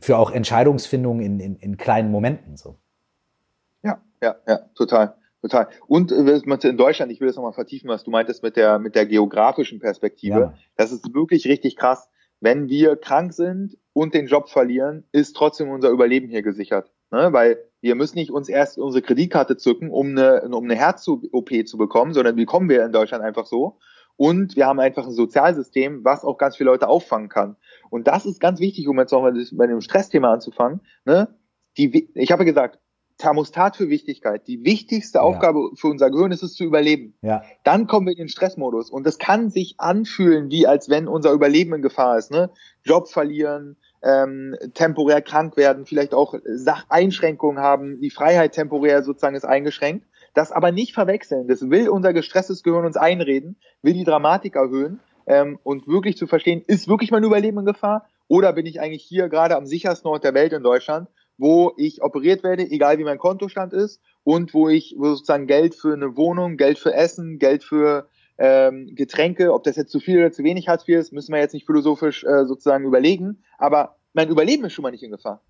[0.00, 2.56] für auch Entscheidungsfindung in, in, in kleinen Momenten.
[2.56, 2.76] So.
[3.82, 5.14] Ja, ja, ja, total.
[5.42, 5.68] Total.
[5.88, 8.94] Und äh, in Deutschland, ich will das nochmal vertiefen, was du meintest mit der, mit
[8.94, 10.38] der geografischen Perspektive.
[10.38, 10.54] Ja.
[10.76, 12.08] Das ist wirklich richtig krass.
[12.40, 16.92] Wenn wir krank sind und den Job verlieren, ist trotzdem unser Überleben hier gesichert.
[17.10, 17.32] Ne?
[17.32, 21.76] Weil wir müssen nicht uns erst unsere Kreditkarte zücken, um eine, um eine Herz-OP zu
[21.76, 23.78] bekommen, sondern die kommen wir in Deutschland einfach so.
[24.16, 27.56] Und wir haben einfach ein Sozialsystem, was auch ganz viele Leute auffangen kann.
[27.90, 30.80] Und das ist ganz wichtig, um jetzt nochmal bei dem Stressthema anzufangen.
[31.04, 31.34] Ne?
[31.76, 32.78] Die, ich habe gesagt,
[33.22, 34.48] Thermostat für Wichtigkeit.
[34.48, 35.22] Die wichtigste ja.
[35.22, 37.14] Aufgabe für unser Gehirn ist es zu überleben.
[37.22, 37.42] Ja.
[37.62, 38.90] Dann kommen wir in den Stressmodus.
[38.90, 42.32] Und das kann sich anfühlen, wie als wenn unser Überleben in Gefahr ist.
[42.32, 42.50] Ne?
[42.82, 46.34] Job verlieren, ähm, temporär krank werden, vielleicht auch
[46.88, 50.04] Einschränkungen haben, die Freiheit temporär sozusagen ist eingeschränkt.
[50.34, 51.46] Das aber nicht verwechseln.
[51.46, 56.26] Das will unser gestresstes Gehirn uns einreden, will die Dramatik erhöhen ähm, und wirklich zu
[56.26, 60.08] verstehen, ist wirklich mein Überleben in Gefahr oder bin ich eigentlich hier gerade am sichersten
[60.08, 61.08] Ort der Welt in Deutschland,
[61.42, 65.92] wo ich operiert werde, egal wie mein Kontostand ist und wo ich sozusagen Geld für
[65.92, 68.08] eine Wohnung, Geld für Essen, Geld für
[68.38, 71.40] ähm, Getränke, ob das jetzt zu viel oder zu wenig Hartz IV ist, müssen wir
[71.40, 73.42] jetzt nicht philosophisch äh, sozusagen überlegen.
[73.58, 75.42] Aber mein Überleben ist schon mal nicht in Gefahr.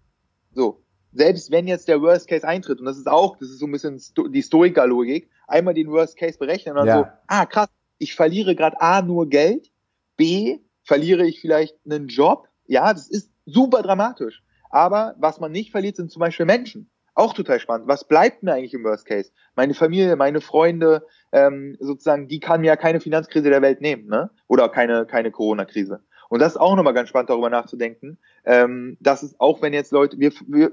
[0.54, 0.82] So.
[1.12, 3.72] Selbst wenn jetzt der Worst Case eintritt, und das ist auch, das ist so ein
[3.72, 4.00] bisschen
[4.30, 6.98] die Stoiker-Logik, einmal den Worst Case berechnen und dann ja.
[7.00, 9.70] so, ah krass, ich verliere gerade A nur Geld,
[10.16, 12.48] B verliere ich vielleicht einen Job.
[12.66, 14.42] Ja, das ist super dramatisch.
[14.72, 16.90] Aber was man nicht verliert, sind zum Beispiel Menschen.
[17.14, 17.88] Auch total spannend.
[17.88, 19.30] Was bleibt mir eigentlich im Worst Case?
[19.54, 24.06] Meine Familie, meine Freunde, ähm, sozusagen, die kann mir ja keine Finanzkrise der Welt nehmen,
[24.06, 24.30] ne?
[24.48, 26.00] Oder keine, keine Corona-Krise.
[26.30, 28.16] Und das ist auch nochmal ganz spannend, darüber nachzudenken,
[28.46, 30.72] ähm, dass es auch, wenn jetzt Leute, wir, wir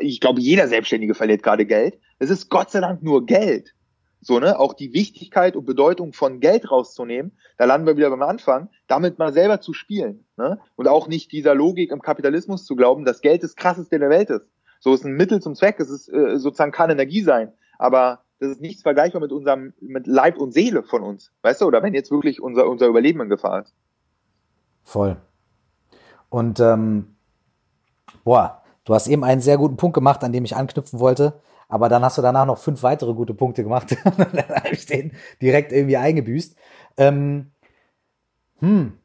[0.00, 2.00] ich glaube, jeder Selbstständige verliert gerade Geld.
[2.18, 3.74] Es ist Gott sei Dank nur Geld.
[4.20, 4.58] So, ne?
[4.58, 9.18] Auch die Wichtigkeit und Bedeutung von Geld rauszunehmen, da landen wir wieder beim Anfang, damit
[9.18, 10.24] mal selber zu spielen.
[10.36, 10.58] Ne?
[10.76, 14.30] Und auch nicht dieser Logik im Kapitalismus zu glauben, dass Geld das krasseste der Welt
[14.30, 14.50] ist.
[14.80, 18.50] So ist ein Mittel zum Zweck, es ist äh, sozusagen kann Energie sein, aber das
[18.50, 21.32] ist nichts vergleichbar mit unserem, mit Leib und Seele von uns.
[21.42, 23.74] Weißt du, oder wenn jetzt wirklich unser, unser Überleben in Gefahr ist.
[24.84, 25.16] Voll.
[26.28, 27.16] Und ähm,
[28.22, 31.40] boah, du hast eben einen sehr guten Punkt gemacht, an dem ich anknüpfen wollte.
[31.68, 33.94] Aber dann hast du danach noch fünf weitere gute Punkte gemacht.
[34.04, 36.56] dann habe ich den direkt irgendwie eingebüßt.
[36.96, 37.52] Ähm,
[38.60, 38.98] hm.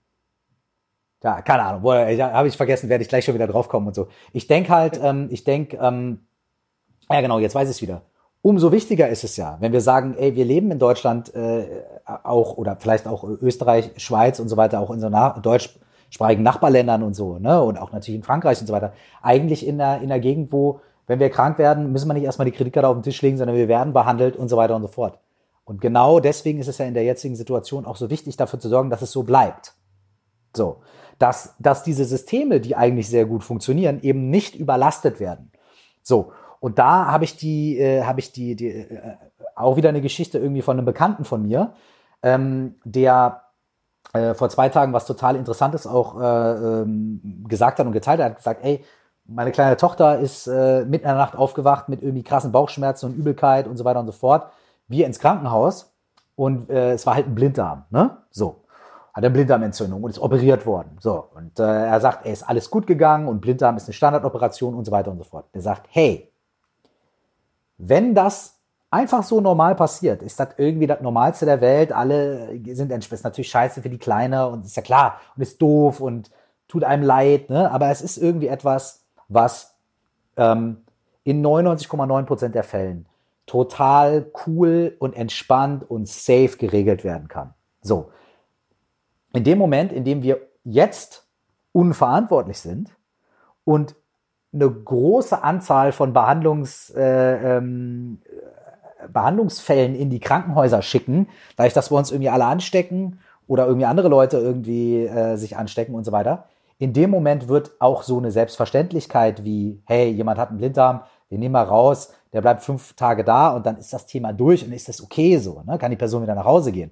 [1.22, 1.84] Ja, keine Ahnung.
[1.84, 4.08] Habe ich vergessen, werde ich gleich schon wieder draufkommen und so.
[4.32, 6.26] Ich denke halt, ähm, ich denke, ähm,
[7.10, 8.02] ja genau, jetzt weiß ich es wieder.
[8.42, 11.66] Umso wichtiger ist es ja, wenn wir sagen, ey, wir leben in Deutschland äh,
[12.06, 17.04] auch oder vielleicht auch Österreich, Schweiz und so weiter, auch in so na deutschsprachigen Nachbarländern
[17.04, 17.64] und so, ne?
[17.64, 18.92] Und auch natürlich in Frankreich und so weiter.
[19.22, 22.46] Eigentlich in einer, in einer Gegend, wo wenn wir krank werden, müssen wir nicht erstmal
[22.46, 24.88] die Kreditkarte auf den Tisch legen, sondern wir werden behandelt und so weiter und so
[24.88, 25.20] fort.
[25.66, 28.70] Und genau deswegen ist es ja in der jetzigen Situation auch so wichtig, dafür zu
[28.70, 29.74] sorgen, dass es so bleibt.
[30.56, 30.82] So.
[31.20, 35.52] Dass, dass diese Systeme, die eigentlich sehr gut funktionieren, eben nicht überlastet werden.
[36.02, 36.32] So.
[36.60, 39.16] Und da habe ich die, äh, habe ich die, die äh,
[39.56, 41.74] auch wieder eine Geschichte irgendwie von einem Bekannten von mir,
[42.22, 43.44] ähm, der
[44.14, 48.32] äh, vor zwei Tagen was total Interessantes auch äh, ähm, gesagt hat und geteilt hat,
[48.32, 48.84] hat gesagt, ey,
[49.26, 53.16] meine kleine Tochter ist äh, mitten in der Nacht aufgewacht mit irgendwie krassen Bauchschmerzen und
[53.16, 54.52] Übelkeit und so weiter und so fort.
[54.88, 55.94] Wir ins Krankenhaus
[56.36, 58.18] und äh, es war halt ein Blinddarm, ne?
[58.32, 58.60] So.
[59.14, 60.98] Hat eine Blinddarmentzündung und ist operiert worden.
[61.00, 61.26] So.
[61.36, 64.86] Und äh, er sagt, ey, ist alles gut gegangen und Blinddarm ist eine Standardoperation und
[64.86, 65.46] so weiter und so fort.
[65.54, 66.32] Er sagt, hey,
[67.78, 68.60] wenn das
[68.90, 71.92] einfach so normal passiert, ist das irgendwie das Normalste der Welt.
[71.92, 76.00] Alle sind entsprechend natürlich scheiße für die Kleine und ist ja klar und ist doof
[76.00, 76.32] und
[76.68, 77.72] tut einem leid, ne?
[77.72, 79.03] Aber es ist irgendwie etwas,
[79.34, 79.76] was
[80.38, 80.78] ähm,
[81.24, 83.06] in 99,9 Prozent der Fällen
[83.46, 87.54] total cool und entspannt und safe geregelt werden kann.
[87.82, 88.12] So.
[89.34, 91.28] In dem Moment, in dem wir jetzt
[91.72, 92.96] unverantwortlich sind
[93.66, 93.96] und
[94.54, 98.22] eine große Anzahl von Behandlungs, äh, ähm,
[99.12, 101.28] Behandlungsfällen in die Krankenhäuser schicken,
[101.58, 105.96] dadurch, dass wir uns irgendwie alle anstecken oder irgendwie andere Leute irgendwie äh, sich anstecken
[105.96, 106.46] und so weiter.
[106.84, 111.40] In dem Moment wird auch so eine Selbstverständlichkeit wie, hey, jemand hat einen Blinddarm, den
[111.40, 114.74] nehmen wir raus, der bleibt fünf Tage da und dann ist das Thema durch und
[114.74, 115.78] ist das okay so, ne?
[115.78, 116.92] kann die Person wieder nach Hause gehen.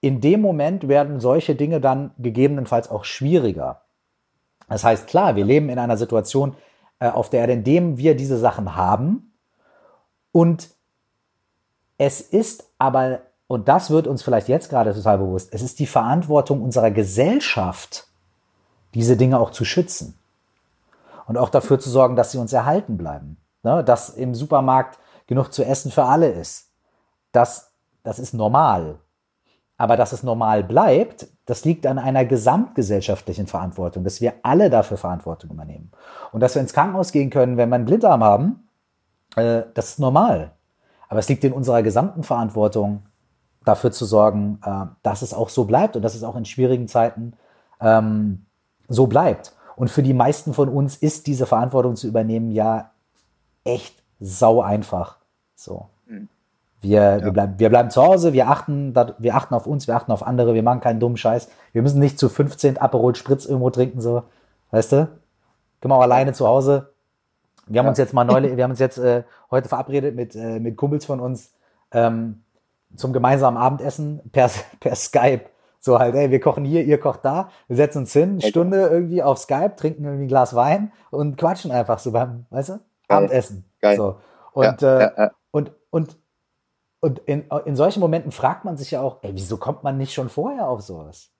[0.00, 3.82] In dem Moment werden solche Dinge dann gegebenenfalls auch schwieriger.
[4.66, 6.56] Das heißt, klar, wir leben in einer Situation,
[6.98, 9.34] äh, auf der, in dem wir diese Sachen haben
[10.32, 10.70] und
[11.98, 15.86] es ist aber, und das wird uns vielleicht jetzt gerade total bewusst, es ist die
[15.86, 18.08] Verantwortung unserer Gesellschaft,
[18.94, 20.18] diese Dinge auch zu schützen.
[21.26, 23.36] Und auch dafür zu sorgen, dass sie uns erhalten bleiben.
[23.62, 23.84] Ne?
[23.84, 26.70] Dass im Supermarkt genug zu essen für alle ist.
[27.30, 28.98] Das, das ist normal.
[29.78, 34.96] Aber dass es normal bleibt, das liegt an einer gesamtgesellschaftlichen Verantwortung, dass wir alle dafür
[34.96, 35.90] Verantwortung übernehmen.
[36.32, 38.68] Und dass wir ins Krankenhaus gehen können, wenn wir einen Blinddarm haben,
[39.36, 40.52] äh, das ist normal.
[41.08, 43.02] Aber es liegt in unserer gesamten Verantwortung,
[43.64, 46.88] dafür zu sorgen, äh, dass es auch so bleibt und dass es auch in schwierigen
[46.88, 47.34] Zeiten
[47.80, 48.46] ähm,
[48.92, 49.52] so bleibt.
[49.76, 52.90] Und für die meisten von uns ist diese Verantwortung zu übernehmen ja
[53.64, 55.16] echt sau einfach.
[55.54, 55.88] So.
[56.06, 56.28] Hm.
[56.80, 57.24] Wir, ja.
[57.24, 60.26] wir, bleiben, wir bleiben zu Hause, wir achten, wir achten auf uns, wir achten auf
[60.26, 61.48] andere, wir machen keinen dummen Scheiß.
[61.72, 64.24] Wir müssen nicht zu 15 Aperol Spritz irgendwo trinken, so.
[64.70, 65.08] Weißt du?
[65.80, 66.92] Können wir auch alleine zu Hause
[67.66, 67.90] wir haben ja.
[67.90, 71.04] uns jetzt mal neulich, wir haben uns jetzt äh, heute verabredet mit, äh, mit Kumpels
[71.04, 71.52] von uns
[71.92, 72.42] ähm,
[72.96, 74.50] zum gemeinsamen Abendessen per,
[74.80, 75.44] per Skype.
[75.84, 78.86] So halt, ey, wir kochen hier, ihr kocht da, wir setzen uns hin, eine Stunde
[78.86, 82.72] irgendwie auf Skype, trinken irgendwie ein Glas Wein und quatschen einfach so beim, weißt du,
[83.08, 83.18] Geil.
[83.18, 83.64] Abendessen.
[83.80, 83.96] Geil.
[83.96, 84.16] So.
[84.52, 86.18] Und, ja, äh, ja, und, und,
[87.00, 90.14] und in, in solchen Momenten fragt man sich ja auch, ey, wieso kommt man nicht
[90.14, 91.30] schon vorher auf sowas?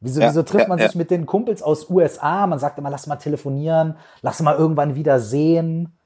[0.00, 2.46] Wieso, ja, wieso trifft man sich mit den Kumpels aus USA?
[2.46, 5.98] Man sagt immer, lass mal telefonieren, lass mal irgendwann wieder sehen.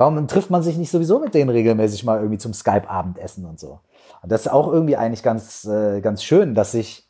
[0.00, 3.80] Warum trifft man sich nicht sowieso mit denen regelmäßig mal irgendwie zum Skype-Abendessen und so?
[4.22, 7.06] Und das ist auch irgendwie eigentlich ganz, äh, ganz schön, dass sich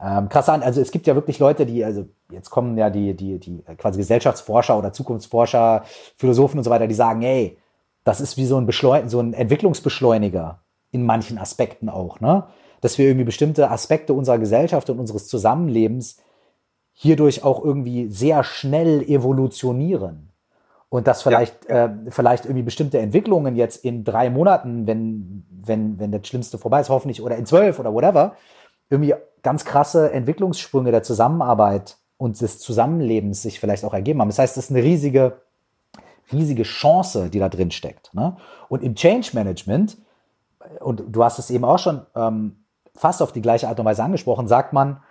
[0.00, 0.62] ähm, krass an.
[0.62, 3.98] Also es gibt ja wirklich Leute, die, also jetzt kommen ja die, die, die quasi
[3.98, 5.82] Gesellschaftsforscher oder Zukunftsforscher,
[6.16, 7.58] Philosophen und so weiter, die sagen, hey,
[8.04, 10.60] das ist wie so ein Beschleun so ein Entwicklungsbeschleuniger
[10.92, 12.44] in manchen Aspekten auch, ne?
[12.80, 16.18] dass wir irgendwie bestimmte Aspekte unserer Gesellschaft und unseres Zusammenlebens
[16.92, 20.30] hierdurch auch irgendwie sehr schnell evolutionieren.
[20.94, 21.86] Und dass vielleicht, ja.
[21.86, 26.80] äh, vielleicht irgendwie bestimmte Entwicklungen jetzt in drei Monaten, wenn, wenn, wenn das Schlimmste vorbei
[26.80, 28.36] ist, hoffentlich, oder in zwölf oder whatever,
[28.90, 29.12] irgendwie
[29.42, 34.28] ganz krasse Entwicklungssprünge der Zusammenarbeit und des Zusammenlebens sich vielleicht auch ergeben haben.
[34.28, 35.40] Das heißt, es ist eine riesige,
[36.30, 38.14] riesige Chance, die da drin steckt.
[38.14, 38.36] Ne?
[38.68, 39.98] Und im Change Management,
[40.78, 42.54] und du hast es eben auch schon ähm,
[42.94, 45.02] fast auf die gleiche Art und Weise angesprochen, sagt man,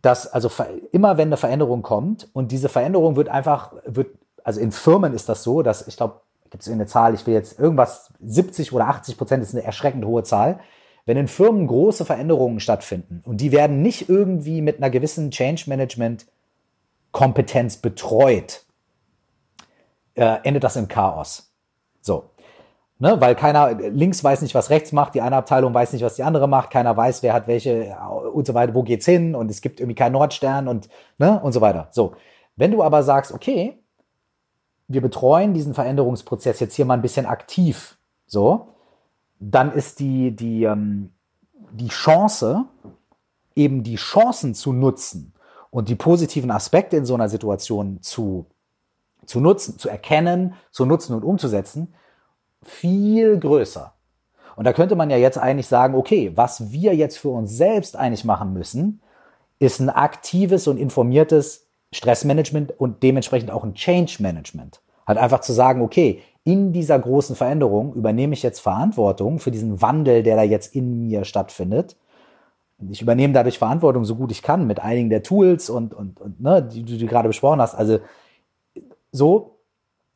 [0.00, 0.50] dass also
[0.90, 4.08] immer wenn eine Veränderung kommt und diese Veränderung wird einfach, wird,
[4.44, 6.20] also in Firmen ist das so, dass ich glaube,
[6.50, 10.04] gibt es eine Zahl, ich will jetzt irgendwas, 70 oder 80 Prozent ist eine erschreckend
[10.04, 10.60] hohe Zahl.
[11.06, 15.64] Wenn in Firmen große Veränderungen stattfinden und die werden nicht irgendwie mit einer gewissen Change
[15.66, 16.26] Management
[17.10, 18.64] Kompetenz betreut,
[20.14, 21.52] äh, endet das im Chaos.
[22.00, 22.30] So.
[22.98, 26.14] Ne, weil keiner, links weiß nicht, was rechts macht, die eine Abteilung weiß nicht, was
[26.14, 27.96] die andere macht, keiner weiß, wer hat welche
[28.32, 30.88] und so weiter, wo geht's hin und es gibt irgendwie keinen Nordstern und,
[31.18, 31.88] ne, und so weiter.
[31.90, 32.14] So.
[32.54, 33.81] Wenn du aber sagst, okay,
[34.92, 37.96] wir betreuen diesen Veränderungsprozess jetzt hier mal ein bisschen aktiv,
[38.26, 38.68] so,
[39.40, 41.10] dann ist die, die, ähm,
[41.72, 42.64] die Chance,
[43.54, 45.34] eben die Chancen zu nutzen
[45.70, 48.46] und die positiven Aspekte in so einer Situation zu,
[49.24, 51.94] zu nutzen, zu erkennen, zu nutzen und umzusetzen,
[52.62, 53.94] viel größer.
[54.54, 57.96] Und da könnte man ja jetzt eigentlich sagen, okay, was wir jetzt für uns selbst
[57.96, 59.00] eigentlich machen müssen,
[59.58, 64.81] ist ein aktives und informiertes Stressmanagement und dementsprechend auch ein Change Management.
[65.06, 69.80] Halt einfach zu sagen, okay, in dieser großen Veränderung übernehme ich jetzt Verantwortung für diesen
[69.80, 71.96] Wandel, der da jetzt in mir stattfindet.
[72.90, 76.40] Ich übernehme dadurch Verantwortung so gut ich kann mit einigen der Tools und, und, und
[76.40, 77.76] ne, die, die du gerade besprochen hast.
[77.76, 78.00] Also
[79.12, 79.58] so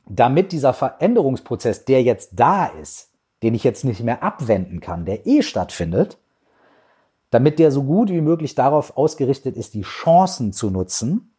[0.08, 3.10] damit dieser Veränderungsprozess, der jetzt da ist,
[3.42, 6.18] den ich jetzt nicht mehr abwenden kann, der eh stattfindet,
[7.30, 11.35] damit der so gut wie möglich darauf ausgerichtet ist, die Chancen zu nutzen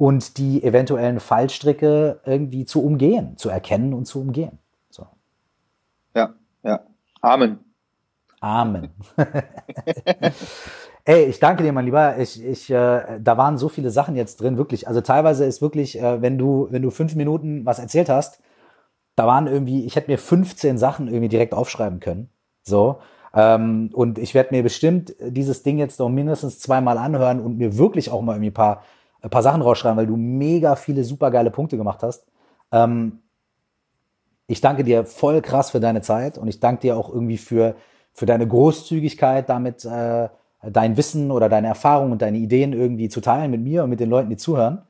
[0.00, 4.58] und die eventuellen Fallstricke irgendwie zu umgehen, zu erkennen und zu umgehen.
[4.88, 5.06] So.
[6.14, 6.32] Ja,
[6.62, 6.80] ja.
[7.20, 7.58] Amen.
[8.40, 8.88] Amen.
[11.04, 12.16] Ey, ich danke dir, mein Lieber.
[12.16, 14.88] Ich, ich, äh, da waren so viele Sachen jetzt drin, wirklich.
[14.88, 18.40] Also teilweise ist wirklich, äh, wenn du, wenn du fünf Minuten was erzählt hast,
[19.16, 22.30] da waren irgendwie, ich hätte mir 15 Sachen irgendwie direkt aufschreiben können.
[22.62, 23.00] So.
[23.34, 27.76] Ähm, und ich werde mir bestimmt dieses Ding jetzt noch mindestens zweimal anhören und mir
[27.76, 28.82] wirklich auch mal irgendwie ein paar,
[29.22, 32.26] ein paar Sachen rausschreiben, weil du mega viele super geile Punkte gemacht hast.
[32.72, 33.20] Ähm,
[34.46, 37.76] ich danke dir voll krass für deine Zeit und ich danke dir auch irgendwie für,
[38.12, 40.28] für deine Großzügigkeit, damit äh,
[40.62, 44.00] dein Wissen oder deine Erfahrungen und deine Ideen irgendwie zu teilen mit mir und mit
[44.00, 44.82] den Leuten, die zuhören.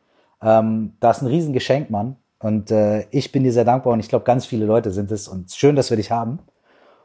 [0.43, 2.17] Ähm, das ist ein Riesengeschenk, Mann.
[2.39, 5.29] Und äh, ich bin dir sehr dankbar und ich glaube, ganz viele Leute sind es
[5.29, 6.39] und schön, dass wir dich haben.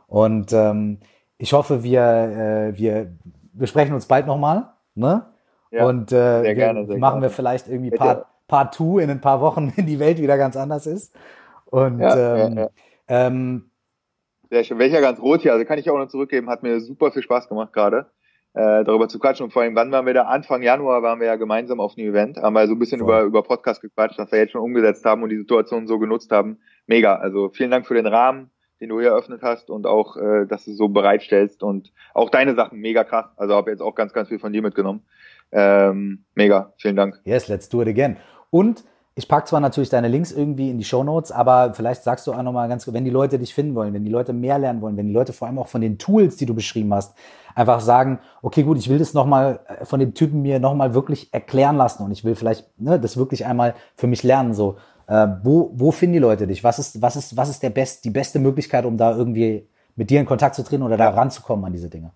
[0.08, 1.00] Und ähm,
[1.38, 3.12] ich hoffe, wir, äh, wir,
[3.54, 4.70] wir sprechen uns bald nochmal.
[4.96, 5.26] Ne?
[5.76, 7.22] Ja, und äh, sehr gerne, machen gerne.
[7.22, 10.56] wir vielleicht irgendwie Part, Part 2 in ein paar Wochen, wenn die Welt wieder ganz
[10.56, 11.16] anders ist.
[11.66, 12.70] Und ja, ähm, ja,
[13.08, 13.72] ähm,
[14.50, 14.80] sehr schön.
[14.80, 17.50] Welcher ganz rot hier, also kann ich auch noch zurückgeben, hat mir super viel Spaß
[17.50, 18.08] gemacht gerade
[18.56, 19.46] äh, darüber zu quatschen.
[19.46, 20.24] Und vor allem, wann waren wir da?
[20.24, 23.22] Anfang Januar waren wir ja gemeinsam auf einem Event, haben wir so ein bisschen über,
[23.24, 26.60] über Podcast gequatscht, was wir jetzt schon umgesetzt haben und die Situation so genutzt haben.
[26.88, 27.16] Mega.
[27.16, 28.50] Also vielen Dank für den Rahmen,
[28.80, 32.56] den du hier eröffnet hast und auch, äh, dass du so bereitstellst und auch deine
[32.56, 33.26] Sachen mega krass.
[33.36, 35.04] Also habe jetzt auch ganz, ganz viel von dir mitgenommen.
[35.52, 36.74] Ähm, mega.
[36.78, 37.22] Vielen Dank.
[37.24, 38.18] Yes, let's do it again.
[38.50, 38.84] Und
[39.18, 42.34] ich packe zwar natürlich deine Links irgendwie in die Show Notes, aber vielleicht sagst du
[42.34, 44.98] auch nochmal ganz, wenn die Leute dich finden wollen, wenn die Leute mehr lernen wollen,
[44.98, 47.16] wenn die Leute vor allem auch von den Tools, die du beschrieben hast,
[47.56, 51.34] einfach sagen, okay, gut, ich will das nochmal äh, von dem Typen mir nochmal wirklich
[51.34, 54.54] erklären lassen und ich will vielleicht ne, das wirklich einmal für mich lernen.
[54.54, 54.76] So,
[55.08, 56.66] äh, wo, wo finden die Leute dich?
[56.66, 60.10] Was ist, was ist, was ist der best, die beste Möglichkeit, um da irgendwie mit
[60.10, 62.12] dir in Kontakt zu treten oder da ranzukommen an diese Dinge?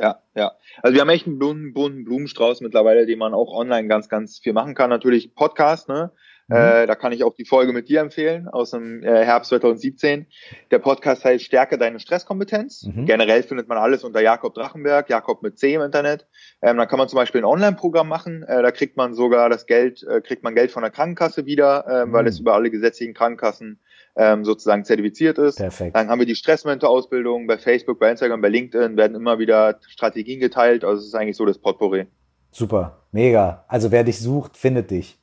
[0.00, 0.52] Ja, ja.
[0.82, 4.38] Also wir haben echt einen bunten, bunten Blumenstrauß mittlerweile, den man auch online ganz, ganz
[4.38, 4.90] viel machen kann.
[4.90, 6.12] Natürlich Podcast, ne?
[6.50, 6.56] Mhm.
[6.56, 10.26] Äh, da kann ich auch die Folge mit dir empfehlen aus dem äh, Herbst 2017.
[10.72, 12.88] Der Podcast heißt Stärke deine Stresskompetenz.
[12.92, 13.06] Mhm.
[13.06, 16.26] Generell findet man alles unter Jakob Drachenberg, Jakob mit C im Internet.
[16.60, 18.42] Ähm, dann kann man zum Beispiel ein Online-Programm machen.
[18.42, 21.86] Äh, da kriegt man sogar das Geld, äh, kriegt man Geld von der Krankenkasse wieder,
[21.86, 22.12] äh, mhm.
[22.12, 23.78] weil es über alle gesetzlichen Krankenkassen
[24.16, 25.56] ähm, sozusagen zertifiziert ist.
[25.56, 25.96] Perfekt.
[25.96, 30.40] Dann haben wir die Stressmentor-Ausbildung bei Facebook, bei Instagram, bei LinkedIn werden immer wieder Strategien
[30.40, 30.84] geteilt.
[30.84, 32.06] Also es ist eigentlich so das Potpourri.
[32.50, 33.64] Super, mega.
[33.68, 35.18] Also wer dich sucht, findet dich.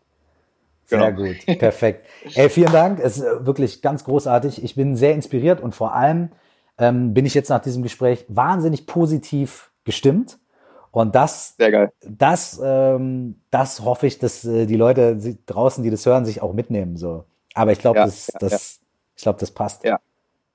[0.85, 1.27] Sehr genau.
[1.27, 2.07] gut, perfekt.
[2.35, 2.99] Ey, vielen Dank.
[2.99, 4.64] Es ist wirklich ganz großartig.
[4.64, 6.30] Ich bin sehr inspiriert und vor allem
[6.77, 10.39] ähm, bin ich jetzt nach diesem Gespräch wahnsinnig positiv gestimmt.
[10.91, 11.55] Und das,
[12.01, 16.53] das, ähm, das hoffe ich, dass äh, die Leute draußen, die das hören, sich auch
[16.53, 16.95] mitnehmen.
[16.95, 17.26] So.
[17.57, 18.79] Aber ich glaube, ja, das, ja, das,
[19.15, 19.84] ich glaube, das passt.
[19.84, 19.99] Ja.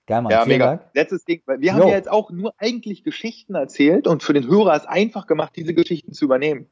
[0.06, 0.30] Geil, Mann.
[0.30, 0.66] Ja, mega.
[0.66, 0.82] Dank.
[0.94, 1.88] Letztes Ding, wir haben jo.
[1.88, 5.74] ja jetzt auch nur eigentlich Geschichten erzählt und für den Hörer ist einfach gemacht, diese
[5.74, 6.66] Geschichten zu übernehmen.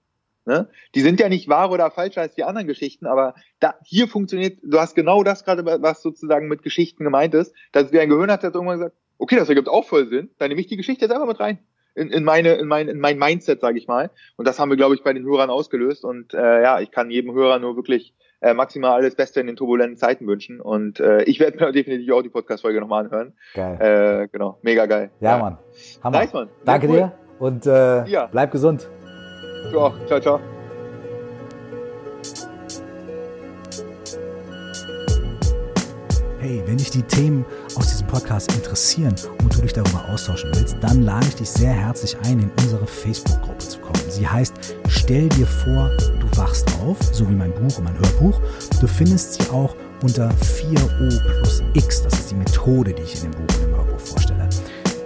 [0.47, 0.69] Ne?
[0.95, 4.59] Die sind ja nicht wahr oder falscher als die anderen Geschichten, aber da, hier funktioniert,
[4.63, 8.43] du hast genau das gerade, was sozusagen mit Geschichten gemeint ist, dass dein Gehirn hat
[8.43, 11.13] jetzt irgendwann gesagt, okay, das ergibt auch voll Sinn, dann nehme ich die Geschichte jetzt
[11.13, 11.59] einfach mit rein.
[11.95, 14.11] In, in meine, in mein, in mein Mindset, sage ich mal.
[14.37, 16.05] Und das haben wir, glaube ich, bei den Hörern ausgelöst.
[16.05, 19.57] Und äh, ja, ich kann jedem Hörer nur wirklich äh, maximal alles Beste in den
[19.57, 20.61] turbulenten Zeiten wünschen.
[20.61, 23.35] Und äh, ich werde mir definitiv auch die Podcast-Folge nochmal anhören.
[23.55, 24.23] Geil.
[24.25, 25.11] Äh, genau, mega geil.
[25.21, 25.39] Ja, ja.
[25.39, 25.59] Mann.
[26.03, 26.19] Hammer.
[26.19, 26.49] Nice, Mann.
[26.65, 26.97] Danke cool.
[26.97, 28.27] dir und äh, ja.
[28.27, 28.89] bleib gesund.
[29.73, 29.95] Du auch.
[30.07, 30.41] Ciao, ciao.
[36.39, 37.45] Hey, wenn dich die Themen
[37.77, 41.73] aus diesem Podcast interessieren und du dich darüber austauschen willst, dann lade ich dich sehr
[41.73, 44.01] herzlich ein, in unsere Facebook-Gruppe zu kommen.
[44.09, 45.91] Sie heißt Stell dir vor,
[46.41, 48.41] wachst auf, so wie mein Buch und mein Hörbuch.
[48.81, 52.03] Du findest sie auch unter 4O plus X.
[52.03, 54.49] Das ist die Methode, die ich in dem Buch und im Hörbuch vorstelle.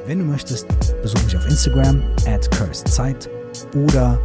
[0.07, 0.69] Wenn du möchtest,
[1.03, 3.29] besuch mich auf Instagram at cursedzeit
[3.75, 4.19] oder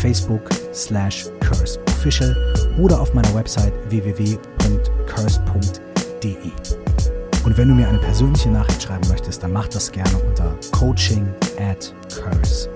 [0.00, 0.42] Facebook
[0.74, 2.36] slash curseofficial
[2.78, 4.30] oder auf meiner Website www.curse.de.
[7.44, 11.26] Und wenn du mir eine persönliche Nachricht schreiben möchtest, dann mach das gerne unter coaching
[11.58, 12.70] at curse.de.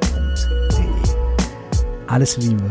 [2.06, 2.70] Alles Liebe